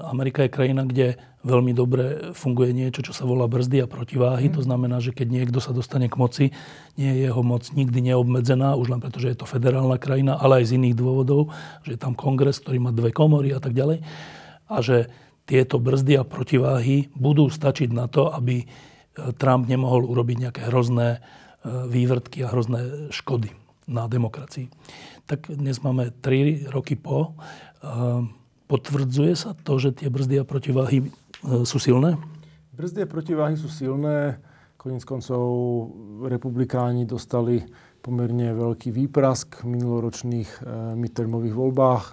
Amerika 0.10 0.44
je 0.46 0.54
krajina, 0.54 0.84
kde 0.84 1.22
veľmi 1.46 1.72
dobre 1.72 2.34
funguje 2.34 2.76
niečo, 2.76 3.06
čo 3.06 3.14
sa 3.16 3.24
volá 3.24 3.48
brzdy 3.48 3.86
a 3.86 3.88
protiváhy. 3.88 4.52
Mm. 4.52 4.56
To 4.58 4.62
znamená, 4.66 4.98
že 5.00 5.16
keď 5.16 5.28
niekto 5.32 5.60
sa 5.64 5.72
dostane 5.72 6.12
k 6.12 6.20
moci, 6.20 6.46
nie 7.00 7.10
je 7.14 7.30
jeho 7.30 7.42
moc 7.46 7.64
nikdy 7.72 8.12
neobmedzená, 8.12 8.76
už 8.76 8.98
len 8.98 9.00
preto, 9.00 9.22
že 9.22 9.32
je 9.32 9.38
to 9.40 9.48
federálna 9.48 9.96
krajina, 10.02 10.36
ale 10.36 10.64
aj 10.64 10.74
z 10.74 10.76
iných 10.82 10.98
dôvodov, 10.98 11.54
že 11.88 11.96
je 11.96 12.00
tam 12.02 12.18
kongres, 12.18 12.60
ktorý 12.60 12.84
má 12.84 12.92
dve 12.92 13.16
komory 13.16 13.56
a 13.56 13.62
tak 13.62 13.78
ďalej. 13.78 14.04
A 14.68 14.78
že 14.84 15.08
tieto 15.48 15.80
brzdy 15.80 16.20
a 16.20 16.28
protiváhy 16.28 17.08
budú 17.16 17.48
stačiť 17.48 17.90
na 17.96 18.12
to, 18.12 18.28
aby 18.34 18.64
eh, 18.64 18.68
Trump 19.40 19.70
nemohol 19.72 20.04
urobiť 20.04 20.38
nejaké 20.50 20.62
hrozné 20.68 21.18
eh, 21.18 21.20
vývrtky 21.88 22.44
a 22.44 22.52
hrozné 22.52 23.12
škody 23.16 23.56
na 23.88 24.12
demokracii. 24.12 24.68
Tak 25.28 25.48
dnes 25.48 25.80
máme 25.80 26.12
3 26.12 26.72
roky 26.72 27.00
po. 27.00 27.40
Potvrdzuje 28.68 29.34
sa 29.40 29.56
to, 29.56 29.80
že 29.80 29.96
tie 29.96 30.12
brzdy 30.12 30.44
a 30.44 30.46
protiváhy 30.48 31.08
e, 31.08 31.10
sú 31.64 31.80
silné? 31.80 32.20
Brzdy 32.76 33.04
a 33.04 33.08
protiváhy 33.08 33.56
sú 33.56 33.72
silné. 33.72 34.44
Koniec 34.76 35.08
koncov 35.08 35.42
republikáni 36.28 37.08
dostali 37.08 37.64
pomerne 38.04 38.52
veľký 38.52 38.92
výprask 38.92 39.64
v 39.64 39.72
minuloročných 39.72 40.50
e, 40.52 40.60
midtermových 41.00 41.56
voľbách. 41.56 42.06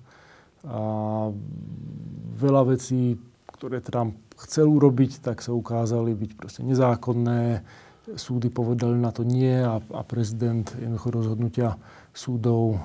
A 0.64 0.80
veľa 2.38 2.62
vecí, 2.70 3.18
ktoré 3.50 3.82
Trump 3.82 4.16
chcel 4.38 4.70
urobiť, 4.70 5.26
tak 5.26 5.42
sa 5.42 5.52
ukázali 5.52 6.14
byť 6.14 6.30
proste 6.38 6.62
nezákonné. 6.62 7.66
súdy 8.14 8.48
povedali 8.48 8.94
na 8.94 9.10
to 9.10 9.26
nie 9.26 9.58
a, 9.58 9.82
a 9.82 10.02
prezident 10.06 10.70
jednoducho 10.78 11.08
rozhodnutia 11.10 11.76
súdov 12.14 12.78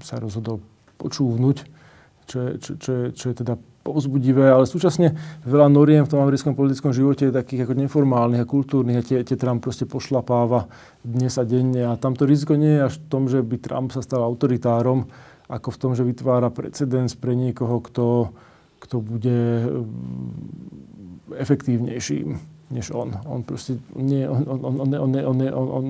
sa 0.00 0.16
rozhodol 0.16 0.64
počúvnuť, 0.98 1.77
čo 2.28 2.38
je, 2.44 2.50
čo, 2.60 2.70
čo 2.76 2.90
je, 2.92 3.04
čo 3.16 3.24
je 3.32 3.34
teda 3.40 3.56
povzbudivé, 3.88 4.52
ale 4.52 4.68
súčasne 4.68 5.16
veľa 5.48 5.72
noriem 5.72 6.04
v 6.04 6.12
tom 6.12 6.20
americkom 6.20 6.52
politickom 6.52 6.92
živote 6.92 7.32
je 7.32 7.32
takých 7.32 7.64
ako 7.64 7.74
neformálnych 7.80 8.44
a 8.44 8.46
kultúrnych 8.46 9.00
a 9.00 9.06
tie, 9.06 9.24
tie 9.24 9.40
Trump 9.40 9.64
proste 9.64 9.88
pošlapáva 9.88 10.68
dnes 11.00 11.40
a 11.40 11.44
denne 11.48 11.88
a 11.88 11.96
tamto 11.96 12.28
riziko 12.28 12.52
nie 12.60 12.76
je 12.76 12.84
až 12.84 12.94
v 13.00 13.06
tom, 13.08 13.24
že 13.32 13.40
by 13.40 13.56
Trump 13.56 13.88
sa 13.96 14.04
stal 14.04 14.20
autoritárom, 14.20 15.08
ako 15.48 15.68
v 15.72 15.80
tom, 15.80 15.90
že 15.96 16.04
vytvára 16.04 16.52
precedens 16.52 17.16
pre 17.16 17.32
niekoho, 17.32 17.80
kto, 17.80 18.36
kto 18.84 19.00
bude 19.00 19.64
mm, 19.64 21.40
efektívnejším 21.40 22.58
než 22.68 22.92
on. 22.92 23.16
On 23.24 23.40
proste 23.40 23.80
nie, 23.96 24.28
on, 24.28 24.44
on, 24.44 24.60
on, 24.60 24.88
on, 24.92 25.10
on, 25.16 25.36
on, 25.40 25.68
on 25.72 25.86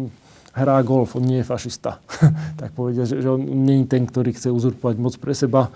hrá 0.55 0.79
golf, 0.87 1.19
on 1.19 1.27
nie 1.27 1.43
je 1.43 1.51
fašista. 1.51 1.99
tak 2.61 2.71
povedia, 2.79 3.03
že, 3.03 3.19
že 3.19 3.29
on 3.31 3.43
nie 3.43 3.83
je 3.83 3.91
ten, 3.91 4.07
ktorý 4.07 4.31
chce 4.31 4.55
uzurpovať 4.55 4.97
moc 5.03 5.15
pre 5.19 5.35
seba, 5.35 5.75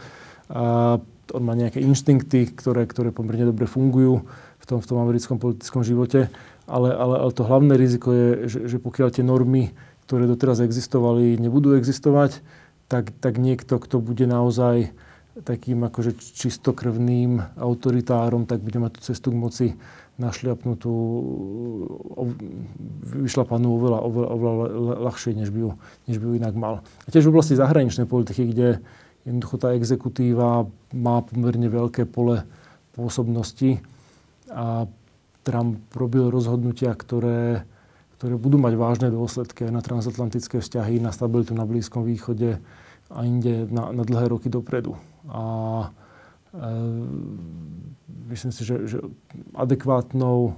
a 0.53 1.01
on 1.33 1.43
má 1.43 1.57
nejaké 1.57 1.81
inštinkty, 1.81 2.53
ktoré, 2.53 2.85
ktoré 2.85 3.09
pomerne 3.09 3.49
dobre 3.49 3.65
fungujú 3.65 4.29
v 4.61 4.65
tom, 4.69 4.79
v 4.85 4.89
tom 4.89 4.99
americkom 5.01 5.41
politickom 5.41 5.81
živote, 5.81 6.29
ale, 6.69 6.89
ale, 6.93 7.15
ale 7.25 7.33
to 7.33 7.43
hlavné 7.43 7.75
riziko 7.75 8.13
je, 8.13 8.29
že, 8.47 8.59
že 8.69 8.77
pokiaľ 8.79 9.09
tie 9.11 9.25
normy, 9.25 9.73
ktoré 10.07 10.29
doteraz 10.29 10.61
existovali, 10.61 11.41
nebudú 11.41 11.75
existovať, 11.75 12.45
tak, 12.87 13.17
tak 13.19 13.41
niekto, 13.41 13.81
kto 13.81 14.05
bude 14.05 14.29
naozaj 14.29 14.93
takým 15.33 15.81
akože 15.89 16.13
čistokrvným 16.21 17.57
autoritárom, 17.57 18.45
tak 18.45 18.61
bude 18.61 18.77
mať 18.77 19.01
tú 19.01 19.01
cestu 19.01 19.33
k 19.33 19.41
moci 19.41 19.67
našliapnutú, 20.21 20.93
vyšlapanú 23.25 23.81
oveľa, 23.81 23.99
oveľa, 24.05 24.29
oveľa 24.29 24.95
ľahšie, 25.09 25.33
než 25.33 25.49
by, 25.49 25.61
ju, 25.65 25.71
než 26.05 26.21
by 26.21 26.25
ju 26.29 26.33
inak 26.37 26.53
mal. 26.53 26.85
A 26.85 27.09
tiež 27.09 27.25
v 27.25 27.33
oblasti 27.33 27.57
zahraničnej 27.57 28.05
politiky, 28.05 28.53
kde 28.53 28.85
Jednoducho 29.23 29.57
tá 29.59 29.75
exekutíva 29.79 30.67
má 30.91 31.17
pomerne 31.23 31.71
veľké 31.71 32.11
pole 32.11 32.43
pôsobnosti 32.93 33.79
a 34.51 34.91
Trump 35.43 35.79
robil 35.95 36.31
rozhodnutia, 36.31 36.95
ktoré, 36.95 37.67
ktoré 38.19 38.35
budú 38.39 38.59
mať 38.59 38.75
vážne 38.79 39.09
dôsledky 39.11 39.67
aj 39.67 39.73
na 39.75 39.83
transatlantické 39.83 40.63
vzťahy, 40.63 41.03
na 41.03 41.11
stabilitu 41.11 41.55
na 41.55 41.67
Blízkom 41.67 42.07
východe 42.07 42.63
a 43.11 43.19
inde 43.27 43.67
na, 43.71 43.91
na 43.91 44.03
dlhé 44.07 44.31
roky 44.31 44.47
dopredu. 44.47 44.95
A 45.31 45.43
e, 46.55 46.69
myslím 48.31 48.53
si, 48.55 48.63
že, 48.63 48.77
že 48.87 48.99
adekvátnou 49.55 50.55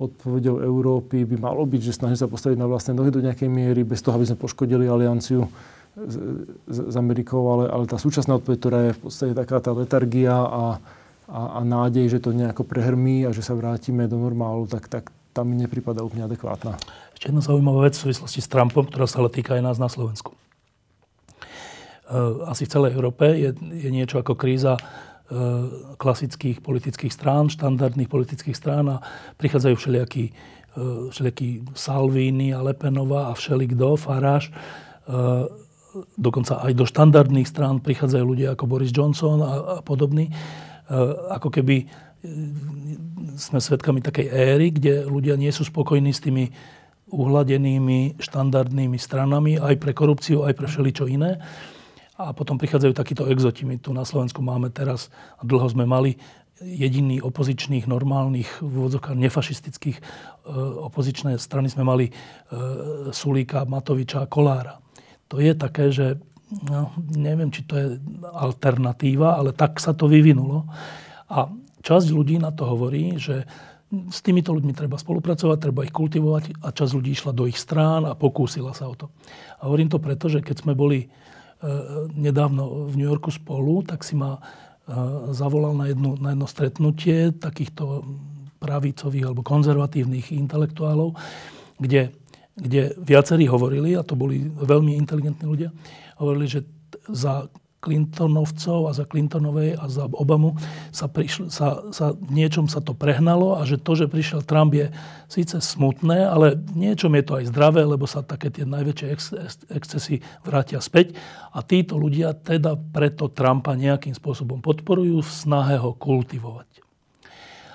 odpovedou 0.00 0.58
Európy 0.58 1.22
by 1.22 1.36
malo 1.38 1.62
byť, 1.68 1.80
že 1.80 1.96
snaží 1.96 2.16
sa 2.18 2.26
postaviť 2.26 2.58
na 2.58 2.66
vlastné 2.66 2.98
nohy 2.98 3.14
do 3.14 3.22
nejakej 3.22 3.46
miery, 3.46 3.86
bez 3.86 4.02
toho, 4.02 4.18
aby 4.18 4.26
sme 4.26 4.40
poškodili 4.40 4.90
alianciu 4.90 5.46
s, 5.94 6.78
s 6.90 6.94
Amerikou, 6.98 7.46
ale, 7.46 7.64
ale 7.70 7.84
tá 7.86 7.96
súčasná 7.96 8.38
odpoveď, 8.38 8.58
ktorá 8.58 8.78
je 8.90 8.96
v 8.98 9.00
podstate 9.00 9.32
taká 9.32 9.62
tá 9.62 9.70
letargia 9.70 10.34
a, 10.34 10.64
a, 11.30 11.40
a 11.56 11.60
nádej, 11.62 12.18
že 12.18 12.18
to 12.18 12.34
nejako 12.34 12.66
prehrmí 12.66 13.22
a 13.24 13.30
že 13.30 13.46
sa 13.46 13.54
vrátime 13.54 14.10
do 14.10 14.18
normálu, 14.18 14.66
tak, 14.66 14.90
tak 14.90 15.14
tam 15.30 15.50
mi 15.50 15.56
nepripada 15.58 16.02
úplne 16.02 16.26
adekvátna. 16.26 16.78
Ešte 17.14 17.30
jedna 17.30 17.42
zaujímavá 17.42 17.86
vec 17.86 17.94
v 17.94 18.10
súvislosti 18.10 18.42
s 18.42 18.50
Trumpom, 18.50 18.90
ktorá 18.90 19.06
sa 19.06 19.22
ale 19.22 19.30
týka 19.30 19.54
aj 19.54 19.62
nás 19.62 19.78
na 19.78 19.86
Slovensku. 19.86 20.34
E, 20.34 20.38
asi 22.50 22.66
v 22.66 22.72
celej 22.74 22.90
Európe 22.98 23.26
je, 23.30 23.54
je 23.54 23.90
niečo 23.94 24.18
ako 24.18 24.34
kríza 24.34 24.74
e, 24.74 24.82
klasických 25.94 26.58
politických 26.58 27.14
strán, 27.14 27.54
štandardných 27.54 28.10
politických 28.10 28.58
strán 28.58 28.98
a 28.98 29.02
prichádzajú 29.38 29.74
všelijakí, 29.78 30.24
e, 30.26 30.32
všelijakí 31.14 31.70
Salvini 31.78 32.50
a 32.50 32.66
Lepenová 32.66 33.30
a 33.30 33.38
všelikdo, 33.38 33.94
Faráš 33.94 34.50
dokonca 36.18 36.62
aj 36.62 36.72
do 36.74 36.84
štandardných 36.86 37.46
strán 37.46 37.78
prichádzajú 37.78 38.24
ľudia 38.24 38.48
ako 38.54 38.64
Boris 38.66 38.90
Johnson 38.90 39.38
a, 39.40 39.52
a 39.78 39.82
podobní. 39.82 40.30
E, 40.30 40.32
ako 41.30 41.48
keby 41.54 41.76
e, 41.82 41.86
sme 43.38 43.62
svedkami 43.62 44.02
takej 44.02 44.26
éry, 44.30 44.74
kde 44.74 45.06
ľudia 45.06 45.38
nie 45.38 45.50
sú 45.54 45.62
spokojní 45.66 46.10
s 46.10 46.22
tými 46.22 46.50
uhladenými 47.10 48.18
štandardnými 48.18 48.98
stranami 48.98 49.60
aj 49.60 49.74
pre 49.78 49.92
korupciu, 49.94 50.42
aj 50.42 50.54
pre 50.58 50.66
všeličo 50.66 51.06
iné. 51.06 51.38
A 52.14 52.30
potom 52.30 52.58
prichádzajú 52.58 52.94
takíto 52.94 53.26
exoti. 53.26 53.66
My 53.66 53.78
tu 53.78 53.90
na 53.90 54.06
Slovensku 54.06 54.38
máme 54.38 54.70
teraz, 54.70 55.10
a 55.38 55.42
dlho 55.42 55.66
sme 55.66 55.82
mali, 55.82 56.18
jediný 56.62 57.18
opozičných, 57.18 57.90
normálnych, 57.90 58.62
v 58.62 58.72
úvodzovkách 58.86 59.18
nefašistických 59.18 59.98
e, 59.98 60.02
opozičné 60.86 61.34
strany 61.38 61.66
sme 61.66 61.82
mali 61.82 62.06
Sulíka, 63.10 63.66
Matoviča 63.66 64.22
a 64.22 64.30
Kolára 64.30 64.83
to 65.34 65.42
je 65.42 65.52
také, 65.58 65.90
že 65.90 66.22
no, 66.70 66.94
neviem, 67.10 67.50
či 67.50 67.66
to 67.66 67.74
je 67.74 67.86
alternatíva, 68.22 69.34
ale 69.34 69.50
tak 69.50 69.82
sa 69.82 69.90
to 69.90 70.06
vyvinulo. 70.06 70.70
A 71.26 71.50
časť 71.82 72.14
ľudí 72.14 72.38
na 72.38 72.54
to 72.54 72.70
hovorí, 72.70 73.18
že 73.18 73.42
s 73.90 74.22
týmito 74.22 74.54
ľuďmi 74.54 74.70
treba 74.70 74.94
spolupracovať, 74.94 75.58
treba 75.58 75.82
ich 75.82 75.90
kultivovať 75.90 76.62
a 76.62 76.70
časť 76.70 76.92
ľudí 76.94 77.10
išla 77.18 77.34
do 77.34 77.50
ich 77.50 77.58
strán 77.58 78.06
a 78.06 78.14
pokúsila 78.14 78.70
sa 78.78 78.86
o 78.86 78.94
to. 78.94 79.10
A 79.58 79.66
hovorím 79.66 79.90
to 79.90 79.98
preto, 79.98 80.30
že 80.30 80.38
keď 80.38 80.62
sme 80.62 80.78
boli 80.78 81.02
e, 81.02 81.08
nedávno 82.14 82.86
v 82.86 82.94
New 82.94 83.10
Yorku 83.10 83.34
spolu, 83.34 83.82
tak 83.82 84.06
si 84.06 84.14
ma 84.14 84.38
e, 84.38 84.40
zavolal 85.34 85.74
na, 85.74 85.90
jednu, 85.90 86.14
na 86.22 86.30
jedno 86.34 86.46
stretnutie 86.46 87.34
takýchto 87.34 88.06
pravicových 88.62 89.30
alebo 89.30 89.42
konzervatívnych 89.42 90.30
intelektuálov, 90.30 91.18
kde 91.82 92.14
kde 92.54 92.94
viacerí 93.02 93.50
hovorili, 93.50 93.98
a 93.98 94.06
to 94.06 94.14
boli 94.14 94.46
veľmi 94.46 94.94
inteligentní 94.94 95.46
ľudia, 95.46 95.70
hovorili, 96.18 96.46
že 96.46 96.60
za 97.10 97.50
Clintonovcov 97.84 98.88
a 98.88 98.96
za 98.96 99.04
Clintonovej 99.04 99.76
a 99.76 99.84
za 99.92 100.08
Obamu 100.08 100.56
sa, 100.88 101.04
prišl, 101.04 101.52
sa, 101.52 101.84
sa 101.92 102.16
niečom 102.32 102.64
sa 102.64 102.80
to 102.80 102.96
prehnalo 102.96 103.60
a 103.60 103.68
že 103.68 103.76
to, 103.76 103.92
že 103.92 104.08
prišiel 104.08 104.40
Trump 104.40 104.72
je 104.72 104.88
síce 105.28 105.52
smutné, 105.60 106.24
ale 106.24 106.56
v 106.56 106.88
niečom 106.88 107.12
je 107.12 107.24
to 107.28 107.32
aj 107.44 107.52
zdravé, 107.52 107.84
lebo 107.84 108.08
sa 108.08 108.24
také 108.24 108.48
tie 108.48 108.64
najväčšie 108.64 109.06
ex, 109.12 109.22
excesy 109.68 110.24
vrátia 110.40 110.80
späť 110.80 111.12
a 111.52 111.60
títo 111.60 112.00
ľudia 112.00 112.32
teda 112.32 112.80
preto 112.80 113.28
Trumpa 113.28 113.76
nejakým 113.76 114.16
spôsobom 114.16 114.64
podporujú 114.64 115.20
v 115.20 115.28
snahe 115.28 115.76
ho 115.76 115.92
kultivovať. 115.92 116.80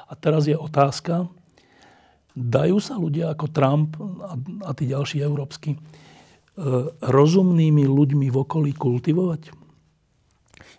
A 0.10 0.18
teraz 0.18 0.50
je 0.50 0.58
otázka, 0.58 1.30
dajú 2.36 2.78
sa 2.78 2.96
ľudia 2.98 3.34
ako 3.34 3.46
Trump 3.50 3.98
a, 4.00 4.38
a 4.66 4.72
tí 4.78 4.90
ďalší 4.90 5.24
európsky 5.24 5.76
e, 5.76 5.80
rozumnými 7.04 7.86
ľuďmi 7.86 8.28
v 8.30 8.38
okolí 8.38 8.72
kultivovať? 8.76 9.60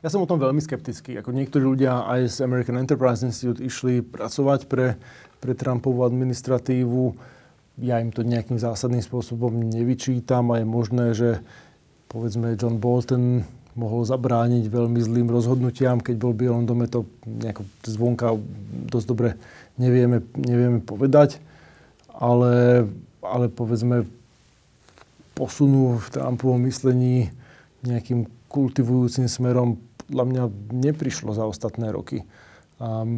Ja 0.01 0.09
som 0.09 0.25
o 0.25 0.31
tom 0.31 0.41
veľmi 0.41 0.65
skeptický. 0.65 1.21
Ako 1.21 1.37
niektorí 1.37 1.61
ľudia 1.61 2.09
aj 2.09 2.41
z 2.41 2.49
American 2.49 2.81
Enterprise 2.81 3.21
Institute 3.21 3.61
išli 3.61 4.01
pracovať 4.01 4.65
pre, 4.65 4.97
pre 5.45 5.53
Trumpovú 5.53 6.09
administratívu. 6.09 7.13
Ja 7.85 8.01
im 8.01 8.09
to 8.09 8.25
nejakým 8.25 8.57
zásadným 8.57 9.05
spôsobom 9.05 9.53
nevyčítam 9.53 10.49
a 10.57 10.65
je 10.65 10.67
možné, 10.67 11.07
že 11.13 11.45
povedzme 12.09 12.57
John 12.57 12.81
Bolton 12.81 13.45
mohol 13.81 14.05
zabrániť 14.05 14.69
veľmi 14.69 15.01
zlým 15.01 15.33
rozhodnutiam, 15.33 16.05
keď 16.05 16.15
bol 16.21 16.37
v 16.37 16.45
Bielom 16.45 16.69
dome, 16.69 16.85
to 16.85 17.09
nejako 17.25 17.65
zvonka 17.89 18.37
dosť 18.93 19.07
dobre 19.09 19.29
nevieme, 19.81 20.21
nevieme 20.37 20.85
povedať 20.85 21.41
ale, 22.21 22.85
ale 23.25 23.49
povedzme 23.49 24.05
posunú 25.33 25.97
v 25.97 26.07
Trumpovom 26.13 26.61
myslení 26.69 27.33
nejakým 27.81 28.29
kultivujúcim 28.53 29.25
smerom 29.25 29.81
podľa 30.05 30.25
mňa 30.29 30.43
neprišlo 30.75 31.33
za 31.33 31.49
ostatné 31.49 31.89
roky. 31.89 32.29
A 32.77 33.09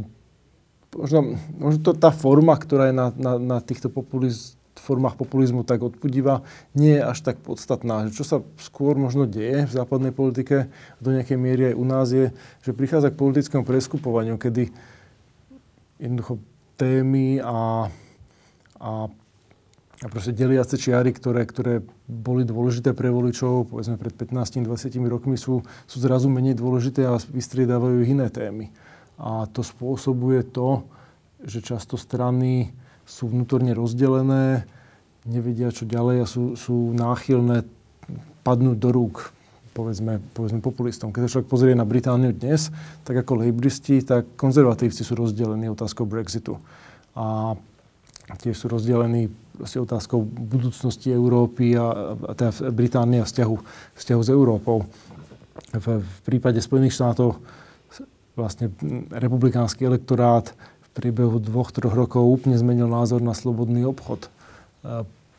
možno, 0.94 1.40
možno 1.58 1.78
to 1.82 1.98
tá 1.98 2.14
forma, 2.14 2.54
ktorá 2.54 2.92
je 2.92 2.94
na, 2.94 3.06
na, 3.16 3.32
na 3.40 3.58
týchto 3.58 3.90
populiz, 3.90 4.54
formách 4.83 5.14
populizmu 5.14 5.62
tak 5.62 5.87
odpudivá, 5.87 6.43
nie 6.74 6.99
je 6.99 7.03
až 7.07 7.18
tak 7.22 7.39
podstatná. 7.41 8.11
Čo 8.11 8.24
sa 8.26 8.37
skôr 8.59 8.99
možno 8.99 9.30
deje 9.30 9.64
v 9.64 9.72
západnej 9.72 10.11
politike, 10.11 10.68
do 10.99 11.14
nejakej 11.14 11.39
miery 11.39 11.62
aj 11.70 11.78
u 11.78 11.85
nás 11.87 12.11
je, 12.11 12.35
že 12.66 12.74
prichádza 12.74 13.14
k 13.14 13.20
politickému 13.22 13.62
preskupovaniu, 13.62 14.37
kedy 14.37 14.74
jednoducho 16.03 16.43
témy 16.74 17.39
a 17.39 17.87
a, 18.83 19.07
a 20.03 20.07
proste 20.11 20.35
deliace 20.35 20.74
čiary, 20.74 21.14
ktoré, 21.14 21.47
ktoré 21.47 21.87
boli 22.11 22.43
dôležité 22.43 22.91
pre 22.91 23.14
voličov, 23.14 23.70
povedzme 23.70 23.95
pred 23.95 24.11
15-20 24.11 24.66
rokmi, 25.07 25.39
sú, 25.39 25.62
sú 25.87 25.97
zrazu 26.03 26.26
menej 26.26 26.59
dôležité 26.59 27.07
a 27.07 27.22
vystriedávajú 27.22 28.03
iné 28.03 28.26
témy. 28.26 28.74
A 29.22 29.47
to 29.55 29.62
spôsobuje 29.62 30.43
to, 30.51 30.83
že 31.47 31.62
často 31.62 31.95
strany 31.95 32.74
sú 33.12 33.28
vnútorne 33.28 33.76
rozdelené, 33.76 34.64
nevedia 35.28 35.68
čo 35.68 35.84
ďalej 35.84 36.16
a 36.24 36.26
sú, 36.26 36.56
sú 36.56 36.96
náchylné 36.96 37.68
padnúť 38.40 38.78
do 38.80 38.88
rúk 38.88 39.36
povedzme, 39.72 40.20
povedzme 40.36 40.60
populistom. 40.60 41.10
Keď 41.10 41.20
sa 41.26 41.32
človek 41.36 41.48
pozrie 41.48 41.72
na 41.72 41.88
Britániu 41.88 42.32
dnes, 42.32 42.68
tak 43.02 43.24
ako 43.24 43.44
lejbristi, 43.44 44.04
tak 44.04 44.28
konzervatívci 44.36 45.00
sú 45.02 45.16
rozdelení 45.16 45.72
otázkou 45.72 46.04
Brexitu. 46.04 46.60
A 47.16 47.56
tiež 48.40 48.56
sú 48.56 48.68
rozdelení 48.68 49.32
otázkou 49.60 50.24
budúcnosti 50.24 51.12
Európy 51.12 51.76
a, 51.76 52.16
a 52.16 52.32
teda 52.36 52.52
Británie 52.72 53.20
a 53.20 53.28
vzťahu, 53.28 53.56
vzťahu 53.96 54.20
s 54.20 54.30
Európou. 54.32 54.84
V, 55.72 55.86
v 56.00 56.18
prípade 56.24 56.60
Spojených 56.60 56.96
štátov 56.96 57.40
vlastne 58.32 58.72
republikánsky 59.12 59.84
elektorát 59.84 60.56
priebehu 60.93 61.40
dvoch, 61.40 61.72
troch 61.72 61.93
rokov 61.93 62.24
úplne 62.24 62.57
zmenil 62.57 62.88
názor 62.88 63.24
na 63.24 63.32
slobodný 63.32 63.88
obchod. 63.88 64.28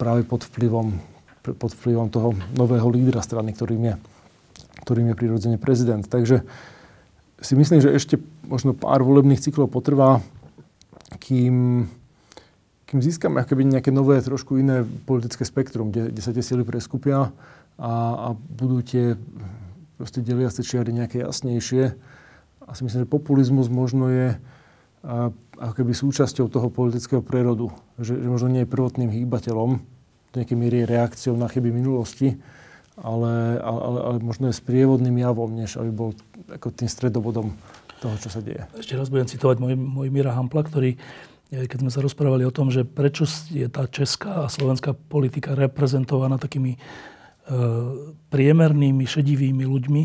Práve 0.02 0.22
pod 0.26 0.46
vplyvom, 0.50 0.98
pod 1.46 1.72
vplyvom 1.78 2.10
toho 2.10 2.34
nového 2.58 2.90
lídra 2.90 3.22
strany, 3.22 3.54
ktorým 3.54 3.94
je, 3.94 3.96
ktorým 4.82 5.14
je 5.14 5.16
prirodzene 5.16 5.58
prezident. 5.62 6.02
Takže 6.02 6.42
si 7.44 7.54
myslím, 7.54 7.84
že 7.84 7.94
ešte 7.94 8.16
možno 8.48 8.74
pár 8.74 9.06
volebných 9.06 9.42
cyklov 9.42 9.70
potrvá, 9.70 10.24
kým 11.22 11.88
kým 12.94 13.02
získame 13.02 13.42
akoby 13.42 13.66
nejaké 13.66 13.90
nové, 13.90 14.22
trošku 14.22 14.54
iné 14.62 14.86
politické 14.86 15.42
spektrum, 15.42 15.90
kde, 15.90 16.14
kde 16.14 16.22
sa 16.22 16.30
tie 16.30 16.46
sily 16.46 16.62
preskupia 16.62 17.34
a, 17.82 17.94
a 18.14 18.28
budú 18.38 18.86
tie 18.86 19.18
proste 19.98 20.22
deliace 20.22 20.62
čiary 20.62 20.94
nejaké 20.94 21.26
jasnejšie. 21.26 21.98
A 22.62 22.70
si 22.78 22.86
myslím, 22.86 23.02
že 23.02 23.10
populizmus 23.10 23.66
možno 23.66 24.14
je 24.14 24.38
ako 25.60 25.74
keby 25.76 25.92
súčasťou 25.92 26.48
toho 26.48 26.72
politického 26.72 27.20
prerodu. 27.20 27.70
Že, 28.00 28.24
že 28.24 28.28
možno 28.32 28.48
nie 28.48 28.64
je 28.64 28.72
prvotným 28.72 29.12
hýbateľom, 29.12 29.72
do 30.34 30.36
nejakej 30.42 30.58
miery 30.58 30.90
reakciou 30.90 31.38
na 31.38 31.46
chyby 31.46 31.70
minulosti, 31.70 32.42
ale, 32.98 33.62
ale, 33.62 34.00
ale 34.02 34.18
možno 34.24 34.50
je 34.50 34.58
sprievodným 34.58 35.14
javom, 35.22 35.54
než 35.54 35.78
aby 35.78 35.94
bol 35.94 36.10
ako 36.50 36.74
tým 36.74 36.90
stredobodom 36.90 37.54
toho, 38.02 38.16
čo 38.18 38.34
sa 38.34 38.42
deje. 38.42 38.66
Ešte 38.74 38.98
raz 38.98 39.14
budem 39.14 39.30
citovať 39.30 39.62
môj, 39.62 39.78
môj 39.78 40.10
Mira 40.10 40.34
Hampla, 40.34 40.66
ktorý 40.66 40.98
keď 41.54 41.86
sme 41.86 41.94
sa 41.94 42.02
rozprávali 42.02 42.50
o 42.50 42.56
tom, 42.56 42.74
že 42.74 42.82
prečo 42.82 43.30
je 43.54 43.70
tá 43.70 43.86
česká 43.86 44.42
a 44.42 44.50
slovenská 44.50 44.98
politika 44.98 45.54
reprezentovaná 45.54 46.42
takými 46.42 46.74
e, 46.74 46.80
priemernými, 48.34 49.06
šedivými 49.06 49.62
ľuďmi, 49.62 50.04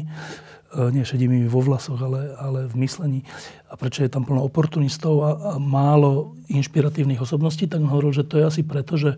nie 0.93 1.01
šedivými 1.01 1.49
vo 1.49 1.65
vlasoch, 1.65 1.97
ale, 1.97 2.37
ale 2.37 2.61
v 2.69 2.75
myslení, 2.85 3.21
a 3.69 3.75
prečo 3.81 4.05
je 4.05 4.13
tam 4.13 4.29
plno 4.29 4.45
oportunistov 4.45 5.15
a, 5.25 5.31
a 5.31 5.53
málo 5.57 6.37
inšpiratívnych 6.53 7.25
osobností, 7.25 7.65
tak 7.65 7.81
hovoril, 7.81 8.13
že 8.13 8.29
to 8.29 8.37
je 8.37 8.45
asi 8.45 8.63
preto, 8.65 9.01
že 9.01 9.17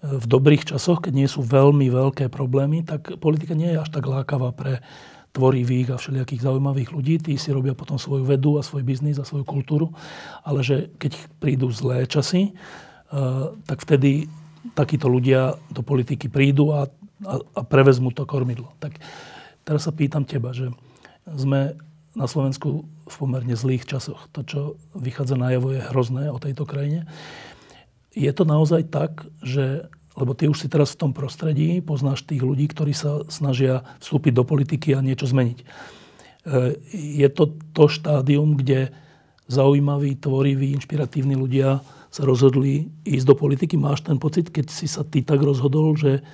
v 0.00 0.24
dobrých 0.24 0.64
časoch, 0.64 1.04
keď 1.04 1.12
nie 1.12 1.28
sú 1.28 1.44
veľmi 1.44 1.92
veľké 1.92 2.32
problémy, 2.32 2.88
tak 2.88 3.20
politika 3.20 3.52
nie 3.52 3.76
je 3.76 3.82
až 3.84 3.90
tak 3.92 4.08
lákavá 4.08 4.48
pre 4.56 4.80
tvorivých 5.30 5.94
a 5.94 6.00
všelijakých 6.00 6.42
zaujímavých 6.42 6.90
ľudí. 6.90 7.14
Tí 7.20 7.36
si 7.38 7.54
robia 7.54 7.76
potom 7.76 8.00
svoju 8.00 8.26
vedu 8.26 8.58
a 8.58 8.66
svoj 8.66 8.82
biznis 8.82 9.20
a 9.20 9.28
svoju 9.28 9.46
kultúru. 9.46 9.92
Ale 10.42 10.64
že 10.64 10.90
keď 10.98 11.20
prídu 11.38 11.70
zlé 11.70 12.08
časy, 12.08 12.50
eh, 12.50 12.54
tak 13.68 13.84
vtedy 13.84 14.26
takíto 14.74 15.06
ľudia 15.06 15.54
do 15.70 15.84
politiky 15.84 16.32
prídu 16.32 16.72
a, 16.74 16.88
a, 17.24 17.34
a 17.40 17.60
prevezmú 17.62 18.10
to 18.10 18.24
kormidlo. 18.24 18.72
Tak 18.82 18.98
teraz 19.70 19.86
sa 19.86 19.94
pýtam 19.94 20.26
teba, 20.26 20.50
že 20.50 20.74
sme 21.30 21.78
na 22.18 22.26
Slovensku 22.26 22.90
v 23.06 23.14
pomerne 23.14 23.54
zlých 23.54 23.86
časoch. 23.86 24.26
To, 24.34 24.42
čo 24.42 24.60
vychádza 24.98 25.38
najavo, 25.38 25.78
je 25.78 25.86
hrozné 25.94 26.26
o 26.26 26.42
tejto 26.42 26.66
krajine. 26.66 27.06
Je 28.10 28.26
to 28.34 28.42
naozaj 28.42 28.90
tak, 28.90 29.22
že 29.46 29.86
lebo 30.18 30.34
ty 30.34 30.50
už 30.50 30.58
si 30.58 30.66
teraz 30.66 30.90
v 30.98 31.06
tom 31.06 31.12
prostredí, 31.14 31.78
poznáš 31.78 32.26
tých 32.26 32.42
ľudí, 32.42 32.66
ktorí 32.66 32.90
sa 32.90 33.22
snažia 33.30 33.86
vstúpiť 34.02 34.34
do 34.34 34.42
politiky 34.42 34.90
a 34.92 35.06
niečo 35.06 35.30
zmeniť. 35.30 35.58
E, 35.62 35.64
je 36.90 37.28
to 37.30 37.54
to 37.70 37.86
štádium, 37.86 38.58
kde 38.58 38.90
zaujímaví, 39.46 40.18
tvoriví, 40.18 40.74
inšpiratívni 40.74 41.38
ľudia 41.38 41.78
sa 42.10 42.22
rozhodli 42.26 42.90
ísť 43.06 43.22
do 43.22 43.38
politiky. 43.38 43.78
Máš 43.78 44.02
ten 44.02 44.18
pocit, 44.18 44.50
keď 44.50 44.66
si 44.66 44.90
sa 44.90 45.06
ty 45.06 45.22
tak 45.22 45.38
rozhodol, 45.40 45.94
že 45.94 46.26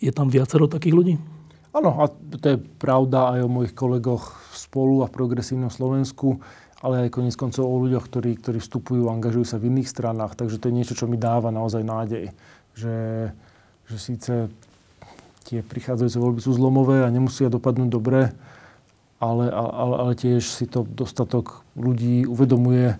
je 0.00 0.08
tam 0.08 0.32
viacero 0.32 0.64
takých 0.64 0.96
ľudí? 0.96 1.14
Áno, 1.78 2.02
a 2.02 2.10
to 2.10 2.42
je 2.42 2.58
pravda 2.58 3.38
aj 3.38 3.46
o 3.46 3.52
mojich 3.52 3.70
kolegoch 3.70 4.34
spolu 4.50 5.06
a 5.06 5.06
v 5.06 5.14
progresívnom 5.14 5.70
Slovensku, 5.70 6.42
ale 6.82 7.06
aj 7.06 7.14
konec 7.14 7.38
koncov 7.38 7.70
o 7.70 7.82
ľuďoch, 7.86 8.10
ktorí, 8.10 8.34
ktorí 8.42 8.58
vstupujú, 8.58 9.06
angažujú 9.06 9.46
sa 9.46 9.62
v 9.62 9.70
iných 9.70 9.86
stranách. 9.86 10.34
Takže 10.34 10.58
to 10.58 10.70
je 10.70 10.76
niečo, 10.76 10.98
čo 10.98 11.06
mi 11.06 11.14
dáva 11.14 11.54
naozaj 11.54 11.86
nádej 11.86 12.34
že, 12.78 12.96
že 13.90 13.96
síce 13.98 14.32
tie 15.50 15.60
prichádzajúce 15.66 16.18
voľby 16.22 16.40
sú 16.44 16.54
zlomové 16.54 17.02
a 17.02 17.10
nemusia 17.10 17.50
dopadnúť 17.50 17.90
dobre, 17.90 18.30
ale, 19.18 19.50
ale, 19.50 19.94
ale 19.98 20.12
tiež 20.14 20.46
si 20.46 20.70
to 20.70 20.86
dostatok 20.86 21.66
ľudí 21.74 22.22
uvedomuje 22.28 22.94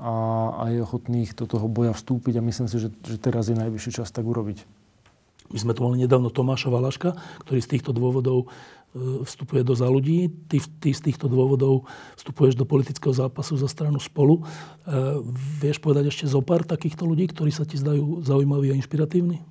a, 0.00 0.14
a 0.58 0.62
je 0.74 0.82
ochotných 0.82 1.36
do 1.38 1.46
toho 1.46 1.70
boja 1.70 1.94
vstúpiť 1.94 2.40
a 2.40 2.46
myslím 2.46 2.66
si, 2.66 2.76
že, 2.82 2.88
že 3.06 3.16
teraz 3.20 3.46
je 3.52 3.54
najvyšší 3.54 4.02
čas 4.02 4.10
tak 4.10 4.26
urobiť. 4.26 4.79
My 5.50 5.58
sme 5.58 5.72
tu 5.74 5.82
mali 5.82 6.06
nedávno 6.06 6.30
Tomáša 6.30 6.70
Valaška, 6.70 7.18
ktorý 7.42 7.58
z 7.58 7.70
týchto 7.76 7.90
dôvodov 7.90 8.46
e, 8.46 9.26
vstupuje 9.26 9.66
do 9.66 9.74
za 9.74 9.90
ľudí. 9.90 10.30
Ty, 10.46 10.62
ty 10.78 10.94
z 10.94 11.10
týchto 11.10 11.26
dôvodov 11.26 11.90
vstupuješ 12.14 12.54
do 12.54 12.62
politického 12.62 13.10
zápasu 13.10 13.58
za 13.58 13.66
stranu 13.66 13.98
spolu. 13.98 14.40
E, 14.40 14.42
vieš 15.58 15.82
povedať 15.82 16.14
ešte 16.14 16.30
zo 16.30 16.38
pár 16.38 16.62
takýchto 16.62 17.02
ľudí, 17.02 17.26
ktorí 17.34 17.50
sa 17.50 17.66
ti 17.66 17.74
zdajú 17.74 18.22
zaujímaví 18.22 18.70
a 18.70 18.78
inšpiratívni? 18.78 19.42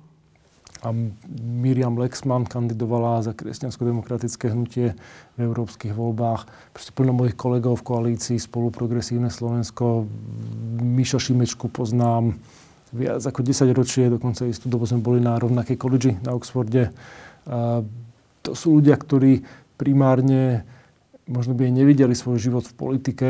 A 0.80 0.96
Miriam 1.36 1.92
Lexman 2.00 2.48
kandidovala 2.48 3.20
za 3.20 3.36
kresťansko-demokratické 3.36 4.48
hnutie 4.48 4.96
v 5.36 5.38
európskych 5.44 5.92
voľbách. 5.92 6.48
Proste 6.72 6.96
plno 6.96 7.12
mojich 7.12 7.36
kolegov 7.36 7.84
v 7.84 7.86
koalícii 7.92 8.40
spolu 8.40 8.72
Progresívne 8.72 9.28
Slovensko. 9.28 10.08
Miša 10.80 11.20
Šimečku 11.20 11.68
poznám, 11.68 12.40
viac 12.90 13.22
ako 13.22 13.40
10 13.42 13.70
ročie, 13.72 14.10
dokonca 14.10 14.46
istú 14.46 14.66
dobu 14.66 14.86
sme 14.86 15.02
boli 15.02 15.18
na 15.22 15.38
rovnakej 15.38 15.76
koledži 15.78 16.12
na 16.22 16.34
Oxforde. 16.34 16.90
A 17.46 17.86
to 18.42 18.50
sú 18.56 18.80
ľudia, 18.80 18.98
ktorí 18.98 19.42
primárne 19.78 20.66
možno 21.30 21.54
by 21.54 21.70
aj 21.70 21.74
nevideli 21.78 22.14
svoj 22.18 22.42
život 22.42 22.66
v 22.66 22.74
politike, 22.74 23.28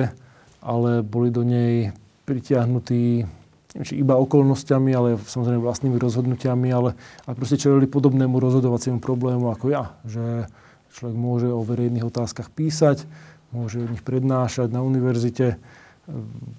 ale 0.65 1.05
boli 1.05 1.29
do 1.29 1.45
nej 1.45 1.93
pritiahnutí 2.25 3.29
neviem, 3.77 3.87
či 3.87 4.01
iba 4.01 4.19
okolnostiami, 4.19 4.91
ale 4.91 5.09
samozrejme 5.21 5.63
vlastnými 5.63 5.97
rozhodnutiami, 6.01 6.69
ale, 6.75 6.97
ale 7.29 7.35
proste 7.39 7.61
čelili 7.61 7.87
podobnému 7.87 8.41
rozhodovaciemu 8.41 8.99
problému 8.99 9.53
ako 9.53 9.67
ja. 9.71 9.95
Že 10.09 10.51
človek 10.91 11.17
môže 11.17 11.49
o 11.53 11.63
verejných 11.63 12.07
otázkach 12.07 12.51
písať, 12.51 13.07
môže 13.55 13.79
o 13.79 13.87
nich 13.87 14.03
prednášať 14.03 14.75
na 14.75 14.83
univerzite, 14.83 15.61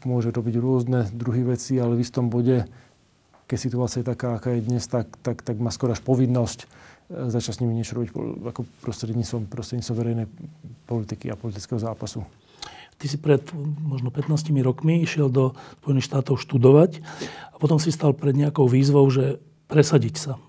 môže 0.08 0.32
robiť 0.32 0.56
rôzne 0.56 1.12
druhy 1.12 1.44
veci, 1.44 1.76
ale 1.76 2.00
v 2.00 2.04
istom 2.08 2.32
bode 2.32 2.64
keď 3.52 3.60
situácia 3.60 4.00
je 4.00 4.08
taká, 4.08 4.40
aká 4.40 4.56
je 4.56 4.64
dnes, 4.64 4.80
tak, 4.88 5.12
tak, 5.20 5.44
tak 5.44 5.60
má 5.60 5.76
skoro 5.76 5.92
až 5.92 6.00
povinnosť 6.08 6.64
e, 6.64 6.66
začať 7.28 7.60
s 7.60 7.60
nimi 7.60 7.76
niečo 7.76 8.00
robiť 8.00 8.16
ako 8.48 8.64
prostredníctvom, 8.80 9.52
prostredníctvom 9.52 9.98
verejnej 10.00 10.28
politiky 10.88 11.28
a 11.28 11.36
politického 11.36 11.76
zápasu. 11.76 12.24
Ty 12.96 13.06
si 13.12 13.20
pred 13.20 13.44
možno 13.84 14.08
15 14.08 14.56
rokmi 14.64 15.04
išiel 15.04 15.28
do 15.28 15.52
Spojených 15.84 16.08
štátov 16.08 16.40
študovať 16.40 17.04
a 17.52 17.60
potom 17.60 17.76
si 17.76 17.92
stal 17.92 18.16
pred 18.16 18.40
nejakou 18.40 18.72
výzvou, 18.72 19.04
že 19.12 19.44
presadiť 19.68 20.16
sa 20.16 20.40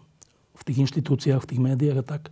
v 0.55 0.63
tých 0.63 0.87
inštitúciách, 0.87 1.43
v 1.43 1.49
tých 1.51 1.65
médiách 1.65 1.99
a 1.99 2.07
tak. 2.07 2.23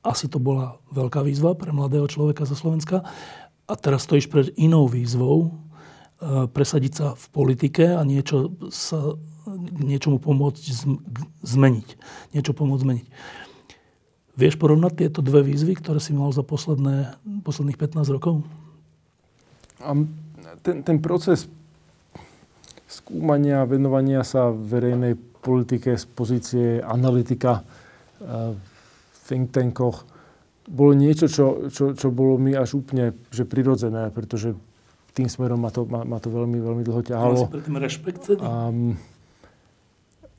Asi 0.00 0.32
to 0.32 0.40
bola 0.40 0.80
veľká 0.96 1.20
výzva 1.20 1.52
pre 1.52 1.76
mladého 1.76 2.08
človeka 2.08 2.48
zo 2.48 2.56
Slovenska. 2.56 3.04
A 3.68 3.72
teraz 3.76 4.08
stojíš 4.08 4.32
pred 4.32 4.48
inou 4.56 4.88
výzvou, 4.88 5.44
e, 5.44 6.48
presadiť 6.48 6.92
sa 6.96 7.06
v 7.12 7.26
politike 7.36 7.84
a 7.84 8.00
niečo 8.00 8.56
sa 8.72 9.12
niečomu 9.80 10.18
pomôcť 10.18 10.62
zmeniť. 11.44 11.88
Niečo 12.36 12.52
pomôcť 12.52 12.82
zmeniť. 12.82 13.06
Vieš 14.40 14.56
porovnať 14.56 15.04
tieto 15.04 15.20
dve 15.20 15.44
výzvy, 15.44 15.76
ktoré 15.76 16.00
si 16.00 16.16
mal 16.16 16.32
za 16.32 16.40
posledné, 16.40 17.18
posledných 17.44 17.76
15 17.76 18.14
rokov? 18.14 18.42
ten, 20.60 20.84
ten 20.84 20.98
proces 21.00 21.48
skúmania, 22.90 23.64
venovania 23.64 24.26
sa 24.26 24.52
verejnej 24.52 25.16
politike 25.40 25.96
z 25.96 26.04
pozície 26.10 26.66
analytika 26.84 27.64
eh, 28.20 28.52
v 28.52 29.16
think 29.24 29.54
tankoch 29.54 30.04
bolo 30.70 30.94
niečo, 30.94 31.26
čo, 31.26 31.66
čo, 31.66 31.98
čo 31.98 32.08
bolo 32.14 32.38
mi 32.38 32.54
až 32.54 32.78
úplne 32.78 33.10
že 33.34 33.42
prirodzené, 33.42 34.14
pretože 34.14 34.54
tým 35.10 35.26
smerom 35.26 35.58
ma 35.58 35.74
to, 35.74 35.82
ma, 35.82 36.06
ma 36.06 36.22
to 36.22 36.30
veľmi, 36.30 36.62
veľmi 36.62 36.82
dlho 36.86 37.02
ťahalo. 37.02 37.34
Mal 37.34 37.46
si 37.50 37.54
predtým 37.58 37.76
rešpekt 37.82 38.22
um, 38.38 38.94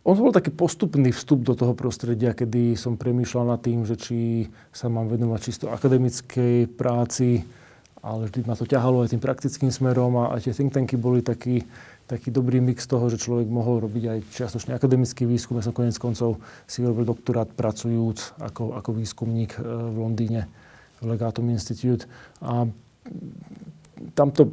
on 0.01 0.17
bol 0.17 0.33
taký 0.33 0.49
postupný 0.49 1.13
vstup 1.13 1.45
do 1.45 1.53
toho 1.53 1.77
prostredia, 1.77 2.33
kedy 2.33 2.73
som 2.73 2.97
premýšľal 2.97 3.53
nad 3.53 3.61
tým, 3.61 3.85
že 3.85 3.95
či 4.01 4.49
sa 4.73 4.89
mám 4.89 5.05
venovať 5.05 5.39
čisto 5.45 5.65
akademickej 5.69 6.73
práci, 6.73 7.45
ale 8.01 8.25
vždy 8.25 8.49
ma 8.49 8.57
to 8.57 8.65
ťahalo 8.65 9.05
aj 9.05 9.13
tým 9.13 9.21
praktickým 9.21 9.69
smerom 9.69 10.17
a, 10.17 10.33
a 10.33 10.41
tie 10.41 10.57
think 10.57 10.73
tanky 10.73 10.97
boli 10.97 11.21
taký, 11.21 11.61
taký 12.09 12.33
dobrý 12.33 12.57
mix 12.57 12.89
toho, 12.89 13.05
že 13.13 13.21
človek 13.21 13.45
mohol 13.45 13.77
robiť 13.85 14.03
aj 14.09 14.19
čiastočne 14.33 14.73
akademický 14.73 15.29
výskum. 15.29 15.61
Ja 15.61 15.69
som 15.69 15.77
konec 15.77 15.93
koncov 16.01 16.41
si 16.65 16.81
robil 16.81 17.05
doktorát 17.05 17.53
pracujúc 17.53 18.41
ako, 18.41 18.81
ako 18.81 18.89
výskumník 18.97 19.53
e, 19.53 19.61
v 19.61 19.95
Londýne 20.01 20.49
v 20.97 21.13
Legatum 21.13 21.49
Institute. 21.53 22.09
A 22.41 22.65
tamto 24.17 24.49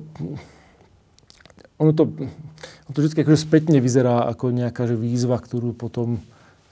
ono 1.79 1.93
to, 1.95 2.11
ono 2.11 2.93
to 2.93 3.01
vždy 3.01 3.22
akože 3.22 3.39
spätne 3.39 3.79
vyzerá 3.79 4.26
ako 4.26 4.51
nejaká 4.51 4.91
že 4.91 4.99
výzva, 4.99 5.39
ktorú 5.39 5.72
potom 5.72 6.18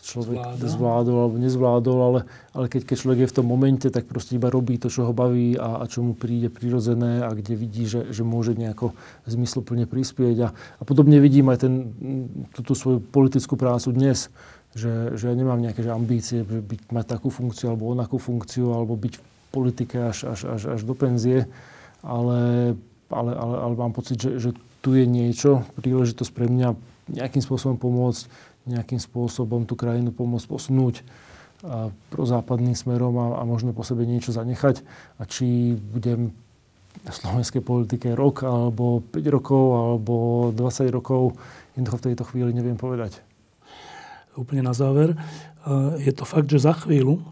človek 0.06 0.38
Zvláda. 0.38 0.66
zvládol 0.70 1.16
alebo 1.18 1.36
nezvládol, 1.42 1.98
ale, 1.98 2.20
ale 2.54 2.66
keď, 2.70 2.82
keď 2.86 2.96
človek 3.02 3.18
je 3.26 3.30
v 3.34 3.36
tom 3.42 3.46
momente, 3.50 3.86
tak 3.90 4.06
proste 4.06 4.38
iba 4.38 4.46
robí 4.46 4.78
to, 4.78 4.86
čo 4.86 5.02
ho 5.02 5.10
baví 5.10 5.58
a, 5.58 5.82
a 5.82 5.84
čo 5.90 6.06
mu 6.06 6.14
príde 6.14 6.46
prirodzené 6.46 7.26
a 7.26 7.34
kde 7.34 7.58
vidí, 7.58 7.90
že, 7.90 8.14
že 8.14 8.22
môže 8.22 8.54
nejako 8.54 8.94
zmysluplne 9.26 9.90
prispieť. 9.90 10.36
A, 10.46 10.48
a 10.54 10.82
podobne 10.86 11.18
vidím 11.18 11.50
aj 11.50 11.66
ten, 11.66 11.90
túto 12.54 12.78
svoju 12.78 13.02
politickú 13.02 13.58
prácu 13.58 13.90
dnes, 13.90 14.30
že, 14.78 15.18
že 15.18 15.26
ja 15.26 15.34
nemám 15.34 15.58
nejaké 15.58 15.82
že 15.82 15.90
ambície, 15.90 16.46
že 16.46 16.62
byť, 16.62 16.94
mať 16.94 17.06
takú 17.18 17.28
funkciu 17.34 17.74
alebo 17.74 17.90
onakú 17.90 18.22
funkciu, 18.22 18.70
alebo 18.70 18.94
byť 18.94 19.14
v 19.18 19.22
politike 19.50 19.96
až, 20.06 20.30
až, 20.30 20.54
až, 20.54 20.62
až 20.78 20.80
do 20.86 20.94
penzie, 20.94 21.50
ale, 22.06 22.72
ale, 23.10 23.32
ale, 23.34 23.54
ale 23.58 23.74
mám 23.74 23.90
pocit, 23.90 24.22
že, 24.22 24.38
že 24.38 24.50
tu 24.86 24.94
je 24.94 25.02
niečo, 25.02 25.66
príležitosť 25.82 26.30
pre 26.30 26.46
mňa 26.46 26.78
nejakým 27.10 27.42
spôsobom 27.42 27.74
pomôcť 27.74 28.30
nejakým 28.66 28.98
spôsobom 28.98 29.62
tú 29.62 29.78
krajinu 29.78 30.10
pomôcť 30.10 30.46
posunúť 30.46 31.06
pro 32.10 32.22
západným 32.26 32.74
smerom 32.74 33.14
a, 33.16 33.26
a 33.40 33.42
možno 33.46 33.72
po 33.72 33.86
sebe 33.86 34.04
niečo 34.04 34.34
zanechať. 34.34 34.82
A 35.18 35.22
či 35.24 35.78
budem 35.78 36.34
v 37.02 37.14
slovenskej 37.14 37.62
politike 37.62 38.12
rok, 38.12 38.42
alebo 38.42 39.02
5 39.14 39.22
rokov, 39.30 39.64
alebo 39.74 40.14
20 40.52 40.90
rokov, 40.90 41.38
jednoducho 41.78 41.98
v 41.98 42.06
tejto 42.10 42.24
chvíli 42.26 42.50
neviem 42.52 42.76
povedať. 42.76 43.22
Úplne 44.36 44.66
na 44.66 44.74
záver. 44.76 45.16
Je 46.02 46.12
to 46.12 46.28
fakt, 46.28 46.50
že 46.50 46.60
za 46.60 46.76
chvíľu, 46.76 47.22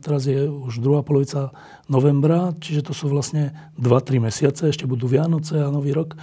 teraz 0.00 0.24
je 0.24 0.48
už 0.48 0.80
druhá 0.80 1.02
polovica 1.02 1.52
novembra, 1.90 2.56
čiže 2.62 2.88
to 2.88 2.92
sú 2.96 3.10
vlastne 3.10 3.52
2-3 3.76 4.22
mesiace, 4.30 4.70
ešte 4.70 4.88
budú 4.88 5.10
Vianoce 5.10 5.60
a 5.60 5.68
Nový 5.68 5.92
rok. 5.92 6.16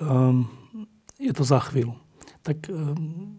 Ehm, 0.00 0.46
je 1.18 1.32
to 1.34 1.44
za 1.44 1.58
chvíľu. 1.58 1.94
Tak 2.42 2.70
ehm, 2.70 3.38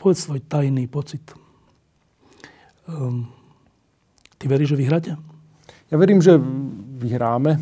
Povedz 0.00 0.24
svoj 0.24 0.40
tajný 0.48 0.88
pocit. 0.88 1.20
Um, 2.88 3.28
ty 4.40 4.48
veríš, 4.48 4.72
že 4.72 4.80
vyhráte? 4.80 5.12
Ja 5.92 6.00
verím, 6.00 6.24
že 6.24 6.40
vyhráme. 6.96 7.60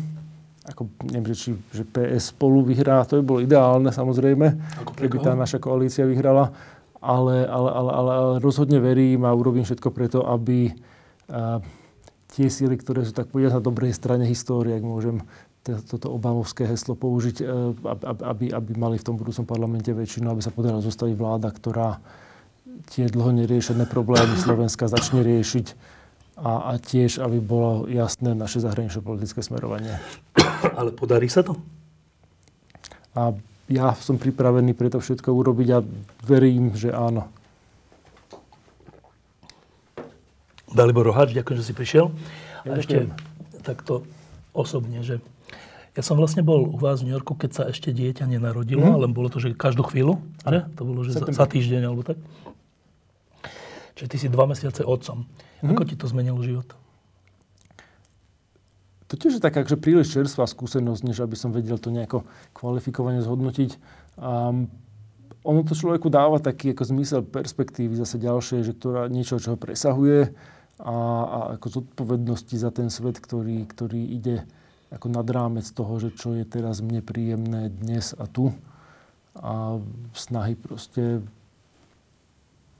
Ako, 0.63 0.87
neviem, 1.03 1.35
či 1.35 1.51
že 1.75 1.83
PS 1.83 2.31
spolu 2.31 2.63
vyhrá, 2.63 3.03
to 3.03 3.19
by 3.19 3.23
bolo 3.27 3.39
ideálne 3.43 3.91
samozrejme, 3.91 4.55
keby 4.95 5.19
tá 5.19 5.35
naša 5.35 5.59
koalícia 5.59 6.07
vyhrala. 6.07 6.55
Ale, 7.03 7.43
ale, 7.43 7.69
ale, 7.75 7.91
ale, 7.91 8.11
ale 8.11 8.33
rozhodne 8.39 8.79
verím 8.79 9.27
a 9.27 9.35
urobím 9.35 9.67
všetko 9.67 9.91
preto, 9.91 10.23
aby 10.23 10.71
a, 11.27 11.59
tie 12.31 12.47
síly, 12.47 12.79
ktoré 12.79 13.03
sú 13.03 13.11
tak 13.11 13.27
povedať 13.27 13.59
na 13.59 13.63
dobrej 13.63 13.91
strane 13.91 14.23
histórie, 14.23 14.79
ak 14.79 14.83
môžem 14.87 15.19
toto 15.63 16.07
obavovské 16.15 16.65
heslo 16.65 16.95
použiť, 16.95 17.43
e, 17.43 17.45
aby, 18.25 18.51
aby 18.55 18.71
mali 18.79 18.95
v 18.97 19.05
tom 19.05 19.15
budúcom 19.19 19.43
parlamente 19.43 19.91
väčšinu, 19.91 20.31
aby 20.31 20.41
sa 20.41 20.55
podarila 20.55 20.79
zostaviť 20.79 21.15
vláda, 21.19 21.51
ktorá 21.51 21.99
tie 22.95 23.11
dlho 23.11 23.35
neriešené 23.35 23.85
problémy 23.85 24.39
Slovenska 24.39 24.87
začne 24.87 25.19
riešiť 25.19 25.67
a, 26.39 26.71
a 26.71 26.79
tiež, 26.79 27.19
aby 27.19 27.43
bolo 27.43 27.85
jasné 27.91 28.31
naše 28.31 28.63
zahraničné 28.63 29.03
politické 29.03 29.43
smerovanie. 29.43 29.99
Ale 30.79 30.95
podarí 30.95 31.27
sa 31.27 31.43
to? 31.43 31.59
A 33.13 33.35
ja 33.67 33.91
som 33.99 34.15
pripravený 34.15 34.73
pre 34.73 34.87
to 34.87 35.03
všetko 35.03 35.29
urobiť 35.29 35.67
a 35.75 35.79
verím, 36.23 36.73
že 36.73 36.95
áno. 36.95 37.27
Dalibor 40.69 41.09
Roháč, 41.09 41.33
ďakujem, 41.33 41.57
že 41.59 41.67
si 41.67 41.73
prišiel. 41.73 42.13
Ja 42.63 42.77
a 42.77 42.79
ešte 42.79 43.09
takto 43.65 44.05
osobne, 44.53 45.01
že 45.01 45.19
ja 45.97 46.01
som 46.05 46.15
vlastne 46.17 46.45
bol 46.45 46.69
u 46.69 46.77
vás 46.77 47.01
v 47.01 47.09
New 47.09 47.15
Yorku, 47.17 47.33
keď 47.33 47.51
sa 47.51 47.63
ešte 47.69 47.89
dieťa 47.89 48.29
nenarodilo, 48.29 48.85
mm. 48.85 48.93
ale 48.93 49.05
bolo 49.09 49.27
to, 49.31 49.41
že 49.41 49.57
každú 49.57 49.81
chvíľu, 49.89 50.21
ne? 50.45 50.69
To 50.77 50.81
bolo, 50.85 51.01
že 51.01 51.17
za, 51.17 51.25
za 51.25 51.45
týždeň 51.49 51.81
alebo 51.89 52.05
tak. 52.05 52.21
Čiže 53.99 54.07
ty 54.07 54.17
si 54.21 54.27
dva 54.31 54.47
mesiace 54.47 54.85
otcom. 54.87 55.27
Mm-hmm. 55.27 55.69
Ako 55.75 55.83
ti 55.83 55.95
to 55.99 56.07
zmenilo 56.07 56.39
život? 56.39 56.71
To 59.09 59.17
tiež 59.17 59.41
je 59.41 59.43
taká 59.43 59.65
že 59.65 59.75
príliš 59.75 60.13
čerstvá 60.13 60.45
skúsenosť, 60.45 61.01
než 61.03 61.25
aby 61.25 61.33
som 61.33 61.49
vedel 61.49 61.81
to 61.81 61.89
nejako 61.89 62.23
kvalifikovane 62.53 63.19
zhodnotiť. 63.25 63.75
Um, 64.21 64.69
ono 65.41 65.65
to 65.65 65.73
človeku 65.73 66.13
dáva 66.13 66.37
taký 66.37 66.77
ako 66.77 66.83
zmysel 66.85 67.21
perspektívy 67.25 67.97
zase 67.97 68.21
ďalšie, 68.21 68.61
že 68.61 68.77
ktorá 68.77 69.09
niečo, 69.09 69.41
čo 69.41 69.55
ho 69.55 69.57
presahuje 69.57 70.31
a, 70.79 70.95
a 71.25 71.37
ako 71.57 71.81
zodpovednosti 71.81 72.55
za 72.55 72.69
ten 72.69 72.93
svet, 72.93 73.17
ktorý, 73.17 73.65
ktorý 73.65 73.99
ide 74.15 74.45
ako 74.89 75.07
nad 75.09 75.27
rámec 75.29 75.65
toho, 75.69 76.01
že 76.01 76.09
čo 76.17 76.33
je 76.33 76.45
teraz 76.45 76.81
mne 76.81 77.05
príjemné 77.05 77.69
dnes 77.69 78.17
a 78.17 78.25
tu. 78.25 78.53
A 79.37 79.77
snahy 80.17 80.57
proste 80.57 81.21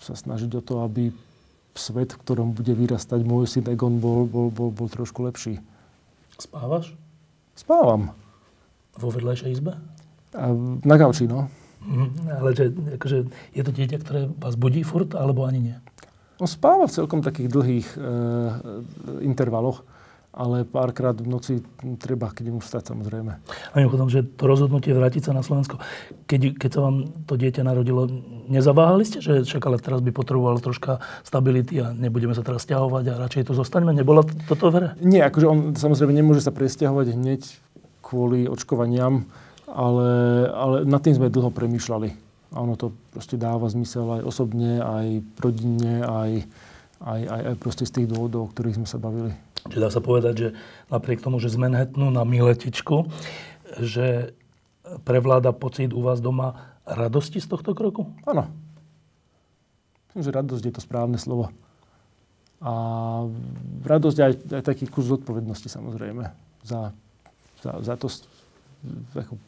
sa 0.01 0.17
snažiť 0.17 0.51
o 0.57 0.61
to, 0.65 0.81
aby 0.81 1.13
svet, 1.77 2.17
v 2.17 2.21
ktorom 2.25 2.51
bude 2.51 2.73
vyrastať 2.75 3.21
môj 3.23 3.47
syn 3.47 3.65
Egon, 3.69 4.01
bol, 4.01 4.25
bol, 4.25 4.51
bol, 4.51 4.73
bol 4.73 4.89
trošku 4.91 5.23
lepší. 5.23 5.61
Spávaš? 6.35 6.91
Spávam. 7.55 8.11
Vo 8.99 9.11
vedľajšej 9.13 9.51
izbe? 9.53 9.79
A 10.35 10.51
na 10.83 10.95
gauči, 10.99 11.29
no. 11.29 11.47
Mm, 11.79 12.11
ale 12.27 12.49
že, 12.51 12.65
akože, 12.99 13.17
je 13.55 13.63
to 13.63 13.71
dieťa, 13.71 13.97
ktoré 14.03 14.21
vás 14.35 14.59
budí 14.59 14.83
furt, 14.83 15.15
alebo 15.15 15.47
ani 15.47 15.71
nie? 15.71 15.77
On 16.39 16.47
spáva 16.47 16.87
v 16.87 16.95
celkom 16.95 17.19
takých 17.19 17.51
dlhých 17.51 17.87
e, 17.95 17.99
intervaloch 19.23 19.83
ale 20.29 20.61
párkrát 20.61 21.17
v 21.17 21.25
noci 21.25 21.53
treba 21.97 22.29
keď 22.29 22.53
nemu 22.53 22.61
stať 22.61 22.93
samozrejme. 22.93 23.31
A 23.41 23.73
mimochodom, 23.81 24.13
že 24.13 24.21
to 24.21 24.45
rozhodnutie 24.45 24.93
vrátiť 24.93 25.29
sa 25.29 25.31
na 25.33 25.41
Slovensko, 25.41 25.81
keď, 26.29 26.53
keď 26.55 26.69
sa 26.69 26.81
vám 26.85 26.95
to 27.25 27.33
dieťa 27.33 27.65
narodilo, 27.65 28.05
nezaváhali 28.45 29.03
ste, 29.09 29.25
že 29.25 29.41
však 29.41 29.65
ale 29.65 29.81
teraz 29.81 30.05
by 30.05 30.13
potrebovalo 30.13 30.61
troška 30.61 31.01
stability 31.25 31.81
a 31.81 31.91
nebudeme 31.97 32.37
sa 32.37 32.45
teraz 32.45 32.63
stiahovať 32.63 33.03
a 33.09 33.19
radšej 33.25 33.49
tu 33.49 33.53
zostaňme? 33.57 33.89
Nebola 33.91 34.21
toto 34.45 34.69
vere? 34.69 34.93
Nie, 35.01 35.25
akože 35.25 35.45
on 35.49 35.57
samozrejme 35.73 36.13
nemôže 36.13 36.45
sa 36.45 36.53
presťahovať 36.53 37.17
hneď 37.17 37.41
kvôli 38.05 38.45
očkovaniam, 38.45 39.25
ale, 39.65 40.09
ale 40.49 40.77
nad 40.85 41.01
tým 41.01 41.17
sme 41.17 41.33
dlho 41.33 41.49
premýšľali. 41.49 42.09
A 42.49 42.65
ono 42.65 42.73
to 42.73 42.93
proste 43.13 43.37
dáva 43.37 43.69
zmysel 43.69 44.21
aj 44.21 44.21
osobne, 44.25 44.81
aj 44.81 45.21
rodinne, 45.37 46.01
aj, 46.01 46.31
aj, 47.05 47.21
aj, 47.29 47.41
aj 47.53 47.55
proste 47.61 47.85
z 47.85 48.01
tých 48.01 48.07
dôvodov, 48.09 48.49
o 48.49 48.51
ktorých 48.53 48.81
sme 48.81 48.87
sa 48.89 48.97
bavili. 48.97 49.33
Čiže 49.67 49.83
dá 49.83 49.89
sa 49.91 49.99
povedať, 49.99 50.33
že 50.37 50.47
napriek 50.87 51.19
tomu, 51.19 51.43
že 51.43 51.51
z 51.51 51.59
Manhattanu 51.59 52.07
na 52.13 52.23
Miletičku, 52.23 53.11
že 53.83 54.31
prevláda 55.03 55.51
pocit 55.51 55.91
u 55.91 55.99
vás 55.99 56.23
doma 56.23 56.79
radosti 56.87 57.43
z 57.43 57.47
tohto 57.51 57.75
kroku? 57.75 58.09
Áno. 58.23 58.47
Myslím, 60.09 60.23
že 60.25 60.31
radosť 60.33 60.63
je 60.65 60.73
to 60.73 60.81
správne 60.81 61.19
slovo. 61.21 61.53
A 62.59 62.71
radosť 63.85 64.17
aj, 64.19 64.33
aj 64.59 64.63
taký 64.65 64.89
kus 64.89 65.07
zodpovednosti 65.07 65.69
samozrejme. 65.69 66.27
Za, 66.65 66.91
za, 67.63 67.71
za 67.79 67.95
to 67.95 68.11
ako 69.15 69.39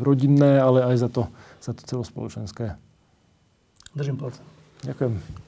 rodinné, 0.00 0.60
ale 0.60 0.84
aj 0.84 0.96
za 1.00 1.08
to, 1.08 1.22
za 1.60 1.72
to 1.72 1.82
celospoločenské. 1.84 2.76
Držím 3.96 4.20
palce. 4.20 4.40
Ďakujem. 4.84 5.47